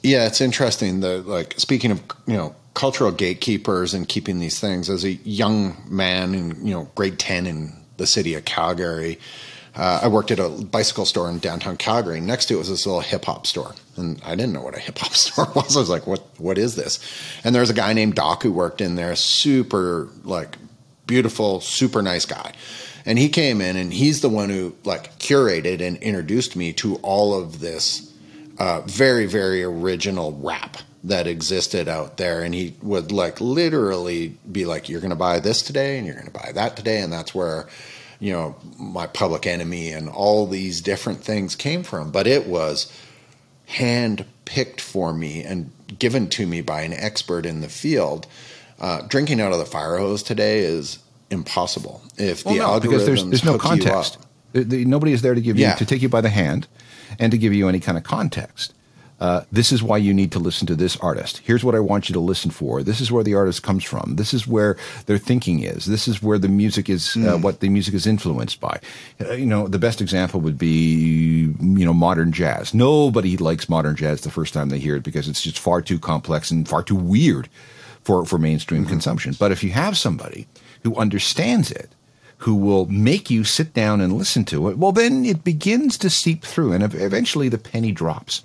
Yeah, 0.04 0.28
it's 0.28 0.40
interesting. 0.40 1.02
The 1.02 1.18
like 1.24 1.56
speaking 1.58 1.92
of 1.92 2.02
you 2.28 2.38
know 2.38 2.56
cultural 2.74 3.12
gatekeepers 3.12 3.94
and 3.94 4.08
keeping 4.08 4.40
these 4.40 4.60
things. 4.60 4.90
As 4.90 5.04
a 5.04 5.12
young 5.12 5.76
man 5.90 6.34
in 6.34 6.66
you 6.66 6.74
know 6.74 6.90
grade 6.96 7.20
ten 7.20 7.48
in 7.48 7.74
the 7.98 8.06
city 8.06 8.36
of 8.36 8.46
Calgary, 8.46 9.18
uh, 9.76 10.02
I 10.04 10.08
worked 10.08 10.30
at 10.30 10.40
a 10.40 10.50
bicycle 10.50 11.06
store 11.06 11.30
in 11.30 11.40
downtown 11.40 11.78
Calgary. 11.78 12.20
Next 12.20 12.46
to 12.48 12.56
it 12.56 12.58
was 12.58 12.70
this 12.70 12.86
little 12.86 13.02
hip 13.02 13.26
hop 13.26 13.48
store, 13.48 13.74
and 13.96 14.22
I 14.24 14.36
didn't 14.36 14.54
know 14.54 14.62
what 14.62 14.76
a 14.76 14.80
hip 14.80 15.00
hop 15.00 15.14
store 15.14 15.48
was. 15.56 15.76
I 15.76 15.80
was 15.80 15.90
like, 15.90 16.06
"What? 16.06 16.22
What 16.38 16.60
is 16.60 16.76
this?" 16.76 17.00
And 17.44 17.56
there 17.56 17.62
was 17.62 17.72
a 17.72 17.76
guy 17.76 17.94
named 17.94 18.16
Doc 18.16 18.44
who 18.44 18.52
worked 18.52 18.82
in 18.82 18.96
there. 18.96 19.16
Super 19.16 20.10
like 20.24 20.58
beautiful, 21.08 21.60
super 21.60 22.04
nice 22.04 22.26
guy. 22.26 22.54
And 23.06 23.20
he 23.20 23.30
came 23.30 23.60
in, 23.62 23.76
and 23.76 23.94
he's 23.94 24.22
the 24.22 24.30
one 24.30 24.50
who 24.50 24.76
like 24.84 25.20
curated 25.20 25.82
and 25.82 25.98
introduced 25.98 26.56
me 26.56 26.74
to 26.74 26.96
all 26.98 27.40
of 27.40 27.60
this 27.60 28.12
uh, 28.60 28.82
very 28.82 29.26
very 29.26 29.64
original 29.64 30.32
rap 30.32 30.78
that 31.04 31.28
existed 31.28 31.88
out 31.88 32.18
there. 32.18 32.44
And 32.44 32.54
he 32.54 32.76
would 32.82 33.12
like 33.12 33.42
literally 33.42 34.38
be 34.50 34.66
like 34.66 34.88
you're 34.88 35.02
going 35.02 35.10
to 35.10 35.16
buy 35.16 35.40
this 35.40 35.62
today 35.62 35.98
and 35.98 36.08
you're 36.08 36.16
going 36.16 36.28
to 36.28 36.32
buy 36.32 36.52
that 36.54 36.78
today. 36.78 37.02
And 37.02 37.12
that's 37.12 37.36
where 37.36 37.68
you 38.20 38.32
know 38.32 38.56
my 38.80 39.08
public 39.08 39.46
enemy 39.46 39.92
and 39.92 40.08
all 40.10 40.48
these 40.48 40.82
different 40.82 41.24
things 41.24 41.56
came 41.56 41.84
from. 41.84 42.12
But 42.12 42.28
it 42.28 42.48
was 42.48 42.92
hand 43.66 44.26
picked 44.46 44.82
for 44.82 45.14
me 45.14 45.44
and 45.44 45.72
given 46.00 46.30
to 46.30 46.46
me 46.46 46.62
by 46.62 46.82
an 46.82 46.94
expert 46.94 47.46
in 47.46 47.62
the 47.62 47.70
field. 47.70 48.28
Uh, 48.80 49.02
drinking 49.08 49.40
out 49.40 49.54
of 49.54 49.60
the 49.60 49.66
fire 49.66 49.98
hose 49.98 50.24
today 50.24 50.60
is 50.60 51.00
impossible 51.34 52.02
if 52.18 52.44
the 52.44 52.50
Well, 52.52 52.74
no, 52.76 52.80
because 52.80 53.06
there's, 53.06 53.26
there's 53.26 53.44
no 53.44 53.58
context. 53.58 54.16
up. 54.18 54.26
There- 54.54 54.64
there- 54.64 54.86
nobody 54.86 55.12
is 55.12 55.22
there 55.22 55.36
to 55.36 55.42
give 55.42 55.58
you 55.58 55.66
to 55.78 55.86
take 55.86 56.02
you 56.02 56.10
by 56.10 56.22
the 56.22 56.30
hand 56.30 56.68
and 57.20 57.32
to 57.32 57.38
give 57.38 57.54
you 57.54 57.68
any 57.68 57.80
kind 57.82 57.98
of 57.98 58.04
context. 58.04 58.74
Uh, 59.20 59.44
this 59.54 59.72
is 59.72 59.82
why 59.82 59.96
you 59.96 60.14
need 60.14 60.32
to 60.34 60.40
listen 60.40 60.68
to 60.68 60.76
this 60.76 60.98
artist. 60.98 61.40
Here's 61.46 61.64
what 61.64 61.76
I 61.76 61.80
want 61.80 62.10
you 62.10 62.14
to 62.14 62.20
listen 62.20 62.52
for. 62.52 62.84
This 62.84 63.00
is 63.00 63.10
where 63.10 63.24
the 63.24 63.36
artist 63.36 63.64
comes 63.64 63.84
from. 63.86 64.16
This 64.18 64.34
is 64.34 64.46
where 64.48 64.76
their 65.06 65.18
thinking 65.18 65.64
is. 65.64 65.86
This 65.86 66.10
is 66.10 66.22
where 66.22 66.38
the 66.38 66.50
music 66.50 66.90
is. 66.90 67.16
Uh, 67.16 67.38
what 67.38 67.62
the 67.62 67.70
music 67.70 67.94
is 67.94 68.06
influenced 68.06 68.60
by. 68.60 68.80
Uh, 69.22 69.32
you 69.34 69.46
know, 69.46 69.68
the 69.68 69.80
best 69.80 70.02
example 70.02 70.42
would 70.42 70.58
be 70.58 71.54
you 71.62 71.86
know 71.86 71.94
modern 71.94 72.34
jazz. 72.34 72.74
Nobody 72.74 73.38
likes 73.38 73.70
modern 73.70 73.96
jazz 73.96 74.22
the 74.22 74.32
first 74.32 74.54
time 74.54 74.68
they 74.70 74.80
hear 74.80 74.98
it 74.98 75.04
because 75.04 75.30
it's 75.30 75.42
just 75.42 75.58
far 75.60 75.82
too 75.82 76.00
complex 76.00 76.52
and 76.52 76.68
far 76.68 76.84
too 76.84 76.96
weird 76.96 77.48
for 78.04 78.26
for 78.26 78.38
mainstream 78.38 78.82
mm-hmm. 78.82 78.92
consumption. 78.92 79.36
But 79.38 79.52
if 79.52 79.64
you 79.64 79.72
have 79.72 79.98
somebody 79.98 80.48
who 80.84 80.96
understands 80.96 81.72
it, 81.72 81.90
who 82.44 82.56
will 82.56 82.86
make 82.88 83.30
you 83.30 83.46
sit 83.46 83.74
down 83.74 84.02
and 84.02 84.18
listen 84.18 84.44
to 84.44 84.68
it, 84.68 84.78
well, 84.78 84.92
then 84.92 85.24
it 85.24 85.46
begins 85.46 85.98
to 85.98 86.10
seep 86.10 86.44
through 86.44 86.74
and 86.74 86.84
eventually 86.84 87.48
the 87.48 87.58
penny 87.58 87.94
drops. 87.94 88.44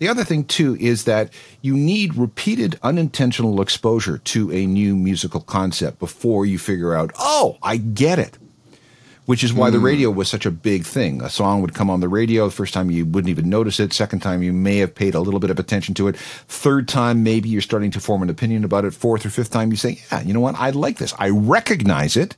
The 0.00 0.08
other 0.08 0.22
thing, 0.22 0.44
too, 0.44 0.76
is 0.78 1.04
that 1.04 1.32
you 1.62 1.74
need 1.74 2.14
repeated 2.14 2.78
unintentional 2.82 3.62
exposure 3.62 4.18
to 4.18 4.52
a 4.52 4.66
new 4.66 4.94
musical 4.94 5.40
concept 5.40 5.98
before 5.98 6.44
you 6.44 6.58
figure 6.58 6.94
out, 6.94 7.10
oh, 7.18 7.56
I 7.62 7.78
get 7.78 8.18
it. 8.18 8.36
Which 9.28 9.44
is 9.44 9.52
why 9.52 9.68
mm. 9.68 9.72
the 9.72 9.78
hmm. 9.78 9.84
radio 9.84 10.10
was 10.10 10.28
such 10.28 10.46
a 10.46 10.50
big 10.50 10.84
thing. 10.84 11.20
A 11.22 11.28
song 11.28 11.60
would 11.60 11.74
come 11.74 11.90
on 11.90 12.00
the 12.00 12.08
radio. 12.08 12.46
The 12.46 12.54
first 12.54 12.72
time 12.72 12.90
you 12.90 13.04
wouldn't 13.04 13.28
even 13.28 13.50
notice 13.50 13.78
it. 13.78 13.92
Second 13.92 14.20
time 14.20 14.42
you 14.42 14.54
may 14.54 14.78
have 14.78 14.94
paid 14.94 15.14
a 15.14 15.20
little 15.20 15.38
bit 15.38 15.50
of 15.50 15.58
attention 15.58 15.94
to 15.96 16.08
it. 16.08 16.16
Third 16.16 16.88
time, 16.88 17.22
maybe 17.22 17.50
you're 17.50 17.60
starting 17.60 17.90
to 17.90 18.00
form 18.00 18.22
an 18.22 18.30
opinion 18.30 18.64
about 18.64 18.86
it. 18.86 18.94
Fourth 18.94 19.26
or 19.26 19.30
fifth 19.30 19.50
time, 19.50 19.70
you 19.70 19.76
say, 19.76 20.00
yeah, 20.10 20.22
you 20.22 20.32
know 20.32 20.40
what? 20.40 20.54
I 20.54 20.70
like 20.70 20.96
this. 20.96 21.12
I 21.18 21.28
recognize 21.28 22.16
it 22.16 22.36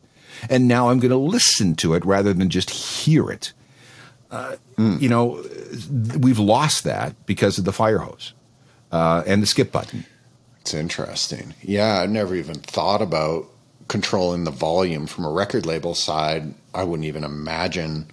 and 0.48 0.68
now 0.68 0.88
I'm 0.88 0.98
going 1.00 1.10
to 1.10 1.16
listen 1.16 1.74
to 1.76 1.94
it 1.94 2.04
rather 2.04 2.32
than 2.32 2.48
just 2.48 2.70
hear 2.70 3.30
it. 3.30 3.52
Uh, 4.30 4.56
mm. 4.76 5.00
You 5.00 5.08
know, 5.08 5.44
we've 6.18 6.38
lost 6.38 6.84
that 6.84 7.14
because 7.26 7.58
of 7.58 7.64
the 7.64 7.72
fire 7.72 7.98
hose 7.98 8.32
uh, 8.92 9.24
and 9.26 9.42
the 9.42 9.46
skip 9.46 9.72
button. 9.72 10.06
It's 10.60 10.72
interesting. 10.72 11.54
Yeah, 11.62 12.00
I 12.00 12.06
never 12.06 12.34
even 12.34 12.56
thought 12.56 13.02
about 13.02 13.49
controlling 13.90 14.44
the 14.44 14.52
volume 14.52 15.04
from 15.04 15.24
a 15.24 15.30
record 15.30 15.66
label 15.66 15.96
side. 15.96 16.54
I 16.72 16.84
wouldn't 16.84 17.08
even 17.08 17.24
imagine 17.24 18.06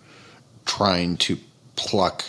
trying 0.65 1.17
to 1.17 1.37
pluck 1.75 2.25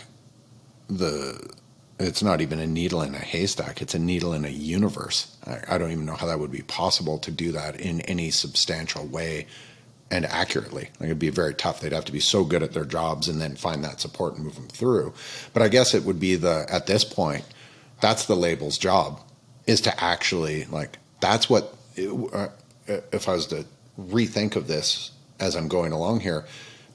the. 0.89 1.51
It's 1.99 2.23
not 2.23 2.43
even 2.43 2.61
a 2.61 2.67
needle 2.67 3.01
in 3.01 3.15
a 3.15 3.19
haystack. 3.19 3.81
It's 3.81 3.95
a 3.95 3.99
needle 3.99 4.35
in 4.35 4.45
a 4.45 4.51
universe. 4.51 5.35
I, 5.47 5.61
I 5.67 5.79
don't 5.79 5.91
even 5.91 6.05
know 6.05 6.15
how 6.15 6.27
that 6.27 6.39
would 6.39 6.53
be 6.53 6.61
possible 6.61 7.19
to 7.21 7.31
do 7.31 7.51
that 7.53 7.81
in 7.81 8.03
any 8.03 8.31
substantial 8.31 9.07
way 9.07 9.47
and 10.11 10.27
accurately. 10.27 10.91
Like 11.01 11.07
it'd 11.07 11.19
be 11.19 11.31
very 11.31 11.55
tough. 11.55 11.81
They'd 11.81 11.93
have 11.93 12.05
to 12.05 12.13
be 12.13 12.21
so 12.21 12.45
good 12.45 12.63
at 12.63 12.75
their 12.75 12.85
jobs 12.85 13.29
and 13.29 13.41
then 13.41 13.57
find 13.57 13.83
that 13.83 13.99
support 13.99 14.35
and 14.35 14.45
move 14.45 14.57
them 14.57 14.69
through. 14.69 15.15
But 15.55 15.63
I 15.63 15.69
guess 15.69 15.95
it 15.95 16.05
would 16.05 16.21
be 16.21 16.37
the 16.37 16.67
at 16.69 16.87
this 16.87 17.03
point, 17.03 17.47
that's 18.03 18.27
the 18.27 18.37
label's 18.37 18.77
job 18.77 19.23
is 19.67 19.81
to 19.81 20.05
actually 20.05 20.67
like 20.67 20.99
that's 21.21 21.49
what 21.49 21.75
uh, 22.33 22.49
if 22.89 23.29
I 23.29 23.33
was 23.33 23.47
to 23.49 23.65
rethink 24.01 24.57
of 24.57 24.67
this 24.67 25.13
as 25.41 25.55
I'm 25.55 25.69
going 25.69 25.93
along 25.93 26.21
here, 26.21 26.45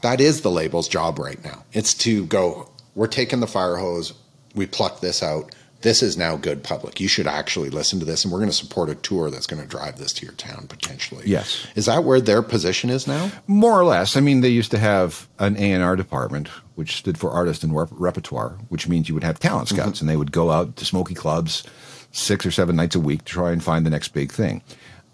that 0.01 0.19
is 0.19 0.41
the 0.41 0.51
label's 0.51 0.87
job 0.87 1.19
right 1.19 1.43
now. 1.43 1.63
It's 1.71 1.93
to 1.95 2.25
go. 2.25 2.69
We're 2.95 3.07
taking 3.07 3.39
the 3.39 3.47
fire 3.47 3.77
hose. 3.77 4.13
We 4.55 4.65
pluck 4.65 5.01
this 5.01 5.23
out 5.23 5.53
this 5.83 6.01
is 6.01 6.17
now 6.17 6.37
good 6.37 6.63
public. 6.63 6.99
You 6.99 7.09
should 7.09 7.27
actually 7.27 7.69
listen 7.69 7.99
to 7.99 8.05
this, 8.05 8.23
and 8.23 8.31
we're 8.31 8.39
going 8.39 8.49
to 8.49 8.55
support 8.55 8.89
a 8.89 8.95
tour 8.95 9.29
that's 9.29 9.45
going 9.45 9.61
to 9.61 9.67
drive 9.67 9.99
this 9.99 10.13
to 10.13 10.25
your 10.25 10.33
town 10.35 10.65
potentially. 10.67 11.23
Yes, 11.27 11.67
is 11.75 11.85
that 11.85 12.05
where 12.05 12.19
their 12.19 12.41
position 12.41 12.89
is 12.89 13.05
now? 13.05 13.31
More 13.47 13.79
or 13.79 13.83
less. 13.83 14.15
I 14.15 14.21
mean, 14.21 14.41
they 14.41 14.49
used 14.49 14.71
to 14.71 14.79
have 14.79 15.27
an 15.39 15.57
A 15.57 15.73
and 15.73 15.83
R 15.83 15.95
department, 15.95 16.47
which 16.75 16.95
stood 16.95 17.17
for 17.17 17.31
artist 17.31 17.63
and 17.63 17.75
rep- 17.75 17.89
repertoire, 17.91 18.57
which 18.69 18.87
means 18.87 19.09
you 19.09 19.13
would 19.13 19.25
have 19.25 19.39
talent 19.39 19.67
scouts, 19.67 19.97
mm-hmm. 19.97 20.03
and 20.03 20.09
they 20.09 20.17
would 20.17 20.31
go 20.31 20.51
out 20.51 20.77
to 20.77 20.85
smoky 20.85 21.13
clubs 21.13 21.63
six 22.11 22.45
or 22.45 22.51
seven 22.51 22.75
nights 22.75 22.95
a 22.95 22.99
week 22.99 23.25
to 23.25 23.33
try 23.33 23.51
and 23.51 23.63
find 23.63 23.85
the 23.85 23.89
next 23.89 24.09
big 24.09 24.31
thing. 24.31 24.61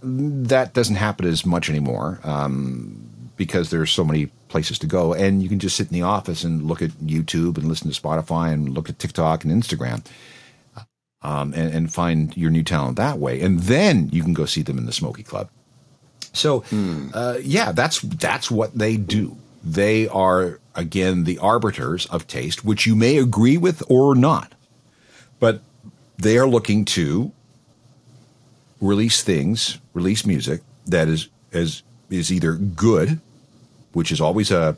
That 0.01 0.73
doesn't 0.73 0.95
happen 0.95 1.27
as 1.27 1.45
much 1.45 1.69
anymore. 1.69 2.19
Um, 2.23 3.05
because 3.35 3.69
there's 3.69 3.91
so 3.91 4.03
many 4.03 4.25
places 4.49 4.77
to 4.77 4.85
go 4.85 5.13
and 5.13 5.41
you 5.41 5.47
can 5.47 5.59
just 5.59 5.77
sit 5.77 5.87
in 5.87 5.93
the 5.93 6.01
office 6.01 6.43
and 6.43 6.61
look 6.63 6.81
at 6.81 6.89
YouTube 6.99 7.57
and 7.57 7.69
listen 7.69 7.89
to 7.89 8.01
Spotify 8.01 8.51
and 8.51 8.67
look 8.67 8.89
at 8.89 8.99
TikTok 8.99 9.45
and 9.45 9.63
Instagram 9.63 10.03
um, 11.21 11.53
and, 11.53 11.73
and, 11.73 11.93
find 11.93 12.35
your 12.37 12.49
new 12.49 12.63
talent 12.63 12.95
that 12.97 13.19
way, 13.19 13.41
and 13.41 13.59
then 13.61 14.09
you 14.11 14.23
can 14.23 14.33
go 14.33 14.45
see 14.45 14.61
them 14.61 14.77
in 14.77 14.85
the 14.85 14.93
Smoky 14.93 15.23
Club. 15.23 15.49
So, 16.31 16.61
hmm. 16.61 17.09
uh, 17.13 17.37
yeah, 17.41 17.71
that's 17.71 17.99
that's 17.99 18.49
what 18.49 18.77
they 18.77 18.95
do. 18.95 19.35
They 19.63 20.07
are 20.07 20.59
again 20.75 21.25
the 21.25 21.37
arbiters 21.39 22.05
of 22.05 22.27
taste, 22.27 22.63
which 22.63 22.85
you 22.85 22.95
may 22.95 23.17
agree 23.17 23.57
with 23.57 23.83
or 23.89 24.15
not, 24.15 24.53
but 25.39 25.61
they 26.17 26.37
are 26.37 26.47
looking 26.47 26.85
to 26.85 27.31
release 28.81 29.23
things, 29.23 29.79
release 29.93 30.25
music 30.25 30.61
that 30.87 31.07
is 31.07 31.29
is 31.51 31.83
is 32.09 32.31
either 32.31 32.53
good, 32.53 33.19
which 33.93 34.11
is 34.11 34.21
always 34.21 34.51
a 34.51 34.77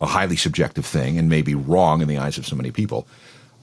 a 0.00 0.06
highly 0.06 0.36
subjective 0.36 0.84
thing 0.84 1.18
and 1.18 1.28
may 1.28 1.42
be 1.42 1.54
wrong 1.54 2.02
in 2.02 2.08
the 2.08 2.18
eyes 2.18 2.36
of 2.38 2.46
so 2.46 2.54
many 2.54 2.70
people, 2.70 3.06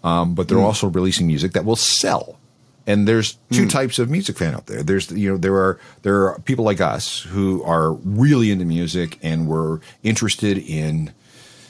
um, 0.03 0.33
but 0.33 0.47
they're 0.47 0.57
mm. 0.57 0.63
also 0.63 0.87
releasing 0.87 1.27
music 1.27 1.53
that 1.53 1.65
will 1.65 1.75
sell. 1.75 2.39
And 2.85 3.07
there's 3.07 3.37
two 3.51 3.65
mm. 3.65 3.69
types 3.69 3.99
of 3.99 4.09
music 4.09 4.37
fan 4.37 4.53
out 4.53 4.65
there. 4.65 4.83
There's 4.83 5.09
you 5.11 5.31
know 5.31 5.37
there 5.37 5.55
are 5.55 5.79
there 6.01 6.27
are 6.27 6.39
people 6.39 6.65
like 6.65 6.81
us 6.81 7.21
who 7.21 7.63
are 7.63 7.93
really 7.93 8.51
into 8.51 8.65
music 8.65 9.19
and 9.23 9.47
we're 9.47 9.79
interested 10.01 10.57
in 10.57 11.13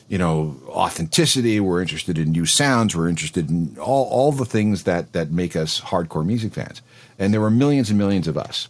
you 0.07 0.17
know 0.17 0.55
authenticity. 0.69 1.59
We're 1.59 1.81
interested 1.81 2.17
in 2.17 2.31
new 2.31 2.47
sounds. 2.47 2.95
We're 2.95 3.09
interested 3.09 3.49
in 3.51 3.77
all 3.77 4.05
all 4.05 4.31
the 4.31 4.45
things 4.45 4.83
that 4.83 5.13
that 5.13 5.29
make 5.29 5.55
us 5.55 5.81
hardcore 5.81 6.25
music 6.25 6.53
fans. 6.53 6.81
And 7.19 7.33
there 7.33 7.43
are 7.43 7.51
millions 7.51 7.89
and 7.89 7.97
millions 7.97 8.27
of 8.27 8.37
us. 8.37 8.69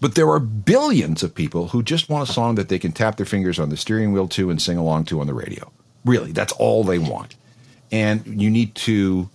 But 0.00 0.14
there 0.14 0.28
are 0.28 0.38
billions 0.38 1.22
of 1.22 1.34
people 1.34 1.68
who 1.68 1.82
just 1.82 2.08
want 2.08 2.28
a 2.28 2.32
song 2.32 2.54
that 2.54 2.68
they 2.68 2.78
can 2.78 2.92
tap 2.92 3.16
their 3.16 3.26
fingers 3.26 3.58
on 3.58 3.70
the 3.70 3.76
steering 3.76 4.12
wheel 4.12 4.28
to 4.28 4.50
and 4.50 4.60
sing 4.60 4.76
along 4.76 5.06
to 5.06 5.20
on 5.20 5.26
the 5.26 5.34
radio. 5.34 5.70
Really, 6.04 6.32
that's 6.32 6.52
all 6.52 6.84
they 6.84 6.98
want 6.98 7.36
and 7.92 8.24
you 8.40 8.50
need 8.50 8.74
to 8.74 9.28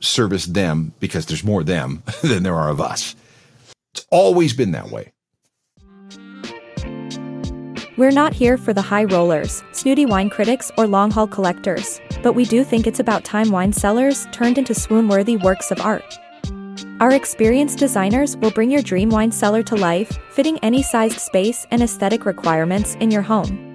service 0.00 0.46
them 0.46 0.92
because 1.00 1.26
there's 1.26 1.44
more 1.44 1.62
them 1.62 2.02
than 2.22 2.42
there 2.42 2.54
are 2.54 2.70
of 2.70 2.80
us. 2.80 3.14
It's 3.94 4.06
always 4.10 4.54
been 4.54 4.72
that 4.72 4.90
way. 4.90 5.12
We're 7.96 8.10
not 8.10 8.32
here 8.32 8.56
for 8.56 8.72
the 8.72 8.80
high 8.80 9.04
rollers, 9.04 9.62
snooty 9.72 10.06
wine 10.06 10.30
critics, 10.30 10.72
or 10.78 10.86
long 10.86 11.10
haul 11.10 11.26
collectors, 11.26 12.00
but 12.22 12.32
we 12.32 12.46
do 12.46 12.64
think 12.64 12.86
it's 12.86 13.00
about 13.00 13.24
time 13.24 13.50
wine 13.50 13.74
cellars 13.74 14.26
turned 14.32 14.56
into 14.56 14.74
swoon 14.74 15.06
worthy 15.08 15.36
works 15.36 15.70
of 15.70 15.80
art. 15.82 16.18
Our 17.00 17.12
experienced 17.12 17.78
designers 17.78 18.36
will 18.36 18.50
bring 18.50 18.70
your 18.70 18.82
dream 18.82 19.08
wine 19.08 19.32
cellar 19.32 19.62
to 19.62 19.74
life, 19.74 20.18
fitting 20.32 20.58
any 20.58 20.82
sized 20.82 21.18
space 21.18 21.66
and 21.70 21.82
aesthetic 21.82 22.26
requirements 22.26 22.94
in 22.96 23.10
your 23.10 23.22
home. 23.22 23.74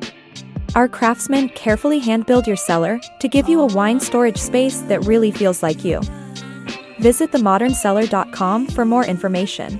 Our 0.75 0.87
craftsmen 0.87 1.49
carefully 1.49 1.97
hand 1.97 2.27
build 2.27 2.45
your 2.45 2.55
cellar 2.55 2.99
to 3.19 3.27
give 3.27 3.49
you 3.49 3.61
a 3.61 3.65
wine 3.65 3.99
storage 3.99 4.37
space 4.37 4.81
that 4.81 5.05
really 5.05 5.31
feels 5.31 5.63
like 5.63 5.83
you. 5.83 6.01
Visit 6.99 7.31
themoderncellar.com 7.31 8.67
for 8.67 8.85
more 8.85 9.03
information. 9.03 9.79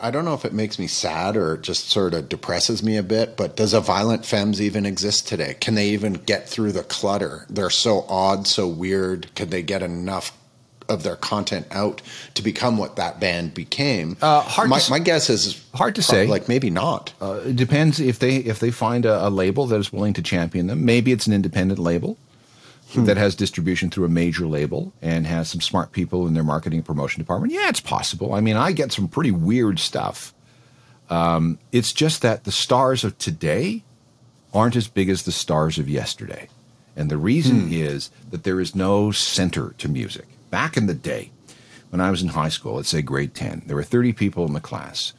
I 0.00 0.10
don't 0.10 0.24
know 0.24 0.34
if 0.34 0.44
it 0.44 0.52
makes 0.52 0.80
me 0.80 0.88
sad 0.88 1.36
or 1.36 1.56
just 1.56 1.90
sort 1.90 2.14
of 2.14 2.28
depresses 2.28 2.82
me 2.82 2.96
a 2.96 3.04
bit, 3.04 3.36
but 3.36 3.54
does 3.54 3.74
a 3.74 3.80
violent 3.80 4.26
femmes 4.26 4.60
even 4.60 4.86
exist 4.86 5.28
today? 5.28 5.54
Can 5.60 5.76
they 5.76 5.90
even 5.90 6.14
get 6.14 6.48
through 6.48 6.72
the 6.72 6.82
clutter? 6.82 7.46
They're 7.48 7.70
so 7.70 8.04
odd, 8.08 8.48
so 8.48 8.66
weird. 8.66 9.32
Can 9.36 9.50
they 9.50 9.62
get 9.62 9.84
enough 9.84 10.36
of 10.88 11.02
their 11.02 11.16
content 11.16 11.66
out 11.70 12.02
to 12.34 12.42
become 12.42 12.78
what 12.78 12.96
that 12.96 13.20
band 13.20 13.54
became. 13.54 14.16
Uh, 14.20 14.40
hard 14.40 14.68
my, 14.68 14.78
to, 14.78 14.90
my 14.90 14.98
guess 14.98 15.30
is 15.30 15.64
hard 15.74 15.94
to 15.94 16.02
say. 16.02 16.26
Like 16.26 16.48
maybe 16.48 16.70
not. 16.70 17.12
Uh, 17.20 17.40
it 17.46 17.56
depends 17.56 18.00
if 18.00 18.18
they 18.18 18.36
if 18.36 18.60
they 18.60 18.70
find 18.70 19.04
a, 19.04 19.28
a, 19.28 19.30
label 19.30 19.66
that 19.66 19.76
is 19.76 19.92
willing 19.92 20.12
to 20.14 20.22
champion 20.22 20.66
them. 20.66 20.84
Maybe 20.84 21.12
it's 21.12 21.26
an 21.26 21.32
independent 21.32 21.78
label 21.78 22.18
hmm. 22.92 23.04
that 23.04 23.16
has 23.16 23.34
distribution 23.34 23.90
through 23.90 24.04
a 24.04 24.10
major 24.10 24.46
label 24.46 24.92
and 25.02 25.26
has 25.26 25.50
some 25.50 25.60
smart 25.60 25.92
people 25.92 26.26
in 26.26 26.34
their 26.34 26.44
marketing 26.44 26.82
promotion 26.82 27.22
department. 27.22 27.52
Yeah, 27.52 27.68
it's 27.68 27.80
possible. 27.80 28.34
I 28.34 28.40
mean, 28.40 28.56
I 28.56 28.72
get 28.72 28.92
some 28.92 29.08
pretty 29.08 29.30
weird 29.30 29.78
stuff. 29.78 30.34
Um, 31.10 31.58
it's 31.72 31.92
just 31.92 32.22
that 32.22 32.44
the 32.44 32.52
stars 32.52 33.04
of 33.04 33.18
today 33.18 33.82
aren't 34.54 34.76
as 34.76 34.88
big 34.88 35.08
as 35.08 35.22
the 35.22 35.32
stars 35.32 35.78
of 35.78 35.88
yesterday. 35.88 36.48
And 36.94 37.10
the 37.10 37.16
reason 37.16 37.68
hmm. 37.68 37.72
is 37.72 38.10
that 38.30 38.44
there 38.44 38.60
is 38.60 38.74
no 38.74 39.10
center 39.12 39.74
to 39.78 39.88
music 39.88 40.26
back 40.52 40.76
in 40.76 40.86
the 40.86 40.94
day, 40.94 41.32
when 41.90 42.00
I 42.00 42.10
was 42.10 42.22
in 42.22 42.28
high 42.28 42.50
school, 42.50 42.74
let's 42.74 42.90
say 42.90 43.02
grade 43.02 43.34
10, 43.34 43.64
there 43.66 43.74
were 43.74 43.82
30 43.82 44.12
people 44.12 44.46
in 44.46 44.52
the 44.52 44.60
class. 44.60 45.14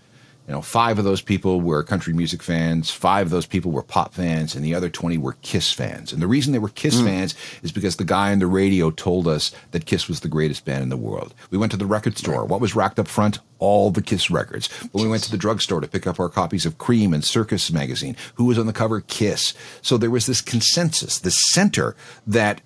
You 0.47 0.53
know, 0.53 0.61
five 0.61 0.99
of 0.99 1.05
those 1.05 1.21
people 1.21 1.61
were 1.61 1.83
country 1.83 2.13
music 2.13 2.43
fans, 2.43 2.91
five 2.91 3.27
of 3.27 3.31
those 3.31 3.45
people 3.45 3.71
were 3.71 3.81
pop 3.81 4.13
fans, 4.13 4.55
and 4.55 4.63
the 4.63 4.75
other 4.75 4.89
20 4.89 5.17
were 5.17 5.37
Kiss 5.41 5.71
fans. 5.71 6.11
And 6.11 6.21
the 6.21 6.27
reason 6.27 6.51
they 6.51 6.59
were 6.59 6.69
Kiss 6.69 6.97
mm. 6.97 7.05
fans 7.05 7.35
is 7.63 7.71
because 7.71 7.95
the 7.95 8.03
guy 8.03 8.31
on 8.31 8.39
the 8.39 8.47
radio 8.47 8.91
told 8.91 9.27
us 9.27 9.51
that 9.71 9.85
Kiss 9.85 10.07
was 10.07 10.19
the 10.19 10.27
greatest 10.27 10.65
band 10.65 10.83
in 10.83 10.89
the 10.89 10.97
world. 10.97 11.33
We 11.49 11.57
went 11.57 11.71
to 11.71 11.77
the 11.77 11.85
record 11.85 12.17
store. 12.17 12.41
Right. 12.41 12.49
What 12.49 12.61
was 12.61 12.75
racked 12.75 12.99
up 12.99 13.07
front? 13.07 13.39
All 13.57 13.89
the 13.89 14.01
Kiss 14.01 14.29
records. 14.29 14.67
When 14.91 15.05
we 15.05 15.09
went 15.09 15.23
to 15.23 15.31
the 15.31 15.37
drugstore 15.37 15.79
to 15.79 15.87
pick 15.87 16.05
up 16.05 16.19
our 16.19 16.29
copies 16.29 16.65
of 16.65 16.77
Creem 16.77 17.13
and 17.13 17.23
Circus 17.23 17.71
magazine, 17.71 18.17
who 18.35 18.45
was 18.45 18.59
on 18.59 18.67
the 18.67 18.73
cover? 18.73 18.99
Kiss. 18.99 19.53
So 19.81 19.97
there 19.97 20.11
was 20.11 20.25
this 20.25 20.41
consensus, 20.41 21.17
this 21.19 21.51
center 21.53 21.95
that 22.27 22.59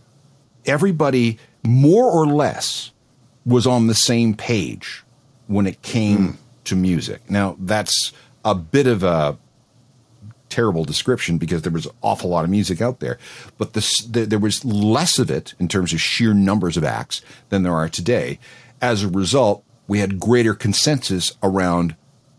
everybody 0.65 1.37
more 1.67 2.09
or 2.09 2.25
less 2.25 2.91
was 3.45 3.67
on 3.67 3.87
the 3.87 3.95
same 3.95 4.33
page 4.33 5.03
when 5.47 5.67
it 5.67 5.81
came 5.81 6.17
mm. 6.17 6.37
to 6.65 6.75
music. 6.75 7.29
Now, 7.29 7.55
that's 7.59 8.11
a 8.43 8.55
bit 8.55 8.87
of 8.87 9.03
a 9.03 9.37
terrible 10.49 10.85
description 10.85 11.37
because 11.37 11.61
there 11.61 11.71
was 11.71 11.85
an 11.85 11.91
awful 12.01 12.29
lot 12.29 12.43
of 12.43 12.49
music 12.49 12.81
out 12.81 12.99
there, 12.99 13.17
but 13.57 13.73
this, 13.73 14.01
the, 14.01 14.25
there 14.25 14.39
was 14.39 14.63
less 14.63 15.19
of 15.19 15.29
it 15.29 15.53
in 15.59 15.67
terms 15.67 15.93
of 15.93 15.99
sheer 15.99 16.33
numbers 16.33 16.77
of 16.77 16.83
acts 16.83 17.21
than 17.49 17.63
there 17.63 17.73
are 17.73 17.89
today. 17.89 18.39
As 18.81 19.03
a 19.03 19.09
result, 19.09 19.63
we 19.87 19.99
had 19.99 20.19
greater 20.19 20.53
consensus 20.53 21.33
around 21.43 21.95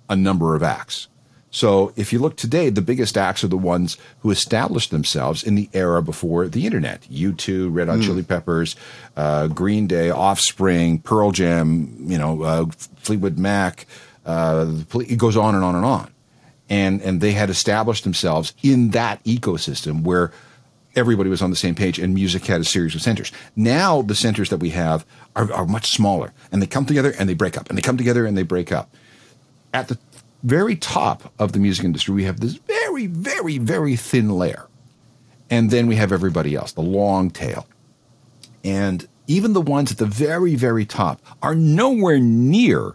a 0.08 0.16
number 0.16 0.54
of 0.54 0.62
acts. 0.62 1.08
So 1.50 1.92
if 1.96 2.12
you 2.12 2.18
look 2.18 2.36
today, 2.36 2.68
the 2.70 2.82
biggest 2.82 3.16
acts 3.16 3.42
are 3.42 3.48
the 3.48 3.56
ones 3.56 3.96
who 4.20 4.30
established 4.30 4.90
themselves 4.90 5.42
in 5.42 5.54
the 5.54 5.68
era 5.72 6.02
before 6.02 6.46
the 6.46 6.66
internet. 6.66 7.02
U2, 7.10 7.74
Red 7.74 7.88
Hot 7.88 7.98
mm. 7.98 8.02
Chili 8.02 8.22
Peppers, 8.22 8.76
uh, 9.16 9.48
Green 9.48 9.86
Day, 9.86 10.10
Offspring, 10.10 10.98
Pearl 11.00 11.30
Jam, 11.30 11.96
you 12.00 12.18
know, 12.18 12.42
uh, 12.42 12.66
Fleetwood 12.96 13.38
Mac. 13.38 13.86
Uh, 14.26 14.66
it 14.94 15.16
goes 15.16 15.36
on 15.36 15.54
and 15.54 15.64
on 15.64 15.74
and 15.74 15.84
on. 15.86 16.12
And, 16.68 17.00
and 17.00 17.22
they 17.22 17.32
had 17.32 17.48
established 17.48 18.04
themselves 18.04 18.52
in 18.62 18.90
that 18.90 19.24
ecosystem 19.24 20.02
where 20.02 20.32
everybody 20.94 21.30
was 21.30 21.40
on 21.40 21.48
the 21.48 21.56
same 21.56 21.74
page 21.74 21.98
and 21.98 22.12
music 22.12 22.44
had 22.44 22.60
a 22.60 22.64
series 22.64 22.94
of 22.94 23.00
centers. 23.00 23.32
Now 23.56 24.02
the 24.02 24.14
centers 24.14 24.50
that 24.50 24.58
we 24.58 24.70
have 24.70 25.06
are, 25.34 25.50
are 25.52 25.66
much 25.66 25.92
smaller 25.92 26.32
and 26.52 26.60
they 26.60 26.66
come 26.66 26.84
together 26.84 27.14
and 27.18 27.26
they 27.28 27.34
break 27.34 27.56
up 27.56 27.68
and 27.68 27.78
they 27.78 27.82
come 27.82 27.96
together 27.96 28.26
and 28.26 28.36
they 28.36 28.42
break 28.42 28.70
up. 28.70 28.94
At 29.72 29.88
the 29.88 29.98
very 30.42 30.76
top 30.76 31.32
of 31.38 31.52
the 31.52 31.58
music 31.58 31.84
industry, 31.84 32.14
we 32.14 32.24
have 32.24 32.40
this 32.40 32.54
very, 32.54 33.06
very, 33.06 33.58
very 33.58 33.96
thin 33.96 34.30
layer. 34.30 34.66
And 35.50 35.70
then 35.70 35.86
we 35.86 35.96
have 35.96 36.12
everybody 36.12 36.54
else, 36.54 36.72
the 36.72 36.82
long 36.82 37.30
tail. 37.30 37.66
And 38.64 39.08
even 39.26 39.52
the 39.52 39.60
ones 39.60 39.90
at 39.92 39.98
the 39.98 40.06
very, 40.06 40.54
very 40.54 40.84
top 40.84 41.20
are 41.42 41.54
nowhere 41.54 42.18
near 42.18 42.94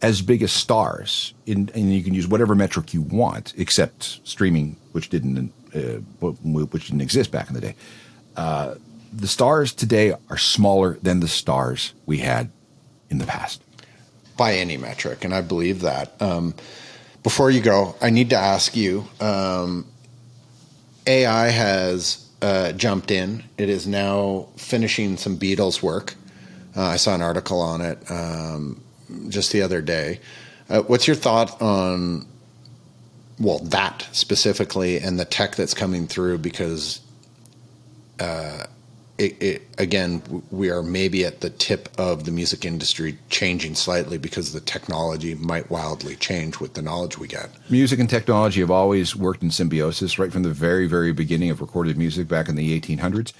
as 0.00 0.22
big 0.22 0.42
as 0.42 0.52
stars. 0.52 1.34
In, 1.46 1.70
and 1.74 1.92
you 1.92 2.02
can 2.02 2.14
use 2.14 2.26
whatever 2.26 2.54
metric 2.54 2.94
you 2.94 3.02
want, 3.02 3.52
except 3.56 4.20
streaming, 4.24 4.76
which 4.92 5.08
didn't, 5.08 5.52
uh, 5.74 5.98
which 6.20 6.86
didn't 6.86 7.00
exist 7.00 7.30
back 7.30 7.48
in 7.48 7.54
the 7.54 7.60
day. 7.60 7.74
Uh, 8.36 8.76
the 9.12 9.26
stars 9.26 9.72
today 9.72 10.14
are 10.30 10.38
smaller 10.38 10.98
than 11.02 11.20
the 11.20 11.28
stars 11.28 11.94
we 12.06 12.18
had 12.18 12.50
in 13.10 13.18
the 13.18 13.26
past 13.26 13.62
by 14.38 14.54
any 14.54 14.78
metric, 14.78 15.24
and 15.24 15.34
I 15.34 15.42
believe 15.42 15.82
that. 15.82 16.20
Um, 16.22 16.54
before 17.22 17.50
you 17.50 17.60
go, 17.60 17.94
I 18.00 18.08
need 18.08 18.30
to 18.30 18.36
ask 18.36 18.74
you 18.74 19.04
um, 19.20 19.84
AI 21.06 21.48
has 21.48 22.26
uh, 22.40 22.72
jumped 22.72 23.10
in. 23.10 23.44
It 23.58 23.68
is 23.68 23.86
now 23.86 24.48
finishing 24.56 25.18
some 25.18 25.36
Beatles 25.38 25.82
work. 25.82 26.14
Uh, 26.74 26.84
I 26.84 26.96
saw 26.96 27.14
an 27.14 27.20
article 27.20 27.60
on 27.60 27.82
it 27.82 27.98
um, 28.10 28.80
just 29.28 29.52
the 29.52 29.60
other 29.60 29.82
day. 29.82 30.20
Uh, 30.70 30.82
what's 30.82 31.06
your 31.06 31.16
thought 31.16 31.60
on, 31.60 32.26
well, 33.38 33.58
that 33.58 34.06
specifically 34.12 34.98
and 34.98 35.18
the 35.18 35.24
tech 35.24 35.56
that's 35.56 35.74
coming 35.74 36.06
through? 36.06 36.38
Because 36.38 37.00
uh, 38.20 38.64
it, 39.18 39.42
it, 39.42 39.62
again, 39.78 40.22
we 40.50 40.70
are 40.70 40.82
maybe 40.82 41.24
at 41.24 41.40
the 41.40 41.50
tip 41.50 41.88
of 41.98 42.24
the 42.24 42.30
music 42.30 42.64
industry 42.64 43.18
changing 43.30 43.74
slightly 43.74 44.16
because 44.16 44.52
the 44.52 44.60
technology 44.60 45.34
might 45.34 45.68
wildly 45.70 46.14
change 46.16 46.60
with 46.60 46.74
the 46.74 46.82
knowledge 46.82 47.18
we 47.18 47.26
get. 47.26 47.50
Music 47.68 47.98
and 47.98 48.08
technology 48.08 48.60
have 48.60 48.70
always 48.70 49.16
worked 49.16 49.42
in 49.42 49.50
symbiosis 49.50 50.18
right 50.18 50.32
from 50.32 50.44
the 50.44 50.50
very, 50.50 50.86
very 50.86 51.12
beginning 51.12 51.50
of 51.50 51.60
recorded 51.60 51.98
music 51.98 52.28
back 52.28 52.48
in 52.48 52.54
the 52.54 52.80
1800s. 52.80 53.32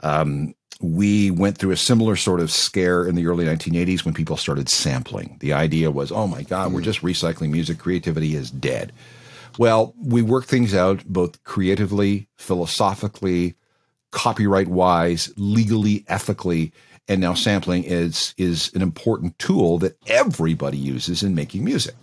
Um, 0.00 0.54
we 0.80 1.30
went 1.30 1.56
through 1.56 1.70
a 1.70 1.76
similar 1.76 2.16
sort 2.16 2.40
of 2.40 2.50
scare 2.50 3.06
in 3.06 3.14
the 3.14 3.26
early 3.26 3.46
1980s 3.46 4.04
when 4.04 4.12
people 4.12 4.36
started 4.36 4.68
sampling. 4.68 5.38
The 5.40 5.54
idea 5.54 5.90
was, 5.90 6.12
oh 6.12 6.26
my 6.26 6.42
God, 6.42 6.70
mm. 6.70 6.74
we're 6.74 6.82
just 6.82 7.00
recycling 7.00 7.50
music. 7.50 7.78
Creativity 7.78 8.34
is 8.34 8.50
dead. 8.50 8.92
Well, 9.56 9.94
we 9.96 10.20
work 10.20 10.44
things 10.44 10.74
out 10.74 11.04
both 11.06 11.42
creatively, 11.44 12.28
philosophically, 12.36 13.54
copyright 14.14 14.68
wise, 14.68 15.30
legally, 15.36 16.04
ethically, 16.08 16.72
and 17.08 17.20
now 17.20 17.34
sampling 17.34 17.84
is 17.84 18.34
is 18.38 18.72
an 18.74 18.80
important 18.80 19.38
tool 19.38 19.78
that 19.78 19.98
everybody 20.06 20.78
uses 20.78 21.22
in 21.22 21.34
making 21.34 21.64
music. 21.64 21.94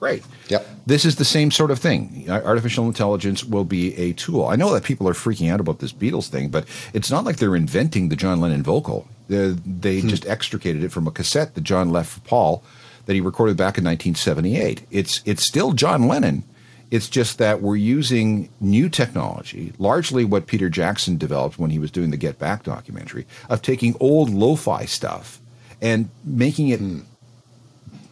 Great. 0.00 0.24
Yep. 0.48 0.66
This 0.86 1.04
is 1.04 1.16
the 1.16 1.24
same 1.24 1.50
sort 1.50 1.72
of 1.72 1.78
thing. 1.78 2.26
Artificial 2.28 2.86
intelligence 2.86 3.44
will 3.44 3.64
be 3.64 3.96
a 3.96 4.12
tool. 4.12 4.46
I 4.46 4.54
know 4.54 4.72
that 4.72 4.84
people 4.84 5.08
are 5.08 5.12
freaking 5.12 5.50
out 5.52 5.58
about 5.58 5.80
this 5.80 5.92
Beatles 5.92 6.28
thing, 6.28 6.50
but 6.50 6.66
it's 6.94 7.10
not 7.10 7.24
like 7.24 7.36
they're 7.36 7.56
inventing 7.56 8.08
the 8.08 8.16
John 8.16 8.40
Lennon 8.40 8.62
vocal. 8.62 9.08
they 9.28 9.54
they 9.64 10.00
hmm. 10.00 10.08
just 10.08 10.26
extricated 10.26 10.82
it 10.82 10.92
from 10.92 11.06
a 11.06 11.12
cassette 11.12 11.54
that 11.54 11.62
John 11.62 11.90
left 11.90 12.10
for 12.10 12.20
Paul 12.20 12.64
that 13.06 13.14
he 13.14 13.20
recorded 13.20 13.56
back 13.56 13.78
in 13.78 13.84
1978. 13.84 14.82
It's 14.90 15.22
it's 15.24 15.44
still 15.44 15.72
John 15.72 16.08
Lennon 16.08 16.44
it's 16.90 17.08
just 17.08 17.38
that 17.38 17.60
we're 17.60 17.76
using 17.76 18.48
new 18.60 18.88
technology, 18.88 19.72
largely 19.78 20.24
what 20.24 20.46
Peter 20.46 20.70
Jackson 20.70 21.18
developed 21.18 21.58
when 21.58 21.70
he 21.70 21.78
was 21.78 21.90
doing 21.90 22.10
the 22.10 22.16
Get 22.16 22.38
Back 22.38 22.62
documentary, 22.62 23.26
of 23.50 23.60
taking 23.62 23.94
old 24.00 24.30
lo-fi 24.30 24.86
stuff 24.86 25.40
and 25.82 26.08
making 26.24 26.68
it, 26.68 26.80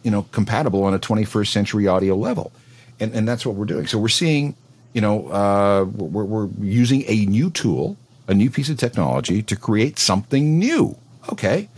you 0.03 0.11
know, 0.11 0.23
compatible 0.31 0.83
on 0.83 0.93
a 0.93 0.99
21st 0.99 1.47
century 1.47 1.87
audio 1.87 2.15
level, 2.15 2.51
and 2.99 3.13
and 3.13 3.27
that's 3.27 3.45
what 3.45 3.55
we're 3.55 3.65
doing. 3.65 3.87
So 3.87 3.97
we're 3.97 4.09
seeing, 4.09 4.55
you 4.93 5.01
know, 5.01 5.27
uh, 5.29 5.85
we're, 5.85 6.23
we're 6.23 6.49
using 6.61 7.03
a 7.07 7.25
new 7.25 7.49
tool, 7.49 7.97
a 8.27 8.33
new 8.33 8.49
piece 8.49 8.69
of 8.69 8.77
technology 8.77 9.41
to 9.41 9.55
create 9.55 9.97
something 9.97 10.59
new. 10.59 10.97
Okay. 11.29 11.69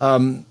Um, 0.00 0.46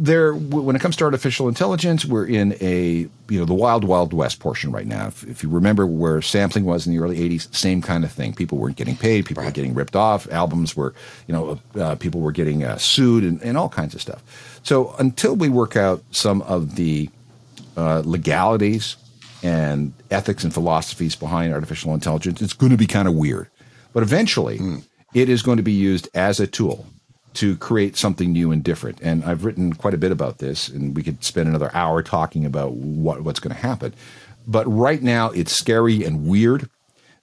there 0.00 0.32
when 0.32 0.74
it 0.74 0.80
comes 0.80 0.96
to 0.96 1.04
artificial 1.04 1.46
intelligence 1.46 2.06
we're 2.06 2.24
in 2.24 2.56
a 2.62 3.06
you 3.28 3.38
know 3.38 3.44
the 3.44 3.52
wild 3.52 3.84
wild 3.84 4.14
west 4.14 4.40
portion 4.40 4.72
right 4.72 4.86
now. 4.86 5.08
If, 5.08 5.24
if, 5.24 5.42
you 5.42 5.50
remember 5.50 5.86
where 5.86 6.22
sampling 6.22 6.64
was 6.64 6.86
in 6.86 6.96
the 6.96 7.02
early 7.02 7.18
80s 7.18 7.54
same 7.54 7.82
kind 7.82 8.02
of 8.02 8.10
thing. 8.10 8.32
People 8.32 8.56
weren't 8.56 8.76
getting 8.76 8.96
paid. 8.96 9.26
People 9.26 9.42
right. 9.42 9.50
were 9.50 9.52
getting 9.52 9.74
ripped 9.74 9.94
off. 9.94 10.26
Albums 10.32 10.74
were 10.74 10.94
you 11.28 11.34
know 11.34 11.60
uh, 11.78 11.96
people 11.96 12.22
were 12.22 12.32
getting 12.32 12.64
uh, 12.64 12.78
sued 12.78 13.24
and, 13.24 13.42
and, 13.42 13.58
all 13.58 13.68
kinds 13.68 13.94
of 13.94 14.00
stuff. 14.00 14.22
So 14.62 14.94
until 14.98 15.36
we 15.36 15.50
work 15.50 15.76
out 15.76 16.02
some 16.12 16.40
of 16.42 16.76
the 16.76 17.10
uh, 17.76 18.00
legalities 18.06 18.96
and 19.42 19.92
ethics 20.10 20.44
and 20.44 20.52
philosophies 20.52 21.14
behind 21.14 21.52
artificial 21.52 21.92
intelligence 21.92 22.40
it's 22.40 22.54
going 22.54 22.70
to 22.70 22.78
be 22.78 22.86
kind 22.86 23.06
of 23.06 23.14
weird. 23.14 23.48
But 23.92 24.02
eventually 24.02 24.58
mm. 24.58 24.82
it 25.12 25.28
is 25.28 25.42
going 25.42 25.58
to 25.58 25.62
be 25.62 25.72
used 25.72 26.08
as 26.14 26.40
a 26.40 26.46
tool 26.46 26.86
to 27.34 27.56
create 27.56 27.96
something 27.96 28.32
new 28.32 28.50
and 28.50 28.62
different. 28.62 29.00
And 29.00 29.24
I've 29.24 29.44
written 29.44 29.72
quite 29.72 29.94
a 29.94 29.98
bit 29.98 30.12
about 30.12 30.38
this, 30.38 30.68
and 30.68 30.96
we 30.96 31.02
could 31.02 31.22
spend 31.24 31.48
another 31.48 31.70
hour 31.74 32.02
talking 32.02 32.44
about 32.44 32.72
what, 32.72 33.22
what's 33.22 33.40
going 33.40 33.54
to 33.54 33.60
happen. 33.60 33.94
But 34.46 34.66
right 34.66 35.02
now, 35.02 35.30
it's 35.30 35.52
scary 35.52 36.04
and 36.04 36.26
weird. 36.26 36.68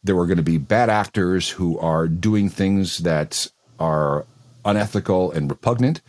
There 0.03 0.17
are 0.17 0.25
going 0.25 0.37
to 0.37 0.43
be 0.43 0.57
bad 0.57 0.89
actors 0.89 1.49
who 1.49 1.77
are 1.79 2.07
doing 2.07 2.49
things 2.49 2.99
that 2.99 3.47
are 3.79 4.25
unethical 4.63 5.31
and 5.31 5.49
repugnant, 5.49 6.01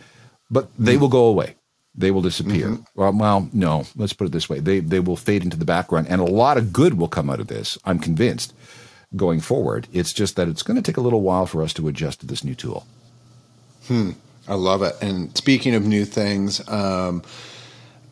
but 0.50 0.68
they 0.78 0.96
will 0.96 1.08
go 1.08 1.24
away. 1.24 1.56
They 1.94 2.12
will 2.12 2.22
disappear. 2.22 2.68
Mm-hmm. 2.68 2.82
Well, 2.94 3.12
well, 3.12 3.50
no, 3.52 3.84
let's 3.96 4.12
put 4.12 4.28
it 4.28 4.32
this 4.32 4.48
way. 4.48 4.60
They, 4.60 4.78
they 4.78 5.00
will 5.00 5.16
fade 5.16 5.42
into 5.42 5.56
the 5.56 5.64
background, 5.64 6.06
and 6.08 6.20
a 6.20 6.24
lot 6.24 6.56
of 6.56 6.72
good 6.72 6.94
will 6.94 7.08
come 7.08 7.28
out 7.28 7.40
of 7.40 7.48
this, 7.48 7.76
I'm 7.84 7.98
convinced, 7.98 8.54
going 9.16 9.40
forward. 9.40 9.88
It's 9.92 10.12
just 10.12 10.36
that 10.36 10.46
it's 10.46 10.62
going 10.62 10.76
to 10.76 10.82
take 10.82 10.96
a 10.96 11.00
little 11.00 11.22
while 11.22 11.46
for 11.46 11.62
us 11.62 11.72
to 11.74 11.88
adjust 11.88 12.20
to 12.20 12.26
this 12.26 12.44
new 12.44 12.54
tool. 12.54 12.86
Hmm. 13.88 14.10
I 14.46 14.54
love 14.54 14.82
it. 14.82 14.94
And 15.02 15.36
speaking 15.36 15.74
of 15.74 15.84
new 15.84 16.04
things, 16.04 16.66
um, 16.68 17.22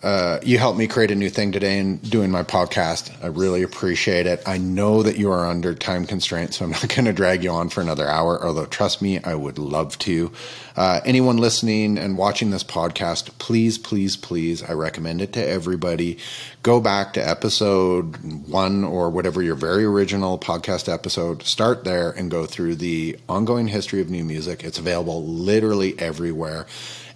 uh, 0.02 0.38
you 0.42 0.58
helped 0.58 0.78
me 0.78 0.86
create 0.86 1.10
a 1.10 1.14
new 1.14 1.30
thing 1.30 1.52
today 1.52 1.78
in 1.78 1.96
doing 1.96 2.30
my 2.30 2.42
podcast. 2.42 3.10
I 3.22 3.28
really 3.28 3.62
appreciate 3.62 4.26
it. 4.26 4.42
I 4.46 4.58
know 4.58 5.02
that 5.02 5.16
you 5.16 5.30
are 5.30 5.46
under 5.46 5.74
time 5.74 6.06
constraints, 6.06 6.58
so 6.58 6.66
I'm 6.66 6.72
not 6.72 6.88
going 6.94 7.06
to 7.06 7.12
drag 7.12 7.42
you 7.42 7.50
on 7.50 7.70
for 7.70 7.80
another 7.80 8.06
hour, 8.06 8.44
although 8.44 8.66
trust 8.66 9.00
me, 9.00 9.22
I 9.24 9.34
would 9.34 9.58
love 9.58 9.98
to. 10.00 10.30
Uh, 10.76 11.00
anyone 11.06 11.38
listening 11.38 11.96
and 11.96 12.18
watching 12.18 12.50
this 12.50 12.62
podcast, 12.62 13.30
please, 13.38 13.78
please, 13.78 14.16
please, 14.16 14.62
I 14.62 14.72
recommend 14.72 15.22
it 15.22 15.32
to 15.32 15.46
everybody. 15.46 16.18
Go 16.62 16.80
back 16.80 17.14
to 17.14 17.26
episode 17.26 18.16
one 18.46 18.84
or 18.84 19.08
whatever 19.08 19.42
your 19.42 19.54
very 19.54 19.86
original 19.86 20.38
podcast 20.38 20.92
episode, 20.92 21.42
start 21.44 21.84
there 21.84 22.10
and 22.10 22.30
go 22.30 22.44
through 22.44 22.76
the 22.76 23.18
ongoing 23.28 23.68
history 23.68 24.02
of 24.02 24.10
new 24.10 24.24
music. 24.24 24.62
It's 24.62 24.78
available 24.78 25.24
literally 25.24 25.98
everywhere 25.98 26.66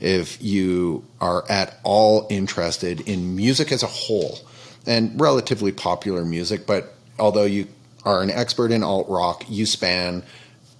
if 0.00 0.42
you 0.42 1.04
are 1.20 1.44
at 1.50 1.78
all 1.84 2.26
interested 2.30 3.00
in 3.02 3.36
music 3.36 3.70
as 3.70 3.82
a 3.82 3.86
whole 3.86 4.38
and 4.86 5.20
relatively 5.20 5.72
popular 5.72 6.24
music, 6.24 6.66
but 6.66 6.94
although 7.18 7.44
you 7.44 7.68
are 8.04 8.22
an 8.22 8.30
expert 8.30 8.72
in 8.72 8.82
alt 8.82 9.08
rock, 9.08 9.44
you 9.48 9.66
span 9.66 10.22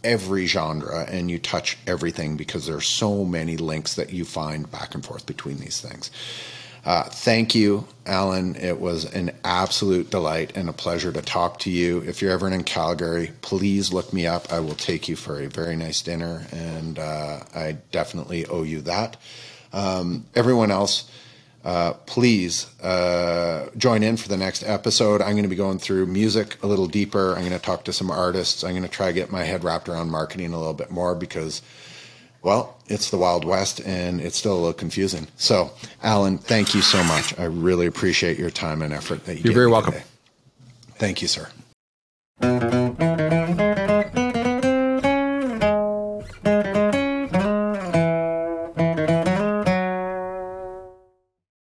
every 0.02 0.46
genre 0.46 1.04
and 1.04 1.30
you 1.30 1.38
touch 1.38 1.76
everything 1.86 2.36
because 2.36 2.66
there 2.66 2.76
are 2.76 2.80
so 2.80 3.24
many 3.24 3.56
links 3.56 3.94
that 3.94 4.12
you 4.12 4.24
find 4.24 4.70
back 4.70 4.94
and 4.94 5.04
forth 5.04 5.26
between 5.26 5.58
these 5.58 5.80
things. 5.80 6.10
Uh, 6.84 7.04
thank 7.04 7.54
you, 7.54 7.86
Alan. 8.06 8.56
It 8.56 8.80
was 8.80 9.04
an 9.04 9.32
absolute 9.44 10.10
delight 10.10 10.56
and 10.56 10.68
a 10.68 10.72
pleasure 10.72 11.12
to 11.12 11.20
talk 11.20 11.58
to 11.60 11.70
you. 11.70 11.98
If 12.00 12.22
you're 12.22 12.30
ever 12.30 12.48
in 12.48 12.64
Calgary, 12.64 13.32
please 13.42 13.92
look 13.92 14.12
me 14.12 14.26
up. 14.26 14.50
I 14.52 14.60
will 14.60 14.74
take 14.74 15.08
you 15.08 15.16
for 15.16 15.40
a 15.40 15.46
very 15.46 15.76
nice 15.76 16.00
dinner, 16.00 16.46
and 16.52 16.98
uh, 16.98 17.40
I 17.54 17.76
definitely 17.92 18.46
owe 18.46 18.62
you 18.62 18.80
that. 18.82 19.18
Um, 19.74 20.26
everyone 20.34 20.70
else, 20.70 21.10
uh, 21.64 21.92
please 22.06 22.66
uh, 22.80 23.68
join 23.76 24.02
in 24.02 24.16
for 24.16 24.30
the 24.30 24.38
next 24.38 24.62
episode. 24.62 25.20
I'm 25.20 25.32
going 25.32 25.42
to 25.42 25.48
be 25.48 25.56
going 25.56 25.78
through 25.78 26.06
music 26.06 26.56
a 26.62 26.66
little 26.66 26.86
deeper. 26.86 27.34
I'm 27.34 27.40
going 27.40 27.52
to 27.52 27.58
talk 27.58 27.84
to 27.84 27.92
some 27.92 28.10
artists. 28.10 28.64
I'm 28.64 28.70
going 28.70 28.82
to 28.82 28.88
try 28.88 29.08
to 29.08 29.12
get 29.12 29.30
my 29.30 29.44
head 29.44 29.64
wrapped 29.64 29.88
around 29.88 30.10
marketing 30.10 30.54
a 30.54 30.58
little 30.58 30.72
bit 30.72 30.90
more 30.90 31.14
because 31.14 31.60
well, 32.42 32.78
it's 32.86 33.10
the 33.10 33.18
Wild 33.18 33.44
West 33.44 33.80
and 33.80 34.20
it's 34.20 34.36
still 34.36 34.54
a 34.54 34.60
little 34.60 34.72
confusing. 34.72 35.26
So, 35.36 35.70
Alan, 36.02 36.38
thank 36.38 36.74
you 36.74 36.82
so 36.82 37.02
much. 37.04 37.38
I 37.38 37.44
really 37.44 37.86
appreciate 37.86 38.38
your 38.38 38.50
time 38.50 38.82
and 38.82 38.92
effort 38.92 39.24
that 39.26 39.36
you 39.36 39.42
You're 39.44 39.54
very 39.54 39.70
welcome. 39.70 39.92
Today. 39.92 40.04
Thank 40.96 41.22
you, 41.22 41.28
sir. 41.28 41.48